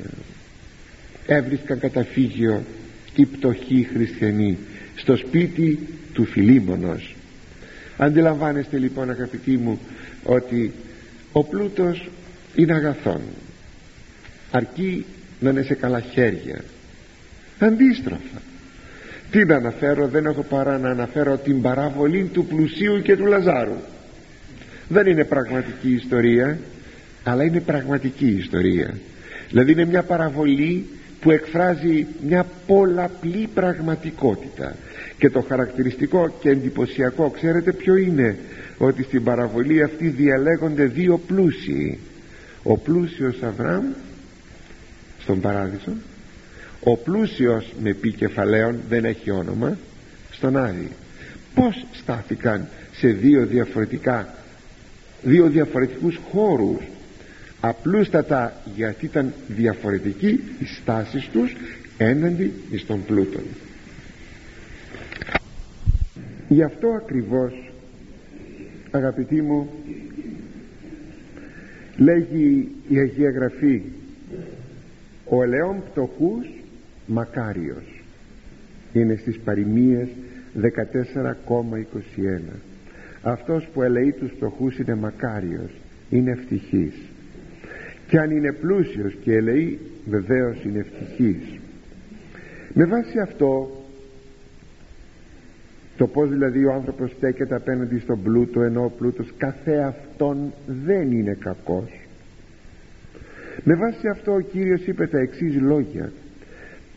έβρισκαν 1.27 1.79
καταφύγιο 1.79 2.63
οι 3.15 3.27
πτωχοί 3.27 3.89
χριστιανοί 3.93 4.59
στο 4.97 5.17
σπίτι 5.17 5.79
του 6.13 6.25
Φιλίμωνος 6.25 7.14
αντιλαμβάνεστε 7.97 8.79
λοιπόν 8.79 9.11
αγαπητοί 9.11 9.57
μου 9.57 9.79
ότι 10.23 10.73
ο 11.33 11.45
πλούτος 11.45 12.11
είναι 12.55 12.75
αγαθόν. 12.75 13.21
Αρκεί 14.51 15.05
να 15.41 15.51
είναι 15.51 15.63
σε 15.63 15.75
καλά 15.75 16.01
χέρια. 16.01 16.65
Αντίστροφα. 17.59 18.43
Τι 19.31 19.45
να 19.45 19.57
αναφέρω 19.57 20.09
δεν 20.09 20.27
έχω 20.27 20.43
παρά 20.43 20.79
να 20.79 20.91
αναφέρω 20.91 21.37
την 21.37 21.63
παραβολή 21.63 22.25
του 22.33 22.47
πλουσίου 22.47 23.03
και 23.03 23.17
του 23.17 23.27
Λαζάρου. 23.27 23.77
Δεν 24.89 25.07
είναι 25.07 25.25
πραγματική 25.25 25.93
ιστορία 25.93 26.59
αλλά 27.25 27.45
είναι 27.45 27.61
πραγματική 27.61 28.27
ιστορία. 28.27 28.95
Δηλαδή 29.49 29.73
είναι 29.73 29.85
μια 29.85 30.03
παραβολή 30.03 30.87
που 31.21 31.31
εκφράζει 31.31 32.07
μια 32.27 32.47
πολλαπλή 32.67 33.49
πραγματικότητα 33.55 34.77
και 35.19 35.31
το 35.31 35.41
χαρακτηριστικό 35.41 36.37
και 36.41 36.49
εντυπωσιακό 36.51 37.31
ξέρετε 37.31 37.73
ποιο 37.73 37.97
είναι; 37.97 38.37
Ότι 38.79 39.03
στην 39.03 39.25
παραβολή 39.25 39.83
αυτή 39.83 40.09
διαλέγονται 40.09 40.85
δύο 40.85 41.21
πλούσιοι. 41.27 41.99
Ο 42.63 42.79
πλούσιος 42.79 43.43
Αβραάμ 43.43 43.85
στον 45.21 45.41
παράδεισο 45.41 45.93
ο 46.81 46.97
πλούσιος 46.97 47.73
με 47.83 47.93
πι 47.93 48.13
κεφαλαίων 48.13 48.81
δεν 48.89 49.05
έχει 49.05 49.31
όνομα 49.31 49.79
στον 50.31 50.57
Άδη. 50.57 50.89
Πως 51.55 51.87
στάθηκαν 51.93 52.69
σε 52.93 53.09
δύο 53.09 53.47
διαφορετικά 53.47 54.35
δύο 55.23 55.47
διαφορετικούς 55.47 56.21
χώρους; 56.31 56.79
Απλούστατα 57.61 58.63
γιατί 58.77 59.05
ήταν 59.05 59.33
διαφορετική 59.49 60.41
η 60.59 60.65
στάση 60.81 61.29
τους 61.33 61.57
έναντι 61.99 62.53
στον 62.77 63.05
πλούτον 63.05 63.43
γι' 66.55 66.63
αυτό 66.63 66.89
ακριβώς 66.89 67.73
αγαπητοί 68.91 69.43
μου 69.43 69.69
λέγει 71.97 72.69
η 72.89 72.99
Αγία 72.99 73.31
Γραφή 73.31 73.83
ο 75.29 75.43
ελαιόν 75.43 75.83
πτωχούς 75.91 76.47
μακάριος 77.07 78.03
είναι 78.93 79.17
στις 79.17 79.39
παροιμίες 79.39 80.09
14,21 80.61 80.69
αυτός 83.23 83.69
που 83.73 83.83
ελεεί 83.83 84.13
τους 84.13 84.31
φτωχούς 84.31 84.79
είναι 84.79 84.95
μακάριος 84.95 85.71
είναι 86.11 86.31
ευτυχής. 86.31 86.95
Και 88.09 88.19
αν 88.19 88.31
είναι 88.31 88.53
πλούσιος 88.53 89.17
και 89.23 89.33
ελεεί 89.33 89.79
βεβαίως 90.07 90.65
είναι 90.65 90.79
ευτυχής 90.79 91.59
με 92.75 92.85
βάση 92.85 93.19
αυτό 93.19 93.84
το 95.97 96.07
πως 96.07 96.29
δηλαδή 96.29 96.65
ο 96.65 96.73
άνθρωπος 96.73 97.11
στέκεται 97.11 97.55
απέναντι 97.55 97.99
στον 97.99 98.23
πλούτο 98.23 98.63
ενώ 98.63 98.85
ο 98.85 98.91
πλούτος 98.99 99.33
καθεαυτόν 99.37 100.53
δεν 100.85 101.13
είναι 101.13 101.37
κακός. 101.41 101.91
Με 103.65 103.75
βάση 103.75 104.09
αυτό 104.09 104.33
ο 104.33 104.41
Κύριος 104.41 104.87
είπε 104.87 105.07
τα 105.07 105.19
εξής 105.19 105.61
λόγια. 105.61 106.13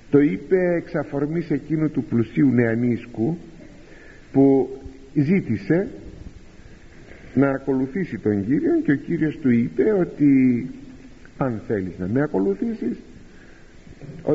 Το 0.10 0.20
είπε 0.20 0.58
εξ 0.78 0.96
αφορμής 0.96 1.50
εκείνου 1.50 1.90
του 1.90 2.04
πλουσίου 2.04 2.50
νεανίσκου 2.50 3.38
που 4.32 4.70
ζήτησε 5.14 5.88
να 7.34 7.50
ακολουθήσει 7.50 8.18
τον 8.18 8.46
Κύριο 8.46 8.82
και 8.84 8.92
ο 8.92 8.96
Κύριος 8.96 9.38
του 9.38 9.50
είπε 9.50 9.92
ότι 9.92 10.66
αν 11.38 11.62
θέλεις 11.68 11.98
να 11.98 12.08
με 12.08 12.22
ακολουθήσεις 12.22 12.98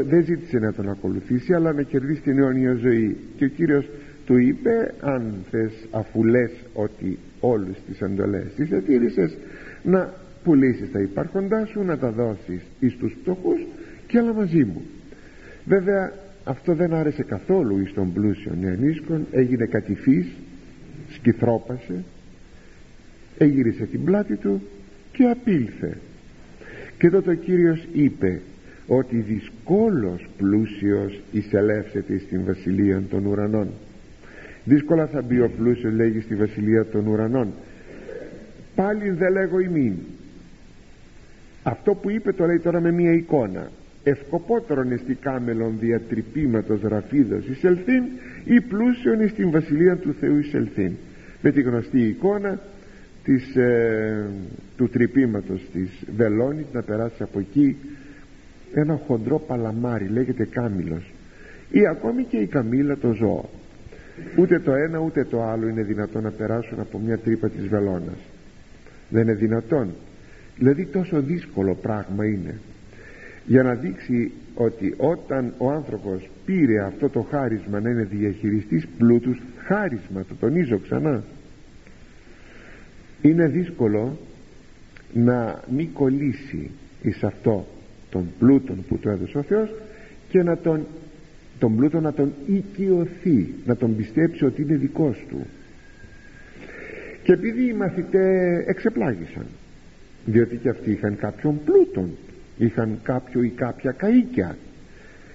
δεν 0.07 0.25
ζήτησε 0.25 0.59
να 0.59 0.73
τον 0.73 0.89
ακολουθήσει 0.89 1.55
αλλά 1.55 1.73
να 1.73 1.83
κερδίσει 1.83 2.21
την 2.21 2.39
αιώνια 2.39 2.75
ζωή. 2.75 3.17
Και 3.37 3.45
ο 3.45 3.49
Κύριος 3.49 3.89
του 4.27 4.37
είπε 4.37 4.95
αν 5.01 5.35
θες 5.51 5.73
αφού 5.91 6.25
λες 6.25 6.51
ότι 6.73 7.19
όλους 7.41 7.77
τις 7.89 8.01
εντολές 8.01 8.47
τις 8.57 8.71
ετήρησες 8.71 9.37
να 9.83 10.13
πουλήσεις 10.45 10.91
τα 10.93 11.01
υπάρχοντά 11.01 11.67
σου 11.67 11.83
να 11.83 11.99
τα 11.99 12.11
δώσεις 12.11 12.63
εις 12.81 12.97
τους 12.97 13.17
φτωχούς 13.21 13.61
και 14.07 14.19
άλλα 14.19 14.33
μαζί 14.33 14.65
μου 14.65 14.83
βέβαια 15.65 16.13
αυτό 16.45 16.75
δεν 16.75 16.95
άρεσε 16.95 17.23
καθόλου 17.23 17.79
εις 17.79 17.93
τον 17.93 18.13
πλούσιο 18.13 18.53
νεανίσκον 18.61 19.27
έγινε 19.31 19.67
κατηφής 19.67 20.27
σκυθρόπασε 21.11 22.05
έγυρισε 23.39 23.85
την 23.85 24.05
πλάτη 24.05 24.37
του 24.37 24.63
και 25.13 25.25
απήλθε. 25.25 25.97
Και 26.99 27.11
τότε 27.11 27.31
ο 27.31 27.35
Κύριος 27.35 27.87
είπε 27.93 28.41
ότι 28.87 29.17
δυσκόλος 29.17 30.27
πλούσιος 30.37 31.21
εισελεύσεται 31.33 32.19
στην 32.19 32.45
βασιλεία 32.45 33.03
των 33.11 33.27
ουρανών 33.27 33.69
δύσκολα 34.65 35.07
θα 35.07 35.23
μπει 35.23 35.41
ο 35.41 35.51
πλούσιος 35.59 35.93
λέγει 35.93 36.21
στη 36.21 36.35
βασιλεία 36.35 36.85
των 36.85 37.07
ουρανών. 37.07 37.53
Πάλι 38.75 39.11
δεν 39.11 39.33
λέγω 39.33 39.61
ημίν. 39.61 39.95
Αυτό 41.63 41.95
που 41.95 42.11
είπε 42.11 42.33
το 42.33 42.47
λέει 42.47 42.59
τώρα 42.59 42.81
με 42.81 42.93
μία 42.93 43.13
εικόνα. 43.13 43.71
Ευκοπότερον 44.05 44.93
εστί 44.93 45.15
κάμελον 45.15 45.77
διατρυπήματος 45.81 46.81
ραφίδος 46.83 47.47
εισελθήν 47.47 48.03
ή 48.45 48.61
πλούσιον 48.61 49.21
εις 49.21 49.35
την 49.35 49.51
βασιλεία 49.51 49.97
του 49.97 50.15
Θεού 50.21 50.39
εισελθήν 50.39 50.93
με 51.43 51.51
τη 51.51 51.63
γνωστή 51.63 52.01
εικόνα 52.01 52.61
της, 53.25 53.57
ε, 53.57 54.27
του 54.77 54.89
τρυπήματος 54.89 55.61
της 55.73 55.91
βελόνης 56.17 56.67
να 56.73 56.83
περάσει 56.83 57.23
από 57.23 57.39
εκεί 57.39 57.77
ένα 58.75 59.01
χοντρό 59.07 59.39
παλαμάρι 59.39 60.09
λέγεται 60.09 60.45
κάμιλος. 60.45 61.13
Ή 61.71 61.87
ακόμη 61.87 62.25
και 62.25 62.37
η 62.37 62.47
καμίλα 62.47 62.97
το 62.97 63.13
ζώο 63.13 63.51
ούτε 64.37 64.59
το 64.59 64.73
ένα 64.73 64.99
ούτε 64.99 65.25
το 65.25 65.43
άλλο 65.43 65.69
είναι 65.69 65.83
δυνατόν 65.83 66.23
να 66.23 66.31
περάσουν 66.31 66.81
από 66.81 66.99
μια 66.99 67.19
τρύπα 67.19 67.49
της 67.49 67.67
βελόνας. 67.67 68.19
Δεν 69.09 69.23
είναι 69.23 69.35
δυνατόν. 69.35 69.95
Δηλαδή 70.57 70.87
τόσο 70.87 71.21
δύσκολο 71.21 71.75
πράγμα 71.75 72.27
είναι 72.27 72.55
για 73.47 73.63
να 73.63 73.75
δείξει 73.75 74.33
ότι 74.55 74.95
όταν 74.97 75.55
ο 75.59 75.71
άνθρωπος 75.71 76.31
πήρε 76.45 76.81
αυτό 76.81 77.09
το 77.09 77.21
χάρισμα 77.31 77.81
να 77.81 77.91
είναι 77.91 78.03
διαχειριστής 78.03 78.87
πλούτους 78.99 79.39
χάρισμα 79.65 80.25
το 80.29 80.35
τονίζω 80.41 80.79
ξανά 80.79 81.25
είναι 83.23 83.47
δύσκολο 83.47 84.19
να 85.13 85.61
μην 85.71 85.93
κολλήσει 85.93 86.71
εις 87.03 87.25
αυτό 87.25 87.67
τον 88.11 88.27
πλούτον 88.39 88.85
που 88.89 88.99
του 88.99 89.09
έδωσε 89.09 89.39
ο 89.39 89.43
Θεός 89.43 89.75
και 90.29 90.43
να 90.43 90.57
τον 90.57 90.87
τον 91.63 91.77
πλούτο 91.77 92.01
να 92.01 92.13
τον 92.13 92.33
οικειωθεί 92.47 93.55
να 93.65 93.77
τον 93.77 93.97
πιστέψει 93.97 94.45
ότι 94.45 94.63
είναι 94.63 94.75
δικός 94.75 95.25
του. 95.29 95.47
Και 97.23 97.33
επειδή 97.33 97.67
οι 97.69 97.73
μαθητές 97.73 98.67
εξεπλάγησαν 98.67 99.47
διότι 100.25 100.57
και 100.57 100.69
αυτοί 100.69 100.91
είχαν 100.91 101.17
κάποιον 101.17 101.61
πλούτον 101.65 102.11
είχαν 102.59 102.99
κάποιο 103.03 103.43
ή 103.43 103.49
κάποια 103.49 103.97
καΐκια 103.99 104.57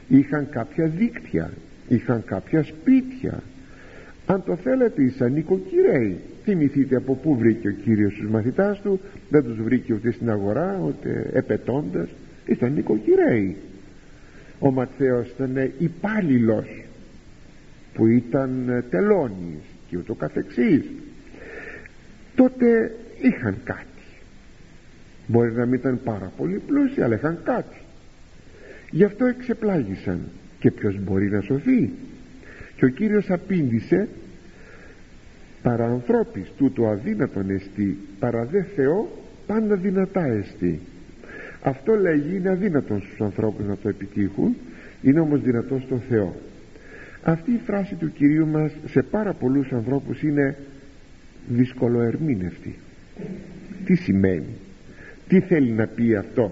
είχαν 0.08 0.48
κάποια 0.50 0.88
δίκτυα 0.88 1.52
είχαν 1.88 2.24
κάποια 2.26 2.64
σπίτια. 2.64 3.44
Αν 4.26 4.44
το 4.44 4.56
θέλετε 4.56 5.04
ήσαν 5.04 5.32
νοικοκυρέοι 5.32 6.18
θυμηθείτε 6.44 6.96
από 6.96 7.16
πού 7.16 7.36
βρήκε 7.36 7.68
ο 7.68 7.72
Κύριος 7.72 8.14
τους 8.14 8.30
μαθητάς 8.30 8.82
του 8.82 9.00
δεν 9.30 9.44
τους 9.44 9.62
βρήκε 9.62 9.94
ούτε 9.94 10.12
στην 10.12 10.30
αγορά 10.30 10.84
ούτε 10.88 11.30
επετώντας 11.34 12.08
ήταν 12.46 12.74
νοικοκυρέοι 12.74 13.56
ο 14.60 14.72
Ματθαίος 14.72 15.28
ήταν 15.30 15.72
υπάλληλος 15.78 16.84
που 17.94 18.08
ήταν 18.08 18.84
τελώνης 18.90 19.64
και 19.90 19.98
ούτω 19.98 20.14
καθεξής. 20.14 20.84
Τότε 22.36 22.96
είχαν 23.22 23.58
κάτι. 23.64 23.82
Μπορεί 25.28 25.52
να 25.52 25.66
μην 25.66 25.74
ήταν 25.74 26.00
πάρα 26.04 26.32
πολύ 26.38 26.62
πλούσιοι 26.68 27.02
αλλά 27.02 27.16
είχαν 27.16 27.40
κάτι. 27.44 27.78
Γι' 28.92 29.04
αυτό 29.04 29.26
εξεπλάγησαν. 29.26 30.22
Και 30.60 30.72
ποιος 30.72 31.00
μπορεί 31.04 31.30
να 31.30 31.42
σωθεί; 31.42 31.92
Και 32.76 32.86
ο 32.86 32.88
Κύριος 32.88 33.30
απήντησε 33.30 34.08
παρά 35.62 35.86
ανθρώπης 35.86 36.52
τούτο 36.58 36.88
αδύνατον 36.88 37.50
εστί 37.50 37.98
παρά 38.20 38.46
δε 38.46 38.64
Θεό 38.64 39.12
πάντα 39.48 39.76
δυνατά 39.76 40.26
εστί 40.26 40.80
αυτό 41.68 41.96
λέγει 41.96 42.36
είναι 42.36 42.50
αδύνατον 42.50 43.02
στους 43.02 43.22
ανθρώπους 43.22 43.66
να 43.66 43.78
το 43.78 43.90
επιτύχουν 43.90 44.56
είναι 45.02 45.20
όμως 45.20 45.42
δυνατός 45.42 45.82
στον 45.82 46.02
Θεό. 46.10 46.36
Αυτή 47.24 47.52
η 47.52 47.62
φράση 47.66 47.96
του 47.96 48.12
Κυρίου 48.12 48.48
μας 48.48 48.72
σε 48.88 49.02
πάρα 49.02 49.34
πολλούς 49.34 49.72
ανθρώπους 49.72 50.22
είναι 50.22 50.58
δυσκολοερμήνευτη. 51.48 52.76
Τι 53.86 53.96
σημαίνει 53.96 54.56
τι 55.28 55.40
θέλει 55.40 55.72
να 55.72 55.88
πει 55.88 56.16
αυτό; 56.16 56.52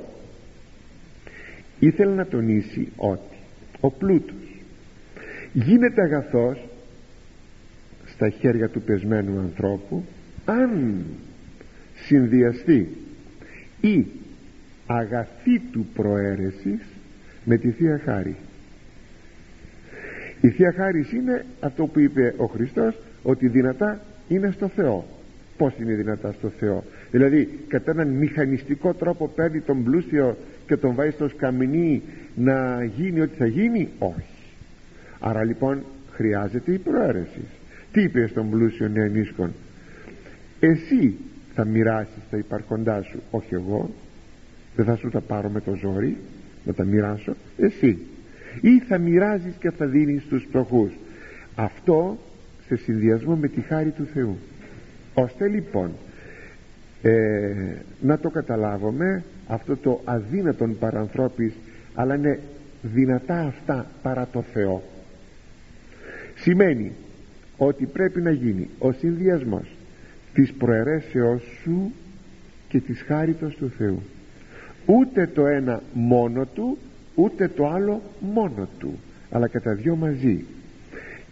Ήθελε 1.80 2.14
να 2.14 2.26
τονίσει 2.26 2.88
ότι 2.96 3.36
ο 3.80 3.92
πλούτος 3.92 4.62
γίνεται 5.54 6.02
αγαθός 6.02 6.68
στα 8.06 8.30
χέρια 8.30 8.70
του 8.70 8.82
πεσμένου 8.82 9.40
ανθρώπου 9.40 10.06
αν 10.46 11.04
συνδυαστεί 11.96 12.90
ή 13.82 14.06
αγαθή 14.88 15.62
του 15.72 15.88
προαίρεσης 15.94 16.82
με 17.44 17.58
τη 17.58 17.70
Θεία 17.70 18.02
Χάρη. 18.06 18.36
Η 20.42 20.50
Θεία 20.50 20.74
Χάρη 20.78 21.06
είναι 21.14 21.46
αυτό 21.60 21.86
που 21.86 22.00
είπε 22.00 22.34
ο 22.38 22.46
Χριστός 22.46 22.96
ότι 23.24 23.48
δυνατά 23.48 24.00
είναι 24.28 24.52
στο 24.52 24.68
Θεό. 24.68 25.06
Πως 25.58 25.74
είναι 25.80 25.94
δυνατά 25.94 26.32
στο 26.32 26.50
Θεό; 26.60 26.84
Δηλαδή 27.12 27.60
κατά 27.68 27.92
έναν 27.92 28.08
μηχανιστικό 28.08 28.94
τρόπο 28.94 29.28
παίρνει 29.28 29.60
τον 29.60 29.84
πλούσιο 29.84 30.38
και 30.68 30.78
τον 30.78 30.96
βάζει 30.96 31.12
στο 31.12 31.28
σκαμινί 31.28 32.02
να 32.36 32.84
γίνει 32.84 33.22
ό,τι 33.22 33.36
θα 33.36 33.46
γίνει; 33.46 33.90
Όχι. 34.00 34.24
Άρα 35.20 35.44
λοιπόν 35.44 35.84
χρειάζεται 36.12 36.72
η 36.72 36.78
προαίρεση. 36.78 37.42
Τι 37.92 38.02
είπε 38.02 38.28
στον 38.28 38.50
πλούσιο 38.50 38.88
νεανίσκον 38.88 39.52
εσύ 40.60 41.16
θα 41.54 41.66
μοιράσεις 41.66 42.24
τα 42.32 42.38
υπαρχοντά 42.38 43.02
σου 43.02 43.22
όχι 43.32 43.54
εγώ 43.54 43.90
δεν 44.76 44.86
θα 44.86 44.96
σου 44.96 45.10
τα 45.10 45.22
πάρω 45.22 45.50
με 45.50 45.62
το 45.62 45.76
ζόρι 45.76 46.18
να 46.66 46.74
τα 46.74 46.84
μοιράσω 46.84 47.36
εσύ 47.58 47.98
ή 48.62 48.80
θα 48.80 48.98
μοιράζεις 48.98 49.56
και 49.60 49.72
θα 49.72 49.86
δίνεις 49.86 50.22
στους 50.22 50.46
φτωχούς 50.50 50.92
αυτό 51.56 52.18
σε 52.68 52.76
συνδυασμό 52.76 53.36
με 53.36 53.48
τη 53.48 53.62
χάρη 53.62 53.90
του 53.90 54.08
Θεού 54.14 54.38
ώστε 55.14 55.48
λοιπόν 55.48 55.92
ε, 57.02 57.54
να 58.02 58.18
το 58.18 58.30
καταλάβουμε 58.30 59.24
αυτό 59.48 59.78
το 59.78 60.02
αδύνατον 60.06 60.78
παρανθρώπης 60.78 61.54
αλλά 61.94 62.16
είναι 62.16 62.40
δυνατά 62.82 63.40
αυτά 63.40 63.92
παρά 64.02 64.28
το 64.32 64.42
Θεό. 64.42 64.82
Δυνατά 64.82 64.82
αυτά 64.82 64.82
παρά 64.82 64.82
το 64.82 64.82
Θεό. 64.82 64.84
Σημαίνει 66.36 66.92
ότι 67.58 67.86
πρέπει 67.86 68.22
να 68.22 68.32
γίνει 68.32 68.70
ο 68.80 68.92
συνδυασμός 68.92 69.76
της 70.34 70.54
προαιρέσεώς 70.54 71.42
σου 71.64 71.92
και 72.68 72.80
της 72.80 73.02
χάριτος 73.02 73.56
του 73.56 73.72
Θεού 73.78 74.02
ούτε 74.86 75.30
το 75.34 75.46
ένα 75.46 75.82
μόνο 75.94 76.46
του 76.46 76.78
ούτε 77.16 77.48
το 77.48 77.68
άλλο 77.68 78.02
μόνο 78.20 78.68
του 78.80 79.00
αλλά 79.30 79.48
κατά 79.48 79.74
δυο 79.74 79.96
μαζί. 79.96 80.44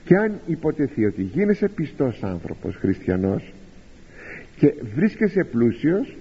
Και 0.05 0.17
αν 0.17 0.39
υποτεθεί 0.45 1.05
ότι 1.05 1.21
γίνεσαι 1.21 1.67
πιστός 1.67 2.23
άνθρωπος 2.23 2.75
χριστιανός 2.75 3.53
και 4.57 4.73
βρίσκεσαι 4.95 5.43
πλούσιος 5.43 6.15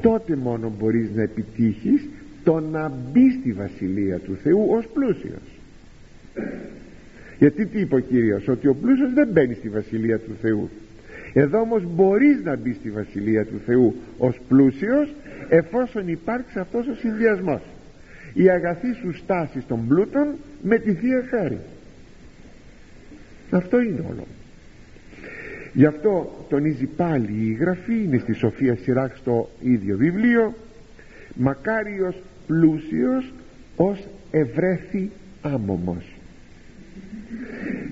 τότε 0.00 0.36
μόνο 0.36 0.72
μπορείς 0.78 1.10
να 1.14 1.22
επιτύχεις 1.22 2.08
το 2.44 2.60
να 2.60 2.88
μπει 2.88 3.30
στη 3.30 3.52
Βασιλεία 3.52 4.18
του 4.18 4.36
Θεού 4.42 4.66
ως 4.70 4.86
πλούσιος. 4.86 5.60
Γιατί 7.38 7.66
τι 7.66 7.80
είπε 7.80 7.94
ο 7.94 7.98
Κύριος 7.98 8.48
ότι 8.48 8.68
ο 8.68 8.74
πλούσιος 8.74 9.12
δεν 9.12 9.28
μπαίνει 9.32 9.54
στη 9.54 9.68
Βασιλεία 9.68 10.18
του 10.18 10.32
Θεού 10.40 10.70
εδώ 11.32 11.60
όμως 11.60 11.82
μπορείς 11.94 12.42
να 12.44 12.56
μπεις 12.56 12.76
στη 12.76 12.90
Βασιλεία 12.90 13.46
του 13.46 13.60
Θεού 13.66 13.94
ως 14.18 14.40
πλούσιος 14.48 15.14
εφόσον 15.48 16.08
υπάρξει 16.08 16.58
αυτός 16.58 16.86
ο 16.86 16.94
συνδυασμός. 16.94 17.60
Η 18.34 18.50
αγαθή 18.50 18.92
σου 18.92 19.14
στάση 19.16 19.64
των 19.68 19.86
πλούτων 19.88 20.26
με 20.62 20.78
τη 20.78 20.92
Θεία 20.92 21.24
Χάρη. 21.30 21.58
Αυτό 23.50 23.80
είναι 23.80 24.04
όλο. 24.10 24.26
Γι' 25.72 25.86
αυτό 25.86 26.44
τονίζει 26.48 26.86
πάλι 26.86 27.48
η 27.48 27.52
Γραφή 27.60 28.02
είναι 28.04 28.18
στη 28.18 28.32
Σοφία 28.32 28.76
Σειράξ 28.76 29.22
το 29.24 29.48
ίδιο 29.62 29.96
βιβλίο 29.96 30.54
μακάριος 31.34 32.22
πλούσιος 32.46 33.32
ως 33.76 34.08
ευρέθη 34.30 35.10
άμομος 35.42 36.04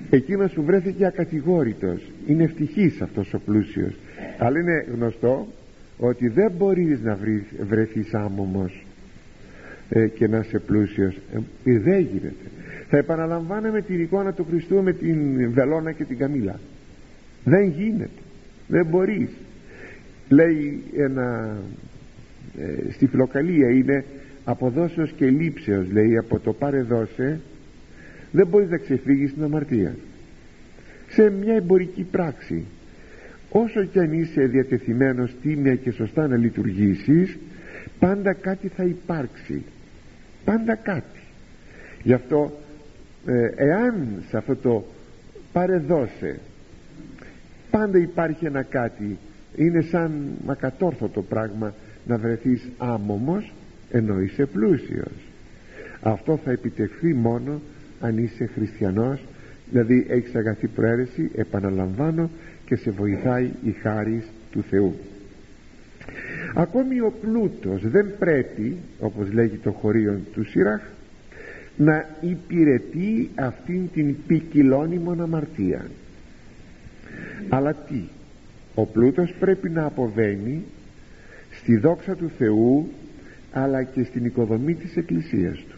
εκείνος 0.09 0.51
που 0.51 0.63
βρέθηκε 0.63 1.05
ακατηγόρητος 1.05 2.10
είναι 2.27 2.43
ευτυχής 2.43 3.01
αυτός 3.01 3.33
ο 3.33 3.39
πλούσιος. 3.39 3.93
Αλλά 4.37 4.59
είναι 4.59 4.85
γνωστό 4.93 5.47
ότι 5.97 6.27
δεν 6.27 6.51
μπορείς 6.57 6.99
να 7.01 7.17
βρεθείς 7.67 8.13
άμομος 8.13 8.85
ε, 9.89 10.07
και 10.07 10.27
να 10.27 10.37
είσαι 10.37 10.59
πλούσιος. 10.59 11.15
Ε, 11.63 11.79
δεν 11.79 11.99
γίνεται. 11.99 12.45
Θα 12.89 12.97
επαναλαμβάνουμε 12.97 13.81
την 13.81 14.01
εικόνα 14.01 14.33
του 14.33 14.45
Χριστού 14.49 14.83
με 14.83 14.93
την 14.93 15.51
βελόνα 15.51 15.91
και 15.91 16.03
την 16.03 16.17
καμίλα 16.17 16.59
δεν 17.43 17.63
γίνεται. 17.63 18.09
Δεν 18.67 18.85
μπορείς. 18.85 19.29
Λέει 20.29 20.83
ένα 20.97 21.57
ε, 22.57 22.91
στη 22.91 23.07
φιλοκαλία 23.07 23.69
είναι 23.69 24.05
αποδόσεως 24.43 25.11
και 25.11 25.25
λήψεως 25.25 25.91
λέει 25.91 26.17
από 26.17 26.39
το 26.39 26.53
πάρε 26.53 26.81
δώσε 26.81 27.39
δεν 28.31 28.47
μπορείς 28.47 28.69
να 28.69 28.77
ξεφύγεις 28.77 29.29
στην 29.29 29.43
αμαρτία 29.43 29.95
σε 31.13 31.29
μια 31.29 31.55
εμπορική 31.55 32.03
πράξη. 32.03 32.65
Όσο 33.49 33.83
και 33.83 33.99
αν 33.99 34.13
είσαι 34.13 34.41
διατεθειμένος 34.41 35.35
τίμια 35.41 35.75
και 35.75 35.91
σωστά 35.91 36.27
να 36.27 36.35
λειτουργήσεις 36.35 37.37
πάντα 37.99 38.33
κάτι 38.33 38.67
θα 38.67 38.83
υπάρξει. 38.83 39.63
Πάντα 40.45 40.75
κάτι. 40.75 41.19
Γι' 42.03 42.13
αυτό 42.13 42.59
ε, 43.25 43.49
εάν 43.55 44.23
σε 44.29 44.37
αυτό 44.37 44.55
το 44.55 44.85
παρεδώσε 45.51 46.39
πάντα 47.71 47.97
υπάρχει 47.97 48.45
ένα 48.45 48.63
κάτι. 48.63 49.17
Είναι 49.55 49.81
σαν 49.81 50.11
μακατόρθωτο 50.45 51.21
πράγμα 51.21 51.73
να 52.07 52.17
βρεθείς 52.17 52.69
άμομος 52.77 53.53
ενώ 53.91 54.19
είσαι 54.19 54.45
πλούσιος. 54.45 55.11
Αυτό 56.01 56.39
θα 56.43 56.51
επιτευχθεί 56.51 57.13
μόνο 57.13 57.61
αν 57.99 58.17
είσαι 58.17 58.45
χριστιανός 58.45 59.23
δηλαδή 59.71 60.05
έχεις 60.09 60.35
αγαθή 60.35 60.67
προαίρεση 60.67 61.31
επαναλαμβάνω 61.35 62.29
και 62.65 62.75
σε 62.75 62.91
βοηθάει 62.91 63.49
η 63.63 63.71
χάρις 63.71 64.23
του 64.51 64.63
Θεού. 64.69 64.95
Ακόμη 66.55 66.99
ο 66.99 67.13
πλούτος 67.21 67.89
δεν 67.89 68.05
πρέπει 68.19 68.77
όπως 68.99 69.31
λέγει 69.31 69.57
το 69.57 69.71
χωρίο 69.71 70.19
του 70.33 70.45
Σιράχ 70.45 70.81
να 71.77 72.05
υπηρετεί 72.21 73.29
αυτήν 73.35 73.89
την 73.93 74.15
ποικιλώνυμον 74.27 75.21
αμαρτία. 75.21 75.85
Αλλά 77.49 77.73
τι 77.73 78.01
ο 78.75 78.85
πλούτος 78.85 79.33
πρέπει 79.39 79.69
να 79.69 79.85
αποβαίνει 79.85 80.63
στη 81.51 81.77
δόξα 81.77 82.15
του 82.15 82.31
Θεού 82.37 82.87
αλλά 83.51 83.83
και 83.83 84.03
στην 84.03 84.25
οικοδομή 84.25 84.73
της 84.73 84.95
Εκκλησίας 84.95 85.57
του. 85.57 85.75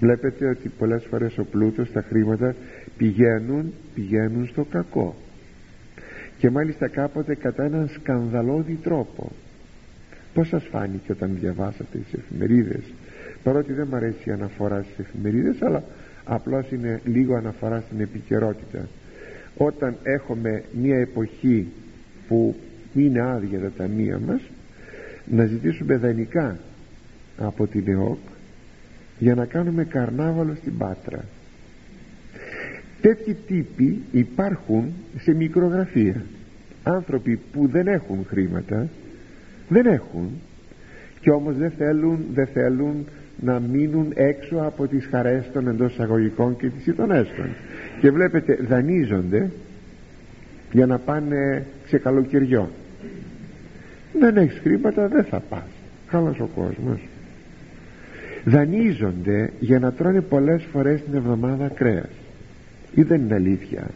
Βλέπετε 0.00 0.48
ότι 0.48 0.68
πολλές 0.78 1.04
φορές 1.10 1.38
ο 1.38 1.44
πλούτος 1.44 1.92
τα 1.92 2.02
χρήματα 2.02 2.54
πηγαίνουν 2.96 3.72
πηγαίνουν 3.94 4.46
στο 4.46 4.64
κακό. 4.64 5.14
Και 6.38 6.50
μάλιστα 6.50 6.88
κάποτε 6.88 7.34
κατά 7.34 7.64
έναν 7.64 7.88
σκανδαλώδη 7.88 8.78
τρόπο. 8.82 9.32
Πως 10.34 10.48
σας 10.48 10.64
φάνηκε 10.70 11.12
όταν 11.12 11.36
διαβάσατε 11.40 11.98
τις 11.98 12.12
εφημερίδες; 12.12 12.82
Παρότι 13.42 13.72
δεν 13.72 13.86
μου 13.90 13.96
αρέσει 13.96 14.28
η 14.28 14.32
αναφορά 14.32 14.82
στις 14.82 14.98
εφημερίδες 14.98 15.62
αλλά 15.62 15.84
απλώς 16.24 16.70
είναι 16.70 17.00
λίγο 17.04 17.34
αναφορά 17.34 17.80
στην 17.80 18.00
επικαιρότητα. 18.00 18.88
Όταν 19.56 19.96
έχουμε 20.02 20.62
μια 20.80 20.98
εποχή 20.98 21.68
που 22.28 22.54
είναι 22.94 23.20
άδεια 23.20 23.58
τα 23.60 23.70
ταμεία 23.76 24.18
μας 24.18 24.40
να 25.30 25.44
ζητήσουμε 25.44 25.96
δανεικά 25.96 26.58
από 27.38 27.66
την 27.66 27.88
ΕΟΚ 27.88 28.18
για 29.18 29.34
να 29.34 29.44
κάνουμε 29.44 29.84
καρνάβαλο 29.84 30.54
στην 30.54 30.76
Πάτρα 30.78 31.24
τέτοιοι 33.00 33.36
τύποι 33.46 34.02
υπάρχουν 34.10 34.92
σε 35.18 35.34
μικρογραφία. 35.34 36.22
Άνθρωποι 36.82 37.40
που 37.52 37.68
δεν 37.68 37.86
έχουν 37.86 38.26
χρήματα 38.28 38.88
δεν 39.68 39.86
έχουν. 39.86 40.30
Και 41.20 41.30
όμως 41.30 41.56
δεν 41.56 41.70
θέλουν, 41.70 42.24
δεν 42.34 42.46
θέλουν 42.46 43.06
να 43.40 43.60
μείνουν 43.60 44.12
έξω 44.14 44.56
από 44.56 44.86
τις 44.86 45.06
χαρές 45.10 45.50
των 45.52 45.68
εντός 45.68 45.98
αγωγικών 46.00 46.56
και 46.56 46.68
τις 46.68 46.86
ητονέστων 46.86 47.46
και 48.00 48.10
βλέπετε 48.10 48.58
δανείζονται 48.68 49.50
για 50.72 50.86
να 50.86 50.98
πάνε 50.98 51.66
σε 51.86 51.98
καλοκαιριό. 51.98 52.70
Δεν 54.18 54.36
έχεις 54.36 54.58
χρήματα 54.58 55.08
δεν 55.08 55.24
θα 55.24 55.40
πας. 55.40 55.68
Καλός 56.10 56.40
ο 56.40 56.48
κόσμος. 56.54 57.00
Δανείζονται 58.44 59.52
για 59.60 59.78
να 59.78 59.92
τρώνε 59.92 60.20
πολλές 60.20 60.62
φορές 60.72 61.02
την 61.02 61.14
εβδομάδα 61.14 61.68
κρέας 61.68 62.08
ή 62.96 63.02
δεν 63.02 63.20
είναι 63.20 63.34
αλήθεια. 63.34 63.90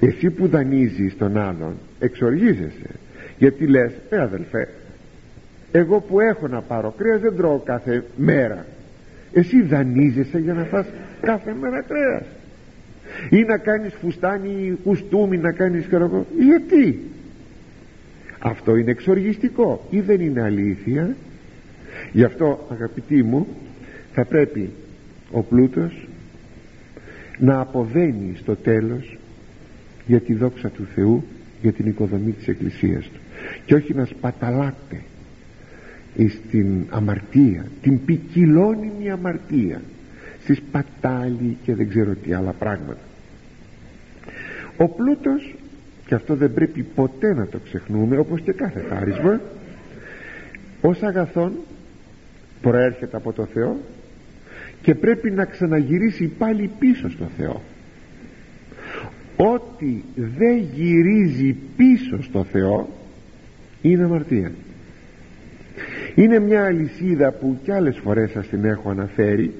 Εσύ 0.00 0.30
που 0.30 0.48
δανείζεις 0.48 1.16
τον 1.16 1.36
άλλον 1.36 1.74
εξοργίζεσαι. 1.98 2.90
Γιατί 3.38 3.66
λες 3.66 3.92
ε 4.08 4.20
αδελφέ 4.20 4.68
εγώ 5.72 6.00
που 6.00 6.20
έχω 6.20 6.48
να 6.48 6.60
πάρω 6.60 6.94
κρέας 6.98 7.20
δεν 7.20 7.36
τρώω 7.36 7.58
κάθε 7.58 8.04
μέρα 8.16 8.66
εσύ 9.32 9.62
δανείζεσαι 9.62 10.38
για 10.38 10.54
να 10.54 10.64
φας 10.64 10.86
κάθε 11.20 11.54
μέρα 11.60 11.82
κρέας. 11.82 12.24
Ή 13.30 13.42
να 13.42 13.58
κάνεις 13.58 13.94
φουστάνι 13.94 14.78
κουστούμι 14.84 15.38
να 15.38 15.52
κάνεις 15.52 15.86
καραγό 15.86 16.26
γιατί; 16.38 17.00
Αυτό 18.38 18.76
είναι 18.76 18.90
εξοργιστικό. 18.90 19.86
Ή 19.90 20.00
δεν 20.00 20.20
είναι 20.20 20.42
αλήθεια. 20.42 21.16
Γι' 22.12 22.24
αυτό 22.24 22.66
αγαπητοί 22.72 23.22
μου 23.22 23.46
θα 24.12 24.24
πρέπει 24.24 24.70
ο 25.30 25.42
πλούτος 25.42 26.08
να 27.40 27.60
αποβαίνει 27.60 28.36
στο 28.36 28.56
τέλος 28.56 29.18
για 30.06 30.20
τη 30.20 30.34
δόξα 30.34 30.68
του 30.68 30.86
Θεού 30.94 31.24
για 31.62 31.72
την 31.72 31.86
οικοδομή 31.86 32.32
της 32.32 32.48
Εκκλησίας 32.48 33.04
του. 33.04 33.20
Και 33.66 33.74
όχι 33.74 33.94
να 33.94 34.04
σπαταλάτε 34.04 35.02
στην 36.28 36.86
αμαρτία 36.90 37.66
την 37.82 38.04
ποικιλώνυμη 38.04 39.10
αμαρτία 39.10 39.82
στη 40.42 40.54
σπατάλη 40.54 41.56
και 41.62 41.74
δεν 41.74 41.88
ξέρω 41.88 42.14
τι 42.14 42.32
άλλα 42.32 42.52
πράγματα. 42.52 43.00
Ο 44.76 44.88
πλούτος 44.88 45.54
και 46.06 46.14
αυτό 46.14 46.34
δεν 46.34 46.54
πρέπει 46.54 46.82
ποτέ 46.82 47.34
να 47.34 47.46
το 47.46 47.58
ξεχνούμε 47.64 48.18
όπως 48.18 48.40
και 48.40 48.52
κάθε 48.52 48.84
χάρισμα 48.88 49.40
ως 50.80 51.02
αγαθόν 51.02 51.52
προέρχεται 52.60 53.16
από 53.16 53.32
το 53.32 53.44
Θεό 53.44 53.76
και 54.82 54.94
πρέπει 54.94 55.30
να 55.30 55.44
ξαναγυρίσει 55.44 56.26
πάλι 56.26 56.70
πίσω 56.78 57.10
στο 57.10 57.28
Θεό. 57.36 57.62
Ό,τι 59.36 60.02
δεν 60.14 60.56
γυρίζει 60.74 61.56
πίσω 61.76 62.22
στο 62.22 62.44
Θεό 62.44 62.88
είναι 63.82 64.04
αμαρτία. 64.04 64.52
Είναι 66.14 66.38
μια 66.38 66.64
αλυσίδα 66.64 67.32
που 67.32 67.58
κι 67.62 67.72
άλλες 67.72 67.98
φορές 68.02 68.30
σας 68.30 68.46
την 68.46 68.64
έχω 68.64 68.90
αναφέρει. 68.90 69.54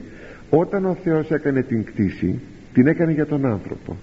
Όταν 0.51 0.85
ο 0.85 0.97
Θεός 1.05 1.31
έκανε 1.31 1.63
την 1.63 1.85
κτήση 1.85 2.41
την 2.73 2.87
έκανε 2.87 3.13
για 3.13 3.27
τον 3.27 3.47
άνθρωπο. 3.47 3.97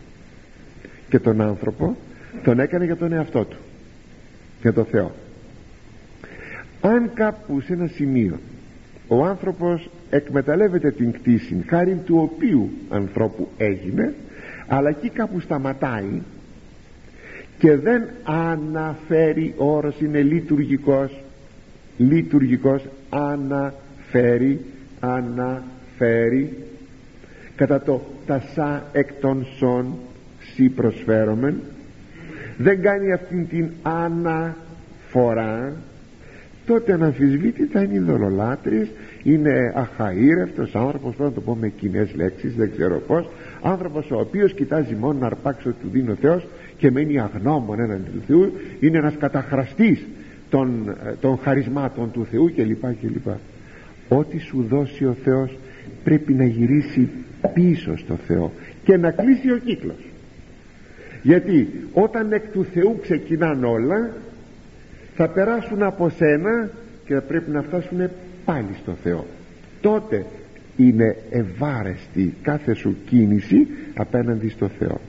Και 1.10 1.20
τον 1.20 1.42
άνθρωπο 1.42 1.98
τον 2.44 2.60
έκανε 2.60 2.86
για 2.86 2.96
τον 2.96 3.14
εαυτό 3.14 3.46
του 3.46 3.58
για 4.62 4.74
τον 4.74 4.86
Θεό. 4.86 5.12
Αν 6.82 7.12
κάπου 7.14 7.62
σε 7.62 7.74
ένα 7.74 7.88
σημείο 7.88 8.40
ο 9.08 9.26
άνθρωπος 9.26 9.90
εκμεταλλεύεται 10.10 10.92
την 10.92 11.12
κτήση 11.12 11.64
χάρη 11.68 12.02
του 12.06 12.30
οποίου 12.34 12.70
ανθρώπου 12.90 13.48
έγινε 13.58 14.14
αλλά 14.68 14.90
εκεί 14.90 15.10
κάπου 15.10 15.40
σταματάει 15.40 16.22
και 17.58 17.76
δεν 17.76 18.04
αναφέρει 18.24 19.54
ο 19.58 19.76
όρος 19.76 20.00
είναι 20.02 20.22
λειτουργικός 20.22 21.22
λειτουργικός 21.98 22.84
αναφέρει 23.10 24.66
αναφέρει 25.00 26.58
κατά 27.56 27.82
το 27.82 28.02
τα 28.26 28.44
σα 28.54 29.00
εκ 29.00 29.14
των 29.22 29.46
σών 29.58 29.94
σι 30.54 30.70
προσφέρομεν 30.70 31.62
δεν 32.58 32.82
κάνει 32.82 33.14
αυτήν 33.14 33.48
την 33.48 33.70
αναφορά 33.82 35.74
τότε 36.66 36.94
αναμφισβήτητα 36.94 37.84
είναι 37.84 37.94
ειδωλολάτρης 37.94 38.90
είναι 39.24 39.74
αχαήρευτος 39.76 40.76
άνθρωπος 40.76 41.16
πρέπει 41.16 41.30
να 41.30 41.36
το 41.36 41.42
πω 41.42 41.56
με 41.56 41.70
κοινές 41.70 42.16
λέξεις 42.16 42.56
δεν 42.56 42.72
ξέρω 42.72 43.00
πως 43.08 43.30
άνθρωπος 43.62 44.12
ο 44.12 44.20
οποίος 44.20 44.54
κοιτάζει 44.54 44.96
μόνο 44.96 45.20
να 45.20 45.26
αρπάξει 45.26 45.68
ότι 45.68 45.78
του 45.82 45.90
δίνει 45.92 46.10
ο 46.10 46.16
Θεός 46.22 46.48
και 46.78 46.92
μένει 46.92 47.20
αγνώμων 47.20 47.80
έναντι 47.80 48.10
του 48.10 48.22
Θεού. 48.28 48.52
Είναι 48.80 48.98
ένας 48.98 49.14
καταχραστής 49.20 50.06
των, 50.50 50.96
ε, 51.08 51.12
των 51.22 51.38
χαρισμάτων 51.38 52.12
του 52.12 52.28
Θεού 52.32 52.54
κλπ 52.56 52.82
κλπ 53.02 53.28
ό,τι 54.10 54.38
σου 54.40 54.66
δώσει 54.70 55.06
ο 55.06 55.16
Θεός 55.24 55.58
πρέπει 56.04 56.34
να 56.34 56.46
γυρίσει 56.46 57.10
πίσω 57.54 57.98
στο 57.98 58.16
Θεό 58.28 58.52
και 58.84 58.98
να 58.98 59.12
κλείσει 59.12 59.52
ο 59.52 59.58
κύκλος. 59.58 60.06
Γιατί 61.22 61.70
όταν 61.94 62.32
εκ 62.32 62.52
του 62.52 62.66
Θεού 62.74 63.00
ξεκινάνε 63.02 63.66
όλα 63.66 64.12
θα 65.16 65.30
περάσουν 65.30 65.84
από 65.84 66.10
σένα 66.10 66.70
και 67.06 67.14
θα 67.14 67.22
πρέπει 67.22 67.52
να 67.52 67.62
φτάσουν 67.62 68.10
πάλι 68.48 68.76
στο 68.82 68.96
Θεό. 69.04 69.26
Τότε 69.82 70.26
είναι 70.78 71.16
ευάρεστη 71.30 72.34
κάθε 72.42 72.74
σου 72.74 72.96
κίνηση 73.06 73.68
απέναντι 73.96 74.50
στο 74.50 74.68
Θεό. 74.80 75.02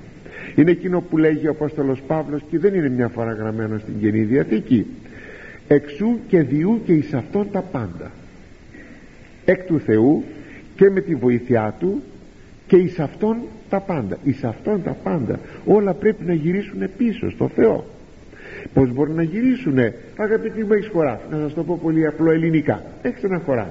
Είναι 0.54 0.70
εκείνο 0.70 1.00
που 1.00 1.16
λέγει 1.16 1.46
ο 1.46 1.50
Απόστολος 1.50 2.00
Παύλος 2.06 2.40
και 2.50 2.58
δεν 2.58 2.74
είναι 2.74 2.88
μια 2.88 3.08
φορά 3.08 3.32
γραμμένο 3.32 3.78
στην 3.78 4.00
Καινή 4.00 4.22
Διαθήκη. 4.22 4.86
Εξού 5.68 6.18
και 6.28 6.42
διού 6.42 6.80
και 6.84 6.92
εις 6.92 7.14
αυτόν 7.14 7.46
τα 7.52 7.60
πάντα. 7.60 8.10
Εκ 9.44 9.64
του 9.64 9.80
Θεού 9.80 10.24
και 10.76 10.90
με 10.90 11.00
τη 11.00 11.14
βοήθειά 11.14 11.74
Του 11.78 12.02
και 12.66 12.76
εις 12.76 12.98
αυτόν 12.98 13.36
τα 13.68 13.80
πάντα. 13.80 14.18
Εις 14.24 14.44
αυτόν 14.44 14.82
τα 14.82 14.96
πάντα 15.02 15.40
όλα 15.66 15.94
πρέπει 15.94 16.24
να 16.24 16.32
γυρίσουν 16.32 16.88
πίσω 16.96 17.30
στο 17.30 17.48
Θεό 17.48 17.84
πως 18.74 18.92
μπορεί 18.92 19.12
να 19.12 19.22
γυρίσουνε; 19.22 19.94
Αγαπητοί 20.16 20.64
μου 20.64 20.72
έχεις 20.72 20.88
χωράφι 20.88 21.22
να 21.30 21.38
σας 21.38 21.54
το 21.54 21.64
πω 21.64 21.78
πολύ 21.82 22.06
απλό 22.06 22.30
ελληνικά. 22.30 22.82
Έχεις 23.02 23.22
ένα 23.22 23.38
χωράφι 23.38 23.70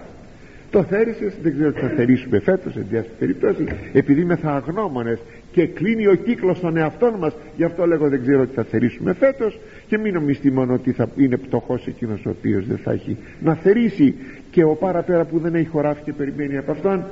το 0.72 0.84
θέρισες 0.84 1.34
δεν 1.42 1.54
ξέρω 1.54 1.72
τι 1.72 1.80
θα 1.80 1.88
θερήσουμε 1.88 2.40
φέτος 2.40 2.74
σε 2.74 2.86
διάστη 2.90 3.12
περιπτώσει 3.20 3.66
επειδή 3.94 4.22
είμαι 4.22 4.36
θα 4.36 4.52
αγνώμονες 4.52 5.20
και 5.52 5.68
κλείνει 5.68 6.08
ο 6.08 6.16
κύκλος 6.16 6.60
των 6.60 6.78
εαυτών 6.78 7.14
μας 7.20 7.34
γι' 7.58 7.64
αυτό 7.64 7.86
λέγω 7.86 8.10
δεν 8.10 8.22
ξέρω 8.22 8.46
τι 8.46 8.54
θα 8.54 8.64
θερήσουμε 8.64 9.14
φέτος 9.14 9.60
και 9.88 9.98
μην 9.98 10.14
νομιστεί 10.14 10.52
μόνο 10.52 10.74
ότι 10.74 10.92
θα 10.92 11.10
είναι 11.18 11.38
πτωχός 11.38 11.88
εκείνος 11.88 12.26
ο 12.26 12.30
οποίος 12.30 12.68
δεν 12.68 12.78
θα 12.78 12.92
έχει 12.92 13.18
να 13.44 13.56
θερήσει. 13.56 14.16
Και 14.52 14.64
ο 14.64 14.76
παραπέρα 14.76 15.26
που 15.26 15.40
δεν 15.40 15.56
έχει 15.56 15.68
χωράφι 15.68 16.02
και 16.04 16.14
περιμένει 16.14 16.58
από 16.58 16.72
αυτόν 16.72 17.04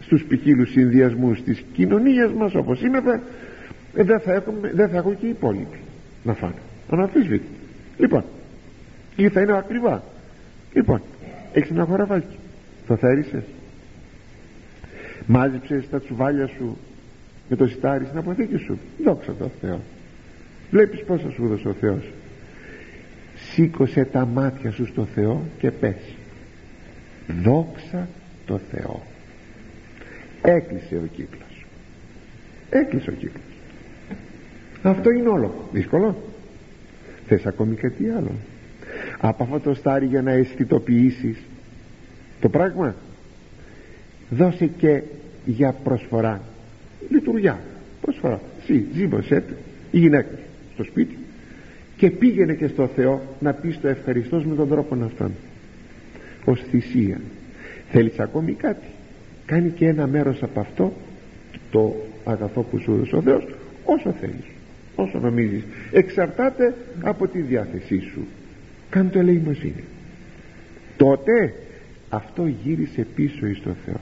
στους 0.00 0.24
ποικίλους 0.24 0.70
συνδυασμούς 0.70 1.42
της 1.42 1.64
κοινωνίας 1.72 2.32
μας 2.32 2.54
όπως 2.54 2.82
είναι 2.82 3.00
δεν 3.92 4.20
θα, 4.20 4.32
έχουμε, 4.32 4.70
δεν 4.74 4.88
θα 4.88 4.96
έχω 4.96 5.14
και 5.20 5.26
οι 5.26 5.28
υπόλοιποι 5.28 5.78
να 6.22 6.34
φάνε. 6.34 6.54
Αναμφίσβητη 6.90 7.46
λοιπόν 7.98 8.24
ή 9.16 9.28
θα 9.28 9.40
είναι 9.40 9.56
ακριβά. 9.56 10.02
Λοιπόν 10.72 11.02
έχεις 11.52 11.70
ένα 11.70 11.84
χωραφάκι 11.84 12.36
το 12.86 12.96
θέρισες 12.96 13.42
μάζεψες 15.26 15.88
τα 15.90 16.00
τσουβάλια 16.00 16.46
σου 16.46 16.78
με 17.48 17.56
το 17.56 17.66
σιτάρι 17.66 18.04
στην 18.04 18.18
αποθήκη 18.18 18.56
σου. 18.56 18.78
Δόξα 19.04 19.32
τω 19.32 19.50
Θεώ. 19.60 19.80
Βλέπεις 20.70 21.04
πόσο 21.04 21.30
σου 21.30 21.48
δώσε 21.48 21.68
ο 21.68 21.72
Θεός. 21.72 22.10
Σήκωσε 23.52 24.04
τα 24.04 24.26
μάτια 24.26 24.70
σου 24.70 24.86
στο 24.86 25.04
Θεό 25.14 25.42
και 25.58 25.70
πες. 25.70 26.14
Δόξα 27.42 28.08
το 28.46 28.60
Θεό 28.70 29.02
έκλεισε 30.42 30.96
ο 30.96 31.06
κύκλος. 31.16 31.66
Έκλεισε 32.70 33.10
ο 33.10 33.12
κύκλος 33.12 33.47
αυτό 34.90 35.10
είναι 35.10 35.28
όλο. 35.28 35.54
Δύσκολο. 35.72 36.16
Θες 37.26 37.46
ακόμη 37.46 37.74
κάτι 37.74 38.08
άλλο. 38.08 38.30
Από 39.18 39.42
αυτό 39.42 39.60
το 39.60 39.74
στάρι 39.74 40.06
για 40.06 40.22
να 40.22 40.30
αισθητοποιήσεις 40.30 41.38
το 42.40 42.48
πράγμα. 42.48 42.94
Δώσε 44.30 44.66
και 44.66 45.02
για 45.44 45.74
προσφορά 45.84 46.40
λειτουργιά. 47.10 47.58
Προσφορά. 48.00 48.40
Εσύ 48.62 48.86
ζήμωσέ 48.94 49.44
η 49.90 49.98
γυναίκα 49.98 50.38
στο 50.74 50.84
σπίτι. 50.84 51.18
Και 51.96 52.10
πήγαινε 52.10 52.54
και 52.54 52.66
στο 52.66 52.86
Θεό 52.86 53.22
να 53.40 53.52
πεις 53.52 53.80
το 53.80 53.88
ευχαριστώς 53.88 54.44
με 54.44 54.54
τον 54.54 54.68
τρόπο 54.68 54.96
αυτόν. 55.04 55.32
Ως 56.44 56.62
θυσία. 56.70 57.20
Θέλεις 57.90 58.18
ακόμη 58.18 58.52
κάτι; 58.52 58.86
Κάνει 59.46 59.70
και 59.70 59.86
ένα 59.86 60.06
μέρος 60.06 60.42
από 60.42 60.60
αυτό 60.60 60.92
το 61.70 61.96
αγαθό 62.24 62.62
που 62.62 62.78
σου 62.78 62.92
έδωσε 62.92 63.16
ο 63.16 63.22
Θεός 63.22 63.46
όσο 63.84 64.12
θέλεις 64.20 64.57
όσο 64.98 65.18
νομίζεις 65.18 65.64
εξαρτάται 65.92 66.74
από 67.02 67.26
τη 67.26 67.40
διάθεσή 67.40 68.00
σου. 68.00 68.26
Κάνε 68.90 69.08
το 69.08 69.18
ελεημοσύνη. 69.18 69.84
Τότε 70.96 71.54
αυτό 72.08 72.46
γύρισε 72.46 73.06
πίσω 73.14 73.46
εις 73.46 73.60
το 73.60 73.74
Θεό. 73.84 74.00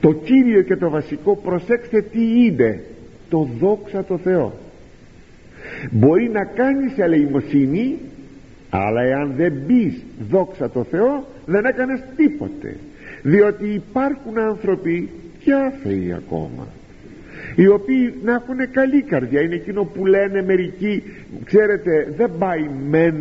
Το 0.00 0.12
κύριο 0.12 0.62
και 0.62 0.76
το 0.76 0.90
βασικό 0.90 1.36
προσέξτε 1.36 2.02
τι 2.02 2.44
είναι. 2.44 2.82
Το 3.28 3.48
δόξα 3.58 4.04
το 4.04 4.18
Θεό. 4.18 4.58
Μπορεί 5.90 6.28
να 6.28 6.44
κάνεις 6.44 6.98
ελεημοσύνη 6.98 7.98
αλλά 8.70 9.02
εάν 9.02 9.32
δεν 9.36 9.52
μπεις 9.66 10.02
δόξα 10.30 10.70
το 10.70 10.84
Θεό 10.84 11.26
δεν 11.46 11.64
έκανες 11.64 12.00
τίποτε. 12.16 12.76
Διότι 13.22 13.66
υπάρχουν 13.66 14.38
άνθρωποι 14.38 15.08
και 15.38 15.52
άθεοι 15.52 16.12
ακόμα 16.12 16.68
οι 17.60 17.66
οποίοι 17.66 18.14
να 18.24 18.32
έχουν 18.32 18.70
καλή 18.72 19.02
καρδιά. 19.02 19.40
Είναι 19.40 19.54
εκείνο 19.54 19.84
που 19.84 20.06
λένε 20.06 20.42
μερικοί 20.42 21.02
ξέρετε 21.44 22.12
δεν 22.16 22.30
πάει 22.38 22.68
μεν 22.88 23.16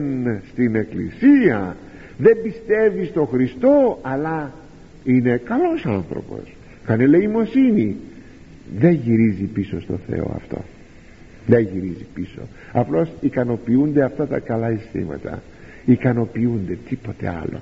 στην 0.51 0.75
εκκλησία 0.75 1.75
δεν 2.17 2.41
πιστεύει 2.43 3.05
στο 3.05 3.25
Χριστό 3.25 3.99
αλλά 4.01 4.53
είναι 5.03 5.41
καλός 5.45 5.85
άνθρωπος. 5.85 6.55
Κάνει 6.85 7.03
ελεημοσύνη 7.03 7.95
δεν 8.79 8.91
γυρίζει 8.91 9.43
πίσω 9.43 9.81
στο 9.81 9.99
Θεό 10.09 10.31
αυτό. 10.35 10.63
Δεν 11.45 11.67
γυρίζει 11.73 12.05
πίσω. 12.13 12.41
Απλώς 12.71 13.09
ικανοποιούνται 13.21 14.03
αυτά 14.03 14.27
τα 14.27 14.39
καλά 14.39 14.67
αισθήματα. 14.67 15.41
Ικανοποιούνται 15.85 16.77
τίποτε 16.89 17.27
άλλο. 17.27 17.61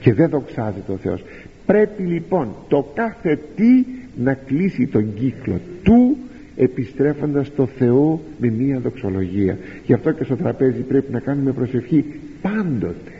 Και 0.00 0.14
δεν 0.14 0.28
δοξάζεται 0.28 0.92
ο 0.92 0.96
Θεός. 0.96 1.24
Πρέπει 1.66 2.02
λοιπόν 2.02 2.54
το 2.68 2.92
κάθε 2.94 3.38
τι 3.56 3.84
να 4.16 4.34
κλείσει 4.34 4.86
τον 4.86 5.14
κύκλο 5.14 5.60
του 5.82 6.16
επιστρέφοντας 6.56 7.54
το 7.54 7.66
Θεό 7.66 8.20
με 8.38 8.48
μία 8.48 8.78
δοξολογία. 8.78 9.58
Γι' 9.86 9.92
αυτό 9.92 10.12
και 10.12 10.24
στο 10.24 10.36
τραπέζι 10.36 10.80
πρέπει 10.80 11.12
να 11.12 11.20
κάνουμε 11.20 11.52
προσευχή. 11.52 12.04
Πάντοτε. 12.42 13.12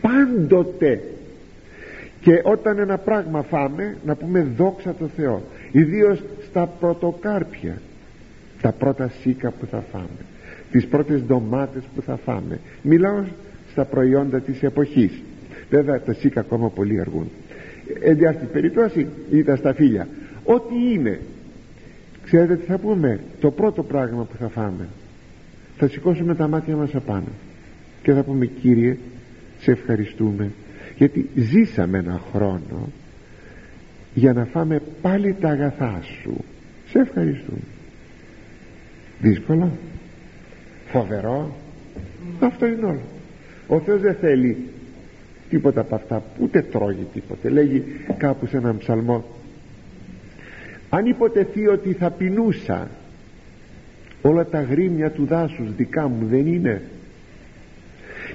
Πάντοτε. 0.00 1.02
Και 2.20 2.40
όταν 2.44 2.78
ένα 2.78 2.98
πράγμα 2.98 3.42
φάμε 3.42 3.96
να 4.04 4.14
πούμε 4.14 4.46
δόξα 4.56 4.94
το 4.94 5.06
Θεό 5.16 5.42
ιδίως 5.72 6.22
στα 6.48 6.66
πρωτοκάρπια. 6.66 7.80
Τα 8.60 8.72
πρώτα 8.72 9.10
σίκα 9.20 9.50
που 9.50 9.66
θα 9.66 9.84
φάμε. 9.92 10.24
Τις 10.70 10.86
πρώτες 10.86 11.22
ντομάτες 11.22 11.82
που 11.94 12.02
θα 12.02 12.16
φάμε. 12.16 12.60
Μιλάω 12.82 13.24
στα 13.70 13.84
προϊόντα 13.84 14.40
της 14.40 14.62
εποχής. 14.62 15.22
Βέβαια 15.70 16.00
τα 16.00 16.12
σίκα 16.12 16.40
ακόμα 16.40 16.68
πολύ 16.68 17.00
αργούν 17.00 17.30
εν 18.00 18.26
αυτή 18.26 18.46
περιπτώσει 18.52 19.06
ή 19.30 19.42
τα 19.42 19.56
σταφύλια 19.56 20.08
ό,τι 20.44 20.92
είναι. 20.92 21.20
Ξέρετε 22.24 22.56
τι 22.56 22.64
θα 22.64 22.78
πούμε; 22.78 23.20
Το 23.40 23.50
πρώτο 23.50 23.82
πράγμα 23.82 24.24
που 24.24 24.36
θα 24.36 24.48
φάμε. 24.48 24.88
Θα 25.78 25.88
σηκώσουμε 25.88 26.34
τα 26.34 26.48
μάτια 26.48 26.76
μας 26.76 26.94
απάνω. 26.94 27.28
Και 28.02 28.12
θα 28.12 28.22
πούμε 28.22 28.46
Κύριε 28.46 28.96
σε 29.58 29.70
ευχαριστούμε 29.70 30.50
γιατί 30.96 31.28
ζήσαμε 31.34 31.98
ένα 31.98 32.20
χρόνο 32.32 32.88
για 34.14 34.32
να 34.32 34.44
φάμε 34.44 34.82
πάλι 35.02 35.36
τα 35.40 35.48
αγαθά 35.48 36.00
σου. 36.22 36.44
Σε 36.88 36.98
ευχαριστούμε 36.98 37.58
δύσκολο. 39.20 39.78
Φοβερό. 40.86 41.56
Αυτό 42.40 42.66
είναι 42.66 42.84
όλο. 42.84 43.02
Ο 43.66 43.80
Θεός 43.80 44.00
δεν 44.00 44.14
θέλει 44.14 44.56
τίποτα 45.50 45.80
από 45.80 45.94
αυτά. 45.94 46.22
Ούτε 46.38 46.62
τρώγει 46.62 47.06
τίποτε. 47.12 47.48
Λέγει 47.48 47.84
κάπου 48.16 48.46
σε 48.46 48.56
έναν 48.56 48.78
ψαλμό. 48.78 49.24
Αν 50.90 51.06
υποτεθεί 51.06 51.66
ότι 51.68 51.92
θα 51.92 52.10
πεινούσα 52.10 52.88
όλα 54.22 54.44
τα 54.44 54.62
γρήμια 54.62 55.10
του 55.10 55.24
δάσους 55.24 55.74
δικά 55.76 56.08
μου 56.08 56.26
δεν 56.26 56.46
είναι. 56.46 56.82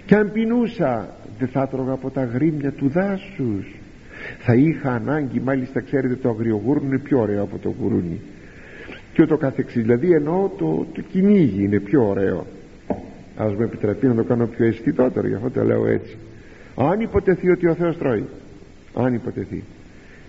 Και 0.05 0.15
αν 0.15 0.31
πεινούσα 0.31 1.09
δεν 1.39 1.47
θα 1.47 1.67
τρώγα 1.67 1.91
από 1.91 2.09
τα 2.09 2.23
γρήμια 2.23 2.71
του 2.71 2.89
δάσους. 2.89 3.75
Θα 4.39 4.53
είχα 4.53 4.91
ανάγκη 4.91 5.39
μάλιστα 5.39 5.81
ξέρετε 5.81 6.15
το 6.15 6.29
αγριογούρνο 6.29 6.87
είναι 6.87 6.97
πιο 6.97 7.19
ωραίο 7.19 7.41
από 7.41 7.57
το 7.57 7.73
γουρούνι. 7.79 8.19
Και 9.13 9.21
ούτω 9.21 9.37
καθεξής. 9.37 9.81
Δηλαδή 9.81 10.11
εννοώ 10.11 10.49
το, 10.57 10.85
το 10.93 11.01
κυνήγι 11.01 11.63
είναι 11.63 11.79
πιο 11.79 12.07
ωραίο. 12.07 12.45
Ας 13.37 13.55
με 13.55 13.63
επιτραπεί 13.63 14.07
να 14.07 14.15
το 14.15 14.23
κάνω 14.23 14.45
πιο 14.45 14.65
αισθητότερο 14.65 15.27
γι' 15.27 15.33
αυτό 15.33 15.49
το 15.49 15.63
λέω 15.63 15.87
έτσι 15.87 16.17
αν 16.87 16.99
υποτεθεί 16.99 17.49
ότι 17.49 17.67
ο 17.67 17.73
Θεός 17.73 17.97
τρώει 17.97 18.25
αν 18.93 19.13
υποτεθεί. 19.13 19.63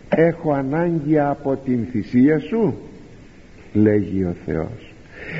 Έχω 0.09 0.53
ανάγκη 0.53 1.18
από 1.18 1.57
την 1.64 1.86
θυσία 1.90 2.38
σου 2.38 2.74
λέγει 3.72 4.24
ο 4.24 4.34
Θεός. 4.46 4.92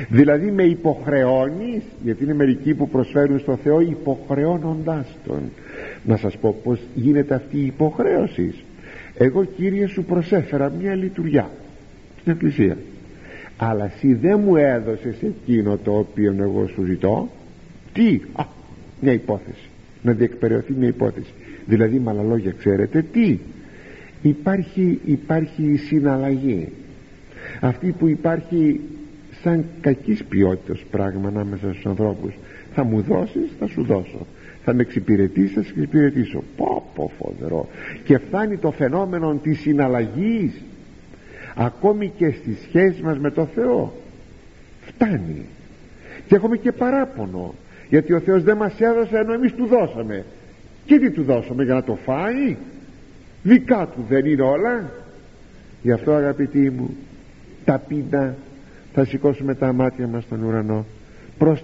Δηλαδή 0.09 0.51
με 0.51 0.63
υποχρεώνεις 0.63 1.83
γιατί 2.03 2.23
είναι 2.23 2.33
μερικοί 2.33 2.73
που 2.73 2.89
προσφέρουν 2.89 3.39
στο 3.39 3.55
Θεό 3.55 3.79
υποχρεώνοντάς 3.79 5.17
Τον. 5.27 5.41
Να 6.03 6.17
σας 6.17 6.37
πω 6.37 6.59
πως 6.63 6.79
γίνεται 6.95 7.35
αυτή 7.35 7.57
η 7.57 7.65
υποχρέωση. 7.65 8.53
Εγώ 9.17 9.43
Κύριε 9.43 9.87
σου 9.87 10.03
προσέφερα 10.03 10.69
μια 10.81 10.95
λειτουργιά 10.95 11.49
στην 12.19 12.31
Εκκλησία. 12.31 12.77
Αλλά 13.57 13.85
εσύ 13.85 14.13
δεν 14.13 14.39
μου 14.39 14.55
έδωσες 14.55 15.15
εκείνο 15.21 15.77
το 15.77 15.97
οποίο 15.97 16.35
εγώ 16.39 16.67
σου 16.67 16.83
ζητώ. 16.83 17.29
Τι, 17.93 18.21
α, 18.33 18.43
μια 18.99 19.13
υπόθεση 19.13 19.70
να 20.01 20.11
διεκπαιρεωθεί 20.11 20.73
μια 20.73 20.87
υπόθεση. 20.87 21.33
Δηλαδή 21.65 21.99
με 21.99 22.09
άλλα 22.09 22.23
λόγια 22.23 22.53
ξέρετε 22.57 23.05
τι; 23.11 23.39
Υπάρχει, 24.21 24.99
υπάρχει 25.05 25.75
συναλλαγή. 25.75 26.67
Αυτή 27.59 27.91
που 27.91 28.07
υπάρχει 28.07 28.79
σαν 29.41 29.65
κακής 29.81 30.23
ποιότητας 30.23 30.83
πράγμα 30.91 31.27
ανάμεσα 31.27 31.71
στους 31.71 31.85
ανθρώπους. 31.85 32.33
Θα 32.73 32.83
μου 32.83 33.01
δώσεις 33.01 33.49
θα 33.59 33.67
σου 33.67 33.83
δώσω. 33.83 34.25
Θα 34.63 34.73
με 34.73 34.81
εξυπηρετήσεις 34.81 35.53
θα 35.53 35.63
σε 35.63 35.69
εξυπηρετήσω. 35.69 36.43
Πω 36.57 36.91
πω 36.95 37.11
φοβερό. 37.17 37.67
Και 38.03 38.17
φτάνει 38.17 38.57
το 38.57 38.71
φαινόμενο 38.71 39.39
της 39.43 39.59
συναλλαγής. 39.59 40.61
Ακόμη 41.55 42.11
και 42.17 42.31
στις 42.31 42.57
σχέσεις 42.61 43.01
μας 43.01 43.19
με 43.19 43.31
το 43.31 43.45
Θεό. 43.45 43.93
Φτάνει. 44.81 45.45
Και 46.27 46.35
έχουμε 46.35 46.57
και 46.57 46.71
παράπονο 46.71 47.53
γιατί 47.91 48.13
ο 48.13 48.19
Θεός 48.19 48.43
δεν 48.43 48.57
μας 48.57 48.79
έδωσε 48.79 49.17
ενώ 49.17 49.33
εμείς 49.33 49.53
του 49.53 49.65
δώσαμε. 49.65 50.25
Και 50.85 50.99
τι 50.99 51.11
του 51.11 51.23
δώσαμε 51.23 51.63
για 51.63 51.73
να 51.73 51.83
το 51.83 51.97
φάει; 52.05 52.55
Δικά 53.43 53.87
του 53.95 54.05
δεν 54.09 54.25
είναι 54.25 54.41
όλα. 54.41 54.91
Γι' 55.81 55.91
αυτό 55.91 56.11
αγαπητοί 56.11 56.69
μου 56.69 56.95
ταπεινά 57.65 58.35
θα 58.93 59.05
σηκώσουμε 59.05 59.55
τα 59.55 59.73
μάτια 59.73 60.07
μας 60.07 60.23
στον 60.23 60.43
ουρανό 60.43 60.85
προς 61.37 61.63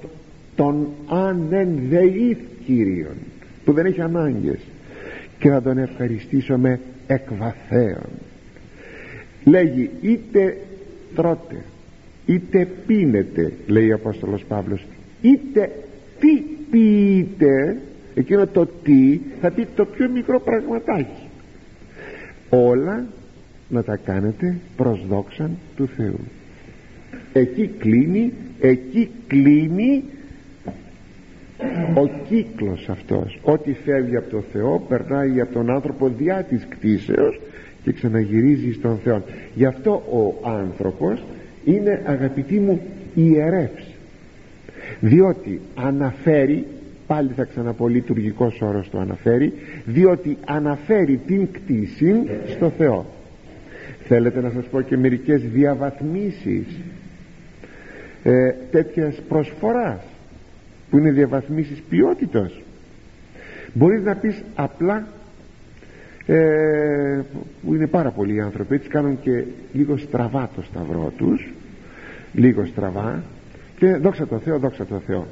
τον 0.56 0.88
ανενδεήθ 1.08 2.38
Κύριον 2.66 3.16
που 3.66 3.74
δεν 3.74 3.86
έχει 3.86 4.02
ανάγκες. 4.02 4.60
Και 5.40 5.50
θα 5.50 5.62
τον 5.62 5.78
ευχαριστήσουμε 5.78 6.80
εκβαθέων 7.08 8.10
λέγει 9.44 9.90
είτε 10.02 10.58
τρώτε 11.16 11.64
είτε 12.26 12.68
πίνετε 12.88 13.54
λέει 13.68 13.92
ο 13.92 13.96
Απόστολος 13.96 14.44
Παύλος 14.48 14.86
είτε 15.22 15.72
τι 16.20 16.41
πείτε 16.72 17.78
εκείνο 18.15 18.47
το 18.47 18.65
τι 18.84 19.20
θα 19.41 19.51
πει 19.51 19.68
το 19.76 19.86
πιο 19.86 20.09
μικρό 20.09 20.39
πραγματάκι. 20.39 21.28
Όλα 22.49 23.05
να 23.70 23.84
τα 23.84 23.95
κάνετε 23.95 24.57
προς 24.78 25.05
δόξαν 25.07 25.57
του 25.76 25.88
Θεού. 25.88 26.20
Εκεί 27.34 27.68
κλείνει 27.68 28.34
εκεί 28.59 29.09
κλείνει 29.28 30.03
ο 31.95 32.07
κύκλος 32.28 32.89
αυτός. 32.89 33.39
Ό,τι 33.41 33.74
φεύγει 33.74 34.15
από 34.15 34.30
το 34.30 34.43
Θεό 34.51 34.86
περνάει 34.88 35.41
από 35.41 35.53
τον 35.53 35.70
άνθρωπο 35.70 36.09
διά 36.09 36.43
της 36.43 36.65
κτίσεως 36.70 37.39
και 37.84 37.91
ξαναγυρίζει 37.91 38.72
στον 38.72 38.97
Θεό. 39.03 39.24
Γι' 39.55 39.65
αυτό 39.65 39.91
ο 39.91 40.47
άνθρωπος 40.49 41.24
είναι 41.65 42.03
αγαπητοί 42.05 42.59
μου 42.59 42.82
ιερεύς 43.15 43.97
διότι 45.00 45.62
αναφέρει 45.76 46.66
πάλι 47.08 47.32
θα 47.36 47.43
ξαναπώ 47.43 47.88
λειτουργικός 47.88 48.62
όρος 48.62 48.89
το 48.89 49.00
αναφέρει 49.00 49.54
διότι 49.86 50.38
αναφέρει 50.45 51.20
την 51.28 51.48
κτήση 51.52 52.14
στο 52.56 52.70
Θεό. 52.78 53.06
Θέλετε 54.08 54.41
να 54.41 54.50
σας 54.50 54.66
πω 54.66 54.82
και 54.82 54.98
μερικές 54.98 55.41
διαβαθμίσεις 55.41 56.66
ε, 58.24 58.52
τέτοιας 58.72 59.22
προσφοράς 59.28 60.02
που 60.89 60.98
είναι 60.98 61.12
διαβαθμίσεις 61.12 61.82
ποιότητας 61.89 62.52
μπορείς 63.74 64.04
να 64.04 64.16
πεις 64.16 64.43
απλά 64.56 65.08
ε, 66.26 67.22
που 67.64 67.74
είναι 67.74 67.88
πάρα 67.88 68.10
πολλοί 68.10 68.41
άνθρωποι 68.41 68.76
έτσι 68.76 68.89
κάνουν 68.89 69.20
και 69.22 69.43
λίγο 69.74 69.98
στραβά 69.98 70.50
το 70.56 70.62
σταυρό 70.62 71.14
τους 71.18 71.54
λίγο 72.34 72.66
στραβά 72.66 73.24
και 73.78 73.96
δόξα 73.96 74.28
τω 74.28 74.40
Θεώ 74.40 74.60
δόξα 74.60 74.86
τω 74.86 75.02
Θεώ. 75.06 75.28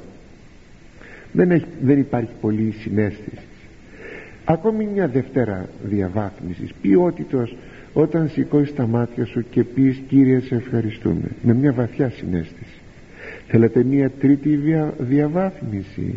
Δεν, 1.32 1.50
έχει, 1.50 1.66
δεν 1.80 1.98
υπάρχει 1.98 2.30
πολύ 2.40 2.74
συνέστηση. 2.80 3.44
Ακόμη 4.44 4.86
μια 4.86 5.08
δευτέρα 5.08 5.68
διαβάθμισης. 5.82 6.72
Ποιότητος 6.80 7.56
όταν 7.92 8.28
σηκώσει 8.28 8.72
τα 8.72 8.86
μάτια 8.86 9.24
σου 9.24 9.44
και 9.50 9.64
πεις 9.64 10.02
Κύριε 10.08 10.40
σε 10.40 10.54
ευχαριστούμε 10.54 11.28
με 11.42 11.54
μια 11.54 11.72
βαθιά 11.72 12.10
συνέστηση. 12.10 12.80
Θέλετε 13.48 13.84
μια 13.84 14.10
τρίτη 14.10 14.56
δια, 14.56 14.94
διαβάθμιση. 14.98 16.14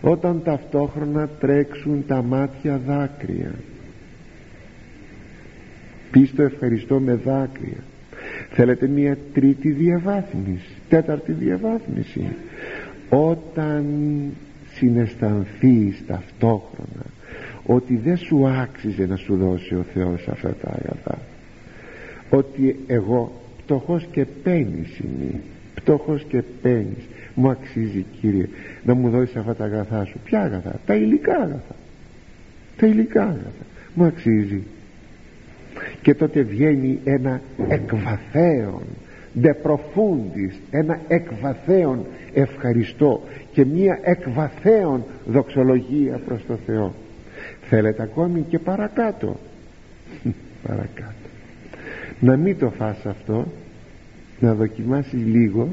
Όταν 0.00 0.42
ταυτόχρονα 0.42 1.28
τρέξουν 1.28 2.04
τα 2.06 2.22
μάτια 2.22 2.80
δάκρυα. 2.86 3.54
Πίστο 6.10 6.42
ευχαριστώ 6.42 7.00
με 7.00 7.14
δάκρυα. 7.14 7.82
Θέλετε 8.50 8.86
μια 8.86 9.18
τρίτη 9.32 9.70
διαβάθμιση 9.70 10.79
τέταρτη 10.90 11.32
διαβάθμιση. 11.32 12.26
Όταν 13.08 13.84
συναισθανθείς 14.74 16.02
ταυτόχρονα 16.06 17.04
ότι 17.66 17.96
δεν 17.96 18.16
σου 18.16 18.48
άξιζε 18.48 19.06
να 19.06 19.16
σου 19.16 19.36
δώσει 19.36 19.74
ο 19.74 19.84
Θεός 19.94 20.28
αυτά 20.28 20.54
τα 20.62 20.68
αγαθά 20.68 21.18
ότι 22.30 22.76
εγώ 22.86 23.32
πτωχός 23.64 24.06
και 24.10 24.24
πένης 24.42 24.98
είμαι 24.98 25.40
πτωχός 25.74 26.24
και 26.28 26.42
πένης 26.62 27.04
μου 27.34 27.50
αξίζει 27.50 28.04
Κύριε 28.20 28.48
να 28.84 28.94
μου 28.94 29.10
δώσεις 29.10 29.36
αυτά 29.36 29.54
τα 29.54 29.64
αγαθά 29.64 30.04
σου. 30.04 30.18
Ποια 30.24 30.42
αγαθά; 30.42 30.80
Τα 30.86 30.94
υλικά 30.94 31.34
αγαθά. 31.34 31.74
Τα 32.76 32.86
υλικά 32.86 33.22
αγαθά. 33.22 33.64
Μου 33.94 34.04
αξίζει. 34.04 34.62
Και 36.02 36.14
τότε 36.14 36.42
βγαίνει 36.42 36.98
ένα 37.04 37.40
εκβαθέον 37.68 38.82
de 39.32 39.54
profundis 39.62 40.54
ένα 40.70 41.00
εκβαθέον 41.08 42.06
ευχαριστώ 42.34 43.22
και 43.52 43.64
μία 43.64 43.98
εκβαθέον 44.02 45.04
δοξολογία 45.26 46.20
προς 46.26 46.46
το 46.46 46.58
Θεό. 46.66 46.94
Θέλετε 47.68 48.02
ακόμη 48.02 48.44
και 48.48 48.58
παρακάτω; 48.58 49.36
Παρακάτω. 50.66 51.14
Να 52.20 52.36
μην 52.36 52.58
το 52.58 52.70
φας 52.70 53.06
αυτό 53.06 53.46
να 54.40 54.54
δοκιμάσει 54.54 55.16
λίγο 55.16 55.68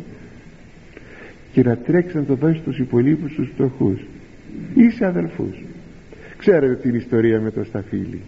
και 1.51 1.63
να 1.63 1.77
τρέξει 1.77 2.17
να 2.17 2.23
το 2.23 2.35
δώσει 2.35 2.59
στους 2.59 2.79
υπολείπους 2.79 3.33
τους 3.33 3.49
φτωχούς 3.53 4.05
ή 4.75 4.89
σε 4.89 5.05
αδελφούς. 5.05 5.63
Ξέρετε 6.37 6.75
την 6.75 6.95
ιστορία 6.95 7.41
με 7.41 7.51
το 7.51 7.63
σταφύλι. 7.63 8.21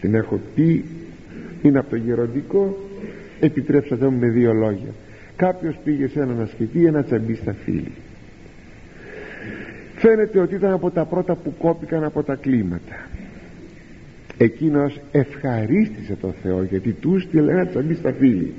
Την 0.00 0.14
έχω 0.14 0.40
πει 0.54 0.84
είναι 1.62 1.78
από 1.78 1.90
το 1.90 1.96
γεροντικό 1.96 2.76
επιτρέψατε 3.40 4.08
μου 4.08 4.18
με 4.18 4.28
δύο 4.28 4.52
λόγια. 4.52 4.90
Κάποιος 5.36 5.78
πήγε 5.84 6.06
σε 6.08 6.20
έναν 6.20 6.40
ασκητή 6.40 6.84
ένα 6.84 7.02
τσαμπί 7.02 7.34
στα 7.34 7.54
φαίνεται 10.00 10.40
ότι 10.40 10.54
ήταν 10.54 10.72
από 10.72 10.90
τα 10.90 11.04
πρώτα 11.04 11.34
που 11.34 11.54
κόπηκαν 11.58 12.04
από 12.04 12.22
τα 12.22 12.34
κλίματα. 12.34 13.08
Εκείνος 14.36 15.00
ευχαρίστησε 15.12 16.16
το 16.20 16.34
Θεό 16.42 16.62
γιατί 16.62 16.92
του 16.92 17.20
στείλε 17.20 17.52
ένα 17.52 17.66
τσαμπί 17.66 17.94
στα 17.94 18.12
φίλη 18.12 18.52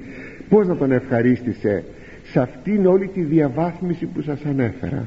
πως 0.49 0.67
να 0.67 0.75
τον 0.75 0.91
ευχαρίστησε; 0.91 1.83
Σε 2.31 2.39
αυτήν 2.39 2.85
όλη 2.85 3.07
τη 3.07 3.21
διαβάθμιση 3.21 4.05
που 4.05 4.21
σας 4.21 4.45
ανέφερα. 4.45 5.05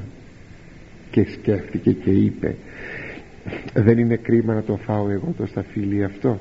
Και 1.11 1.25
σκέφτηκε 1.31 1.91
και 1.91 2.09
είπε 2.09 2.55
δεν 3.73 3.97
είναι 3.97 4.15
κρίμα 4.15 4.53
να 4.53 4.63
το 4.63 4.75
φάω 4.75 5.09
εγώ 5.09 5.33
το 5.37 5.45
σταφύλι 5.45 6.03
αυτό. 6.03 6.39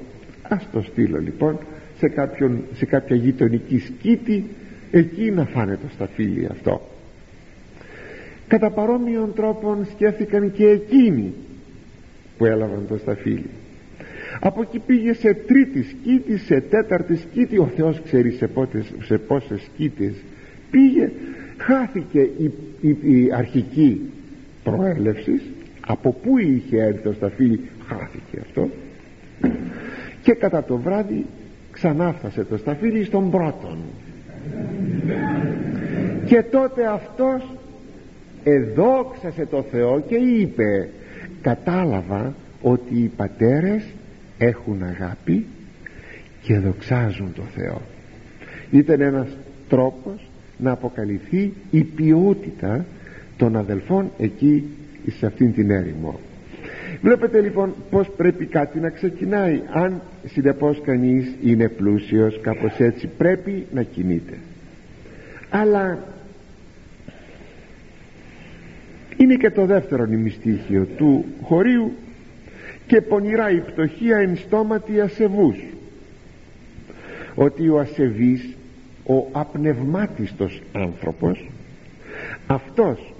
Ας 0.48 0.68
το 0.72 0.82
στείλω 0.82 1.18
λοιπόν 1.18 1.58
σε, 2.04 2.10
κάποιον, 2.14 2.64
σε 2.74 2.84
κάποια 2.84 3.16
γειτονική 3.16 3.78
σκήτη 3.78 4.44
εκεί 4.90 5.30
να 5.30 5.44
φάνε 5.44 5.78
το 5.82 5.88
σταφύλι 5.94 6.48
αυτό. 6.50 6.80
Κατά 8.48 8.70
παρόμοιων 8.70 9.32
τρόπων 9.34 9.86
σκέφτηκαν 9.94 10.52
και 10.52 10.66
εκείνοι 10.66 11.32
που 12.38 12.44
έλαβαν 12.44 12.84
το 12.88 12.96
σταφύλι 12.98 13.50
από 14.40 14.62
εκεί 14.62 14.78
πήγε 14.78 15.12
σε 15.12 15.34
τρίτη 15.34 15.82
σκήτη 15.82 16.38
σε 16.38 16.60
τέταρτη 16.60 17.16
σκήτη 17.16 17.58
ο 17.58 17.70
Θεός 17.76 18.00
ξέρει 18.04 18.30
σε, 18.30 18.46
πότες, 18.46 18.92
σε 19.02 19.18
πόσες 19.18 19.60
σκήτες 19.62 20.12
πήγε. 20.70 21.10
Χάθηκε 21.56 22.20
η, 22.20 22.52
η, 22.80 22.88
η 23.02 23.32
αρχική 23.34 24.00
προέλευσης. 24.64 25.42
Από 25.86 26.12
πού 26.22 26.38
είχε 26.38 26.82
έρθει 26.82 27.02
το 27.02 27.12
σταφύλι 27.12 27.60
χάθηκε 27.86 28.38
αυτό. 28.40 28.68
Και 30.22 30.32
κατά 30.32 30.64
το 30.64 30.76
βράδυ 30.76 31.26
ξανάφτασε 31.74 32.44
το 32.44 32.56
σταφύλι 32.56 33.04
στον 33.04 33.30
πρώτον. 33.30 33.78
Και 36.26 36.42
τότε 36.42 36.86
αυτός 36.86 37.42
εδόξασε 38.44 39.46
το 39.46 39.62
Θεό 39.70 40.00
και 40.00 40.16
είπε 40.16 40.88
κατάλαβα 41.42 42.34
ότι 42.62 42.94
οι 42.94 43.10
πατέρες 43.16 43.84
έχουν 44.38 44.82
αγάπη 44.82 45.46
και 46.42 46.58
δοξάζουν 46.58 47.32
το 47.34 47.42
Θεό 47.56 47.80
ήταν 48.70 49.00
ένας 49.00 49.28
τρόπος 49.68 50.28
να 50.58 50.70
αποκαλυφθεί 50.70 51.52
η 51.70 51.84
ποιότητα 51.84 52.84
των 53.36 53.56
αδελφών 53.56 54.10
εκεί 54.18 54.64
σε 55.18 55.26
αυτήν 55.26 55.54
την 55.54 55.70
έρημο 55.70 56.20
βλέπετε 57.04 57.40
λοιπόν 57.40 57.74
πως 57.90 58.08
πρέπει 58.16 58.46
κάτι 58.46 58.80
να 58.80 58.90
ξεκινάει. 58.90 59.62
Αν 59.72 60.02
συνεπώς 60.26 60.80
κανείς 60.80 61.34
είναι 61.42 61.68
πλούσιος 61.68 62.40
κάπως 62.40 62.78
έτσι 62.78 63.06
πρέπει 63.06 63.66
να 63.72 63.82
κινείται. 63.82 64.38
Αλλά 65.50 65.98
είναι 69.16 69.34
και 69.34 69.50
το 69.50 69.66
δεύτερο 69.66 70.04
νημιστήχιο 70.04 70.86
του 70.96 71.24
χωρίου 71.42 71.92
και 72.86 73.00
πονηρά 73.00 73.50
η 73.50 73.60
πτωχία 73.60 74.16
εν 74.16 74.36
στόματι 74.36 75.00
ασεβούς. 75.00 75.56
Ότι 77.34 77.68
ο 77.68 77.78
ασεβής 77.78 78.56
ο 79.06 79.26
απνευμάτιστος 79.32 80.62
άνθρωπος 80.72 81.48
αυτός 82.46 83.14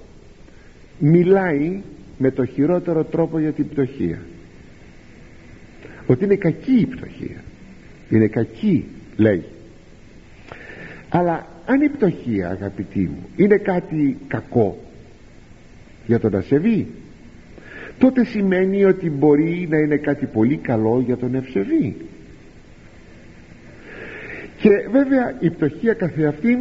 μιλάει 0.99 1.80
με 2.19 2.31
το 2.31 2.45
χειρότερο 2.45 3.05
τρόπο 3.05 3.39
για 3.39 3.53
την 3.53 3.69
πτωχία. 3.69 4.19
Ότι 6.07 6.25
είναι 6.25 6.37
κακή 6.37 6.79
η 6.81 6.87
πτωχία. 6.87 7.43
Είναι 8.11 8.27
κακή 8.27 8.85
λέει. 9.17 9.45
Αλλά 11.09 11.47
αν 11.67 11.81
η 11.81 11.89
πτωχία 11.89 12.49
αγαπητοί 12.49 13.01
μου 13.01 13.29
είναι 13.37 13.57
κάτι 13.57 14.17
κακό 14.29 14.79
για 16.07 16.21
τον 16.21 16.35
ασεβή 16.35 16.87
τότε 17.99 18.25
σημαίνει 18.25 18.85
ότι 18.85 19.11
μπορεί 19.11 19.67
να 19.71 19.79
είναι 19.79 19.97
κάτι 19.97 20.27
πολύ 20.27 20.57
καλό 20.57 21.03
για 21.07 21.17
τον 21.17 21.35
ευσεβή. 21.35 21.97
Και 24.57 24.71
βέβαια 24.91 25.37
η 25.41 25.51
πτωχία 25.51 25.95
καθεαυτήν 25.95 26.59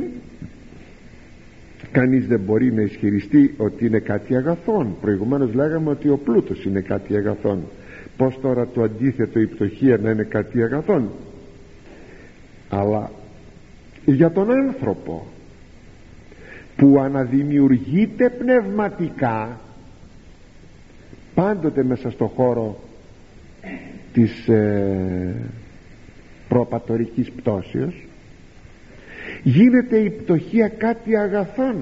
κανείς 1.93 2.27
δεν 2.27 2.39
μπορεί 2.39 2.73
να 2.73 2.81
ισχυριστεί 2.81 3.53
ότι 3.57 3.85
είναι 3.85 3.99
κάτι 3.99 4.35
αγαθόν. 4.35 4.95
Προηγουμένως 5.01 5.53
λέγαμε 5.53 5.89
ότι 5.89 6.09
ο 6.09 6.17
πλούτος 6.17 6.65
είναι 6.65 6.81
κάτι 6.81 7.15
αγαθόν. 7.15 7.63
Πως 8.17 8.39
τώρα 8.41 8.67
το 8.67 8.81
αντίθετο 8.81 9.39
η 9.39 9.47
πτωχία 9.47 9.97
να 9.97 10.09
είναι 10.09 10.23
κάτι 10.23 10.63
αγαθόν; 10.63 11.09
Αλλά 12.69 13.11
για 14.05 14.31
τον 14.31 14.51
άνθρωπο 14.51 15.27
που 16.75 16.99
αναδημιουργείται 16.99 18.29
πνευματικά 18.29 19.59
πάντοτε 21.33 21.83
μέσα 21.83 22.11
στο 22.11 22.25
χώρο 22.35 22.79
της 24.13 24.47
ε, 24.47 25.35
προπατορικής 26.47 27.31
πτώσεως 27.31 28.07
γίνεται 29.43 29.97
η 29.97 30.09
πτωχία 30.09 30.67
κάτι 30.67 31.17
αγαθόν 31.17 31.75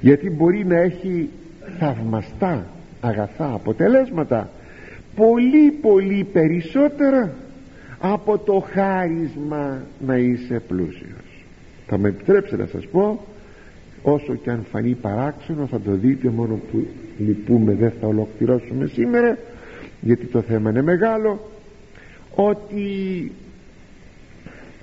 γιατί 0.00 0.30
μπορεί 0.30 0.64
να 0.64 0.80
έχει 0.80 1.28
θαυμαστά 1.78 2.66
αγαθά 3.00 3.52
αποτελέσματα. 3.54 4.50
Πολύ 5.16 5.70
πολύ 5.70 6.26
περισσότερα 6.32 7.34
από 7.98 8.38
το 8.38 8.64
χάρισμα 8.72 9.82
να 10.06 10.16
είσαι 10.16 10.62
πλούσιος. 10.68 11.44
Θα 11.86 11.98
με 11.98 12.08
επιτρέψετε 12.08 12.62
να 12.62 12.68
σας 12.68 12.86
πω 12.86 13.24
όσο 14.02 14.34
και 14.34 14.50
αν 14.50 14.66
φανεί 14.70 14.94
παράξενο 14.94 15.66
θα 15.66 15.80
το 15.80 15.90
δείτε 15.92 16.28
μόνο 16.28 16.60
που 16.70 16.86
λυπούμε 17.18 17.72
δεν 17.72 17.92
θα 18.00 18.06
ολοκληρώσουμε 18.06 18.86
σήμερα 18.86 19.38
γιατί 20.00 20.26
το 20.26 20.40
θέμα 20.40 20.70
είναι 20.70 20.82
μεγάλο 20.82 21.50
ότι 22.34 22.82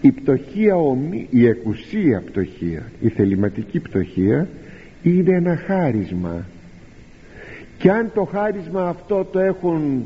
η 0.01 0.11
πτωχία 0.11 0.75
ομή, 0.75 1.27
η 1.29 1.47
εκουσία 1.47 2.23
πτωχία 2.25 2.91
η 3.01 3.09
θεληματική 3.09 3.79
πτωχία 3.79 4.47
είναι 5.03 5.35
ένα 5.35 5.55
χάρισμα. 5.55 6.45
Και 7.77 7.91
αν 7.91 8.11
το 8.13 8.23
χάρισμα 8.23 8.87
αυτό 8.87 9.25
το 9.31 9.39
έχουν 9.39 10.03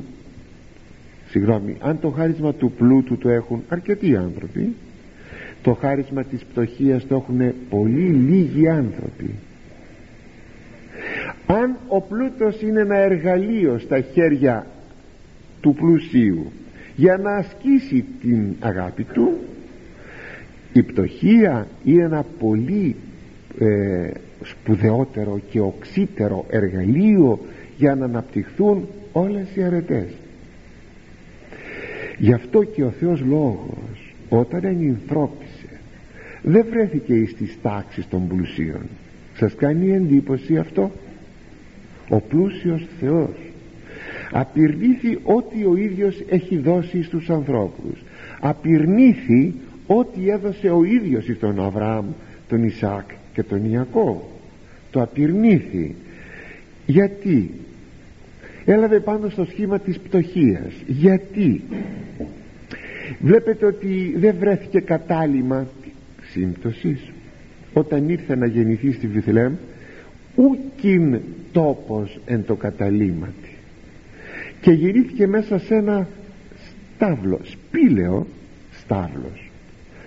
συγγνώμη 1.29 1.75
αν 1.79 1.99
το 1.99 2.09
χάρισμα 2.09 2.53
του 2.53 2.71
πλούτου 2.71 3.17
το 3.17 3.29
έχουν 3.29 3.63
αρκετοί 3.69 4.15
άνθρωποι 4.15 4.73
το 5.61 5.73
χάρισμα 5.73 6.23
της 6.23 6.43
πτωχίας 6.43 7.07
το 7.07 7.15
έχουν 7.15 7.53
πολύ 7.69 8.07
λίγοι 8.07 8.69
άνθρωποι. 8.69 9.29
Αν 11.47 11.77
ο 11.87 12.01
πλούτος 12.01 12.61
είναι 12.61 12.79
ένα 12.79 12.97
εργαλείο 12.97 13.77
στα 13.79 13.99
χέρια 14.01 14.67
του 15.61 15.73
πλουσίου 15.73 16.51
για 16.95 17.17
να 17.17 17.35
ασκήσει 17.35 18.05
την 18.21 18.55
αγάπη 18.59 19.03
του 19.03 19.37
η 20.75 20.83
πτωχία 20.83 21.67
είναι 21.83 22.03
ένα 22.03 22.25
πολύ 22.39 22.95
ε, 23.59 24.09
σπουδαιότερο 24.43 25.39
και 25.49 25.59
οξύτερο 25.59 26.45
εργαλείο 26.49 27.39
για 27.77 27.95
να 27.95 28.05
αναπτυχθούν 28.05 28.87
όλες 29.11 29.55
οι 29.55 29.63
αρετές. 29.63 30.07
Γι' 32.17 32.33
αυτό 32.33 32.63
και 32.63 32.83
ο 32.83 32.89
Θεός 32.89 33.21
Λόγος 33.21 34.13
όταν 34.29 34.63
ενυνθρώπισε 34.63 35.79
δεν 36.41 36.65
βρέθηκε 36.69 37.13
εις 37.13 37.35
τις 37.35 37.57
τάξεις 37.61 38.07
των 38.07 38.27
πλουσίων. 38.27 38.81
Σας 39.37 39.55
κάνει 39.55 39.91
εντύπωση 39.91 40.57
αυτό; 40.57 40.91
Ο 42.09 42.19
πλούσιος 42.19 42.87
Θεός 42.99 43.35
απειρνήθη 44.31 45.19
ό,τι 45.23 45.65
ο 45.65 45.75
ίδιος 45.75 46.23
έχει 46.29 46.57
δώσει 46.57 47.03
στους 47.03 47.29
ανθρώπους. 47.29 48.03
Απειρνήθη 48.39 49.53
ό,τι 49.87 50.29
έδωσε 50.29 50.69
ο 50.69 50.83
ίδιος 50.83 51.23
στον 51.35 51.63
Αβραάμ 51.63 52.05
τον 52.47 52.63
Ισάκ 52.63 53.09
και 53.33 53.43
τον 53.43 53.71
Ιακώ 53.71 54.29
το 54.91 55.01
απειρνήθη. 55.01 55.95
Γιατί; 56.85 57.51
Έλαβε 58.65 58.99
πάνω 58.99 59.29
στο 59.29 59.45
σχήμα 59.45 59.79
της 59.79 59.99
πτωχίας. 59.99 60.73
Γιατί; 60.87 61.61
Βλέπετε 63.19 63.65
ότι 63.65 64.13
δεν 64.17 64.35
βρέθηκε 64.39 64.79
κατάλημα 64.79 65.67
σύμπτωσης. 66.31 67.11
Όταν 67.73 68.09
ήρθε 68.09 68.35
να 68.35 68.45
γεννηθεί 68.45 68.91
στη 68.91 69.07
Βιθλέμ 69.07 69.53
ούκιν 70.35 71.19
τόπος 71.51 72.19
εν 72.25 72.43
το 72.45 72.55
καταλήμματι. 72.55 73.55
Και 74.61 74.71
γεννήθηκε 74.71 75.27
μέσα 75.27 75.59
σε 75.59 75.75
ένα 75.75 76.07
στάβλο 76.95 77.39
σπήλαιο 77.43 78.27
στάβλος 78.71 79.44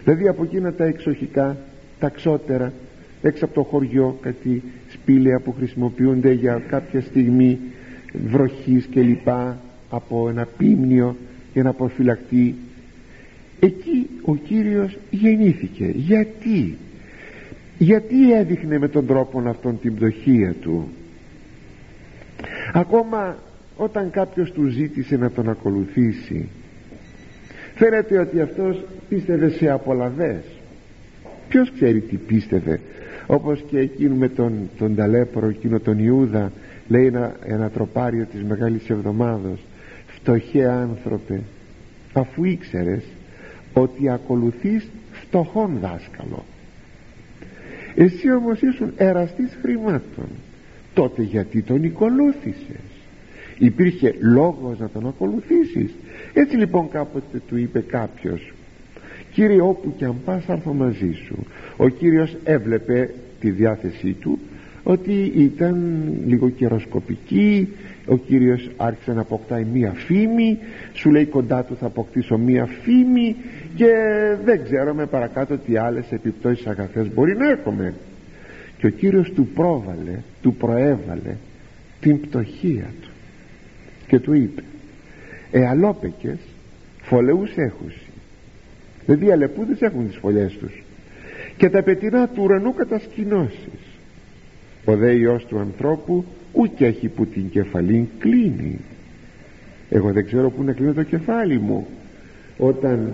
δηλαδή 0.08 0.28
από 0.28 0.42
εκείνα 0.42 0.72
τα 0.72 0.84
εξοχικά 0.84 1.56
τα 1.98 2.08
ξότερα 2.08 2.72
έξω 3.22 3.44
από 3.44 3.54
το 3.54 3.62
χωριό 3.62 4.18
κάτι 4.20 4.62
σπήλαια 4.88 5.40
που 5.40 5.52
χρησιμοποιούνται 5.52 6.32
για 6.32 6.62
κάποια 6.68 7.00
στιγμή 7.00 7.58
βροχής 8.28 8.86
και 8.86 9.02
λοιπά 9.02 9.58
από 9.90 10.28
ένα 10.28 10.48
πίμνιο 10.56 11.16
για 11.52 11.62
να 11.62 11.70
αποφυλακτεί 11.70 12.54
εκεί 13.60 14.08
ο 14.22 14.36
Κύριος 14.36 14.98
γεννήθηκε. 15.10 15.92
Γιατί; 15.94 16.76
Γιατί 17.78 18.32
έδειχνε 18.32 18.78
με 18.78 18.88
τον 18.88 19.06
τρόπο 19.06 19.42
αυτόν 19.46 19.80
την 19.80 19.94
πτωχία 19.94 20.54
του; 20.60 20.88
Ακόμα 22.72 23.36
όταν 23.76 24.10
κάποιος 24.10 24.52
του 24.52 24.66
ζήτησε 24.66 25.16
να 25.16 25.30
τον 25.30 25.48
ακολουθήσει 25.48 26.48
φαίνεται 27.78 28.18
ότι 28.18 28.40
αυτός 28.40 28.84
πίστευε 29.08 29.48
σε 29.50 29.70
απολαβές. 29.70 30.42
Ποιος 31.48 31.72
ξέρει 31.72 32.00
τι 32.00 32.16
πίστευε 32.16 32.80
όπως 33.26 33.64
και 33.70 33.78
εκείνο 33.78 34.14
με 34.14 34.28
τον, 34.28 34.52
τον 34.78 34.94
ταλέπορο 34.94 35.46
εκείνο 35.48 35.80
τον 35.80 35.98
Ιούδα 35.98 36.52
λέει 36.88 37.06
ένα, 37.06 37.36
ένα 37.44 37.70
τροπάριο 37.70 38.26
της 38.32 38.42
Μεγάλης 38.42 38.90
Εβδομάδος. 38.90 39.58
Φτωχέ 40.06 40.68
άνθρωπε 40.68 41.40
αφού 42.12 42.44
ήξερες 42.44 43.02
ότι 43.72 44.08
ακολουθείς 44.08 44.88
φτωχόν 45.12 45.78
δάσκαλο 45.80 46.44
εσύ 47.94 48.32
όμως 48.32 48.60
ήσουν 48.60 48.92
εραστής 48.96 49.58
χρημάτων 49.62 50.28
τότε 50.94 51.22
γιατί 51.22 51.62
τον 51.62 51.84
ακολούθησες 51.84 52.97
υπήρχε 53.58 54.14
λόγος 54.20 54.78
να 54.78 54.88
τον 54.88 55.06
ακολουθήσεις. 55.06 55.90
Έτσι 56.32 56.56
λοιπόν 56.56 56.88
κάποτε 56.90 57.42
του 57.48 57.56
είπε 57.56 57.80
κάποιος 57.80 58.52
Κύριε 59.32 59.60
όπου 59.60 59.94
και 59.96 60.04
αν 60.04 60.14
πας 60.24 60.44
θα 60.44 60.52
έρθω 60.52 60.72
μαζί 60.72 61.12
σου 61.26 61.46
Ο 61.76 61.88
Κύριος 61.88 62.36
έβλεπε 62.44 63.14
τη 63.40 63.50
διάθεσή 63.50 64.12
του 64.12 64.38
ότι 64.82 65.32
ήταν 65.36 66.02
λίγο 66.26 66.48
καιροσκοπική. 66.48 67.68
Ο 68.06 68.16
Κύριος 68.16 68.70
άρχισε 68.76 69.12
να 69.12 69.20
αποκτάει 69.20 69.64
μία 69.72 69.92
φήμη. 69.92 70.58
Σου 70.92 71.10
λέει 71.10 71.24
κοντά 71.24 71.64
του 71.64 71.76
θα 71.80 71.86
αποκτήσω 71.86 72.38
μία 72.38 72.68
φήμη 72.82 73.36
και 73.74 73.92
δεν 74.44 74.64
ξέρω 74.64 74.94
με 74.94 75.06
παρακάτω 75.06 75.58
τι 75.58 75.76
άλλες 75.76 76.12
επιπτώσεις 76.12 76.66
αγαθές 76.66 77.14
μπορεί 77.14 77.36
να 77.36 77.50
έχουμε 77.50 77.94
και 78.78 78.86
ο 78.86 78.90
Κύριος 78.90 79.32
του 79.32 79.46
πρόβαλε 79.54 80.20
του 80.42 80.54
προέβαλε 80.54 81.36
την 82.00 82.20
πτωχία 82.20 82.90
του 83.02 83.07
και 84.08 84.18
του 84.18 84.32
είπε 84.32 84.62
εαλόπεκες 85.50 86.38
φωλεούς 87.02 87.56
έχουσι 87.56 88.08
δηλαδή 89.08 89.32
αλεπούδες 89.32 89.80
έχουν 89.80 90.06
τις 90.06 90.16
φωλιές 90.16 90.52
τους. 90.52 90.82
Και 91.56 91.70
τα 91.70 91.82
πετεινά 91.82 92.28
του 92.28 92.42
ουρανού 92.42 92.74
κατασκηνώσεις. 92.74 93.80
Ο 94.84 94.96
δε 94.96 95.12
Υιός 95.12 95.46
του 95.46 95.58
ανθρώπου 95.58 96.24
ούτε 96.52 96.86
έχει 96.86 97.08
που 97.08 97.26
την 97.26 97.50
κεφαλή 97.50 98.08
κλείνει. 98.18 98.78
Εγώ 99.90 100.12
δεν 100.12 100.26
ξέρω 100.26 100.50
που 100.50 100.62
να 100.62 100.72
κλείνω 100.72 100.92
το 100.92 101.02
κεφάλι 101.02 101.58
μου 101.58 101.86
όταν 102.58 103.12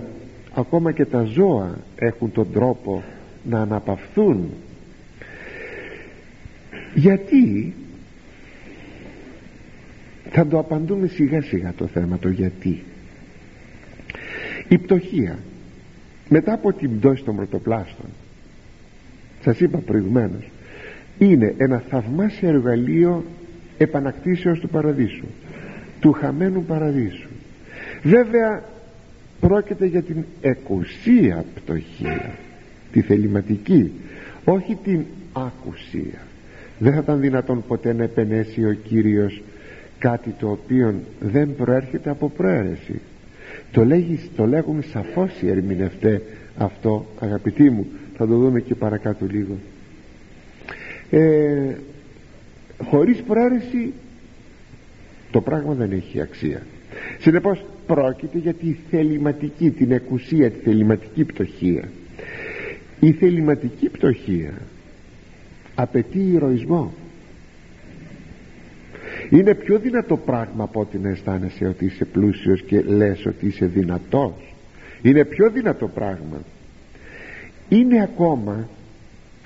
ακόμα 0.55 0.93
και 0.93 1.05
τα 1.05 1.23
ζώα 1.23 1.79
έχουν 1.97 2.33
τον 2.33 2.53
τρόπο 2.53 3.03
να 3.45 3.61
αναπαυθούν. 3.61 4.51
Γιατί 6.95 7.75
θα 10.37 10.47
το 10.47 10.59
απαντούμε 10.59 11.07
σιγά 11.07 11.43
σιγά 11.43 11.73
το 11.77 11.87
θέμα 11.87 12.19
το 12.19 12.29
γιατί. 12.29 12.83
Η 14.69 14.79
πτωχία 14.79 15.39
μετά 16.29 16.53
από 16.53 16.73
την 16.73 16.99
πτώση 16.99 17.25
των 17.25 17.37
πρωτοπλάστων 17.37 18.07
σας 19.43 19.61
είπα 19.61 19.79
προηγουμένως 19.79 20.51
είναι 21.19 21.55
ένα 21.57 21.83
θαυμάσιο 21.89 22.49
εργαλείο 22.49 23.25
επανακτήσεως 23.79 24.61
του 24.61 24.69
παραδείσου 24.69 25.27
του 26.01 26.13
χαμένου 26.13 26.65
παραδείσου. 26.65 27.29
Βέβαια 28.03 28.63
πρόκειται 29.41 29.87
για 29.87 30.03
την 30.03 30.25
εκουσία 30.41 31.45
πτωχία 31.55 32.35
τη 32.93 33.01
θεληματική 33.01 33.93
όχι 34.45 34.79
την 34.85 35.05
ακουσία 35.33 36.19
δεν 36.79 36.93
θα 36.93 36.99
ήταν 36.99 37.21
δυνατόν 37.21 37.65
ποτέ 37.67 37.93
να 37.93 38.03
επενέσει 38.03 38.65
ο 38.65 38.73
Κύριος 38.73 39.43
κάτι 39.99 40.31
το 40.31 40.51
οποίο 40.51 40.95
δεν 41.21 41.55
προέρχεται 41.57 42.11
από 42.11 42.29
προαίρεση. 42.29 43.01
Το, 43.73 43.85
λέγει, 43.85 44.31
το 44.37 44.47
λέγουν 44.47 44.83
σαφώς 44.83 45.43
οι 45.43 45.49
ερμηνευτές 45.51 46.21
αυτό 46.57 47.07
αγαπητοί 47.21 47.71
μου. 47.71 47.87
Θα 48.17 48.27
το 48.27 48.37
δούμε 48.37 48.61
και 48.61 48.75
παρακάτω 48.75 49.27
λίγο. 49.31 49.57
Ε, 51.11 51.75
χωρίς 52.85 53.23
προαίρεση 53.23 53.93
το 55.31 55.41
πράγμα 55.41 55.75
δεν 55.75 55.93
έχει 55.93 56.21
αξία. 56.21 56.63
Συνεπώς 57.19 57.65
πρόκειται 57.87 58.39
για 58.39 58.55
τη 58.55 58.77
θεληματική 58.91 59.71
την 59.71 59.93
εκουσία 59.93 60.51
τη 60.51 60.59
θεληματική 60.59 61.25
πτωχία. 61.25 61.89
Η 63.01 63.13
θεληματική 63.13 63.89
πτωχία 63.89 64.53
απαιτεί 65.75 66.19
ηρωισμό 66.19 66.93
είναι 69.39 69.55
πιο 69.55 69.79
δυνατό 69.79 70.17
πράγμα 70.17 70.65
από 70.65 70.81
ότι 70.81 70.99
να 70.99 71.09
αισθάνεσαι 71.09 71.67
ότι 71.67 71.85
είσαι 71.85 72.05
πλούσιος 72.05 72.63
και 72.63 72.81
λες 72.81 73.27
ότι 73.27 73.47
είσαι 73.47 73.67
δυνατός. 73.67 74.55
Είναι 75.03 75.25
πιο 75.25 75.51
δυνατό 75.51 75.89
πράγμα. 75.89 76.43
Είναι 77.69 78.03
ακόμα 78.03 78.69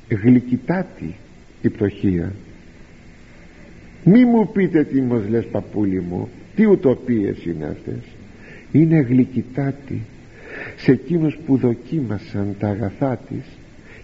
γλυκητάτη 0.08 1.14
η 1.62 1.68
πτωχία. 1.68 2.32
Μη 4.04 4.24
μου 4.24 4.52
πείτε 4.52 4.84
τι 4.84 5.00
μας 5.00 5.28
λες 5.28 5.46
παππούλη 5.46 6.00
μου 6.00 6.28
τι 6.54 6.66
ουτοπίες 6.66 7.44
είναι 7.44 7.64
αυτές. 7.66 8.02
Είναι 8.72 8.98
γλυκητάτη 8.98 10.02
σε 10.76 10.92
εκείνους 10.92 11.38
που 11.46 11.56
δοκίμασαν 11.56 12.56
τα 12.58 12.68
αγαθά 12.68 13.16
της 13.28 13.44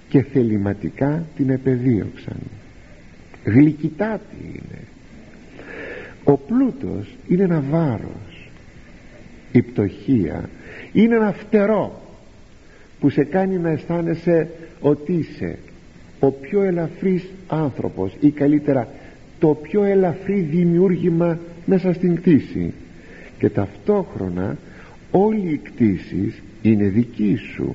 και 0.08 0.22
θεληματικά 0.22 1.26
την 1.36 1.50
επεδίωξαν. 1.50 2.38
Γλυκητάτη 3.44 4.36
είναι 4.42 4.80
ο 6.24 6.36
πλούτος 6.36 7.16
είναι 7.28 7.42
ένα 7.42 7.62
βάρος. 7.70 8.50
Η 9.52 9.62
πτωχία 9.62 10.48
είναι 10.92 11.14
ένα 11.14 11.32
φτερό 11.32 12.02
που 13.00 13.10
σε 13.10 13.24
κάνει 13.24 13.58
να 13.58 13.70
αισθάνεσαι 13.70 14.48
ότι 14.80 15.12
είσαι 15.12 15.58
ο 16.20 16.30
πιο 16.30 16.62
ελαφρύς 16.62 17.24
άνθρωπος 17.46 18.12
ή 18.20 18.30
καλύτερα 18.30 18.88
το 19.38 19.48
πιο 19.48 19.84
ελαφρύ 19.84 20.40
δημιούργημα 20.40 21.38
μέσα 21.64 21.92
στην 21.92 22.16
κτήση. 22.16 22.72
Και 23.38 23.50
ταυτόχρονα 23.50 24.56
όλοι 25.10 25.52
οι 25.52 25.60
κτήσεις 25.64 26.42
είναι 26.62 26.88
δική 26.88 27.36
σου. 27.54 27.74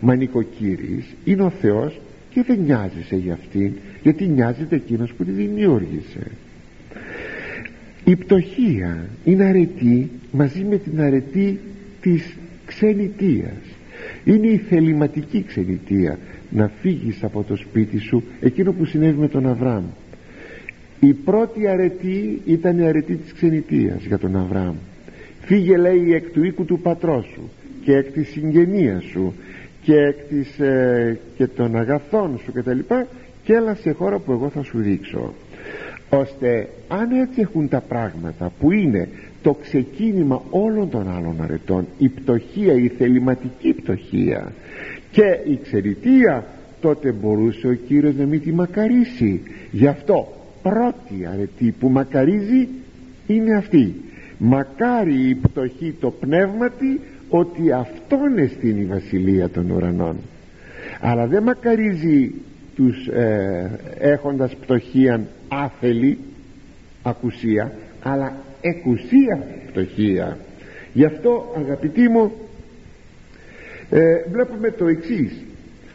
Μα 0.00 0.14
νοικοκύρης 0.14 1.04
είναι 1.24 1.42
ο 1.42 1.50
Θεός 1.50 2.00
και 2.30 2.42
δεν 2.42 2.58
νοιάζεσαι 2.58 3.16
για 3.16 3.32
αυτήν 3.32 3.72
γιατί 4.02 4.26
νοιάζεται 4.26 4.76
εκείνος 4.76 5.12
που 5.12 5.24
τη 5.24 5.30
δημιούργησε 5.30 6.30
η 8.04 8.16
πτωχία 8.16 9.08
είναι 9.24 9.44
αρετή 9.44 10.10
μαζί 10.32 10.64
με 10.64 10.76
την 10.76 11.00
αρετή 11.00 11.58
της 12.00 12.36
ξενιτίας 12.66 13.72
είναι 14.24 14.46
η 14.46 14.56
θεληματική 14.56 15.44
ξενιτία 15.48 16.18
να 16.50 16.70
φύγεις 16.80 17.24
από 17.24 17.42
το 17.42 17.56
σπίτι 17.56 17.98
σου 17.98 18.22
εκείνο 18.40 18.72
που 18.72 18.84
συνέβη 18.84 19.18
με 19.18 19.28
τον 19.28 19.48
Αβραάμ. 19.48 19.84
Η 21.00 21.12
πρώτη 21.12 21.66
αρετή 21.66 22.40
ήταν 22.44 22.78
η 22.78 22.86
αρετή 22.86 23.16
της 23.16 23.32
ξενιτίας 23.32 24.04
για 24.04 24.18
τον 24.18 24.36
Αβραάμ. 24.36 24.74
Φύγε 25.40 25.76
λέει 25.76 26.14
εκ 26.14 26.30
του 26.30 26.44
οίκου 26.44 26.64
του 26.64 26.80
πατρός 26.80 27.24
σου 27.34 27.50
και 27.84 27.96
εκ 27.96 28.12
της 28.12 28.28
συγγενείας 28.28 29.04
σου 29.04 29.34
και 29.82 29.94
εκ 29.94 30.16
της, 30.28 30.58
ε, 30.58 31.18
και 31.36 31.46
των 31.46 31.76
αγαθών 31.76 32.40
σου 32.44 32.52
και 32.52 32.62
τα 32.62 32.74
λοιπά 32.74 33.06
και 33.44 33.52
έλα 33.52 33.74
σε 33.74 33.90
χώρα 33.90 34.18
που 34.18 34.32
εγώ 34.32 34.48
θα 34.48 34.62
σου 34.62 34.78
δείξω 34.78 35.34
ώστε 36.16 36.68
αν 36.88 37.10
έτσι 37.10 37.40
έχουν 37.40 37.68
τα 37.68 37.80
πράγματα 37.80 38.52
που 38.60 38.70
είναι 38.70 39.08
το 39.42 39.54
ξεκίνημα 39.54 40.42
όλων 40.50 40.90
των 40.90 41.10
άλλων 41.10 41.42
αρετών 41.42 41.86
η 41.98 42.08
πτωχία, 42.08 42.74
η 42.74 42.88
θεληματική 42.88 43.72
πτωχία 43.72 44.52
και 45.10 45.40
η 45.44 45.58
ξεριτία 45.62 46.46
τότε 46.80 47.12
μπορούσε 47.12 47.68
ο 47.68 47.72
Κύριος 47.72 48.14
να 48.14 48.24
μην 48.24 48.40
τη 48.40 48.52
μακαρίσει. 48.52 49.40
Γι' 49.70 49.86
αυτό 49.86 50.28
πρώτη 50.62 51.26
αρετή 51.32 51.74
που 51.80 51.88
μακαρίζει 51.88 52.68
είναι 53.26 53.56
αυτή. 53.56 53.94
Μακάρι 54.38 55.28
η 55.28 55.34
πτωχή 55.34 55.94
το 56.00 56.10
πνεύματι 56.10 57.00
ότι 57.28 57.72
αυτόν 57.72 58.38
εστίν 58.38 58.76
η 58.76 58.84
βασιλεία 58.84 59.48
των 59.48 59.70
ουρανών. 59.70 60.16
Αλλά 61.00 61.26
δεν 61.26 61.42
μακαρίζει 61.42 62.34
τους 62.74 63.06
ε, 63.06 63.70
έχοντας 63.98 64.56
πτωχίαν 64.56 65.26
άθελη 65.52 66.18
ακουσία 67.02 67.72
αλλά 68.02 68.36
εκουσία 68.60 69.46
πτωχία. 69.66 70.38
Γι' 70.92 71.04
αυτό 71.04 71.54
αγαπητοί 71.56 72.08
μου 72.08 72.32
ε, 73.90 74.24
βλέπουμε 74.30 74.70
το 74.70 74.86
εξής. 74.86 75.32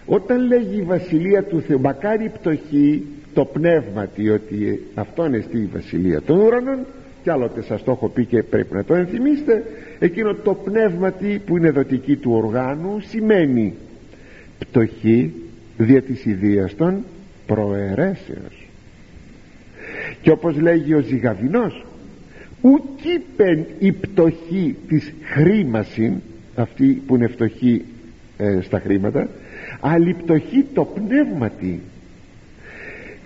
Όταν 0.06 0.48
λέγει 0.48 0.78
η 0.78 0.82
βασιλεία 0.82 1.44
του 1.44 1.62
Θεού 1.62 1.80
μακάρι 1.80 2.30
πτωχή 2.30 3.06
το 3.34 3.46
πνεύματι 3.46 4.30
ότι 4.30 4.82
αυτόν 4.94 5.34
εστί 5.34 5.58
η 5.58 5.70
βασιλεία 5.74 6.22
των 6.22 6.40
ουρανών 6.40 6.86
κι 7.24 7.30
άλλοτε 7.30 7.62
σας 7.62 7.84
το 7.84 7.92
έχω 7.92 8.10
πει 8.10 8.26
και 8.26 8.44
πρέπει 8.44 8.74
να 8.74 8.84
το 8.84 8.96
ενθυμίστε 8.96 9.64
εκείνο 10.00 10.34
το 10.34 10.54
πνεύματι 10.54 11.42
που 11.46 11.58
είναι 11.58 11.70
δοτική 11.72 12.16
του 12.16 12.32
οργάνου 12.32 13.00
σημαίνει 13.00 13.74
πτωχή 14.60 15.34
δια 15.78 16.02
της 16.02 16.26
ιδείας 16.26 16.76
των 16.76 17.04
προαιρέσεως 17.46 18.67
και 20.28 20.34
όπως 20.34 20.60
λέγει 20.60 20.94
ο 20.94 21.00
Ζυγαβινός 21.00 21.86
ουκείπεν 22.62 23.66
η 23.80 23.92
πτωχή 23.92 24.76
της 24.88 25.14
χρήμασιν 25.22 26.14
αυτή 26.56 27.02
που 27.08 27.16
είναι 27.16 27.28
φτωχή 27.28 27.86
ε, 28.38 28.60
στα 28.62 28.80
χρήματα 28.80 29.30
αλλά 29.80 30.10
η 30.10 30.14
πτωχή 30.14 30.66
το 30.74 30.86
πνεύματι 30.86 31.80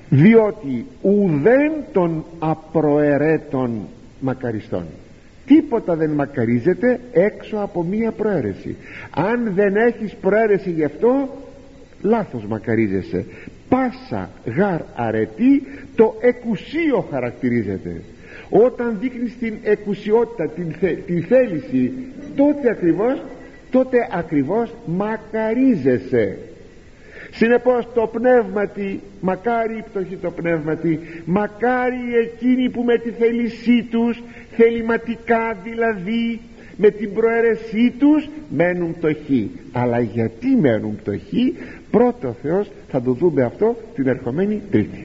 διότι 0.09 0.85
ουδέν 1.01 1.71
των 1.91 2.25
απροαιρέτων 2.39 3.87
μακαριστών 4.19 4.85
τίποτα 5.45 5.95
δεν 5.95 6.09
μακαρίζεται 6.09 6.99
έξω 7.11 7.57
από 7.57 7.83
μία 7.83 8.11
προαίρεση. 8.11 8.75
Αν 9.15 9.51
δεν 9.55 9.75
έχεις 9.75 10.15
προαίρεση 10.21 10.71
γι' 10.71 10.83
αυτό 10.83 11.29
λάθος 12.01 12.45
μακαρίζεσαι 12.45 13.25
πάσα 13.71 14.29
γαρ 14.55 14.81
αρετή 14.95 15.63
το 15.95 16.15
εκουσίο 16.21 17.07
χαρακτηρίζεται. 17.11 18.01
Όταν 18.49 18.97
δείχνεις 18.99 19.37
την 19.37 19.53
εκουσιότητα 19.63 20.49
την, 20.49 20.75
την 21.05 21.23
θέληση 21.23 21.91
τότε 22.35 22.69
ακριβώς 22.69 23.23
τότε 23.71 24.07
ακριβώς 24.11 24.73
μακαρίζεσαι. 24.85 26.37
Συνεπώς 27.31 27.87
το 27.93 28.07
πνεύματι 28.07 28.99
μακάρι 29.19 29.77
η 29.77 29.83
πτωχή 29.89 30.15
το 30.15 30.31
πνεύματι 30.31 30.99
μακάρι 31.25 32.15
εκείνοι 32.21 32.69
που 32.69 32.83
με 32.83 32.97
τη 32.97 33.09
θέλησή 33.09 33.87
τους 33.91 34.23
θεληματικά 34.55 35.57
δηλαδή 35.63 36.39
με 36.75 36.89
την 36.89 37.13
προαίρεσή 37.13 37.93
τους 37.99 38.29
μένουν 38.49 38.95
πτωχοί. 38.97 39.51
Αλλά 39.71 39.99
γιατί 39.99 40.55
μένουν 40.55 40.95
πτωχοί; 40.95 41.55
Πρώτος 41.91 42.35
Θεός 42.41 42.71
θα 42.87 43.01
το 43.01 43.11
δούμε 43.11 43.43
αυτό 43.43 43.75
την 43.95 44.07
ερχομένη 44.07 44.61
Τρίτη 44.71 44.99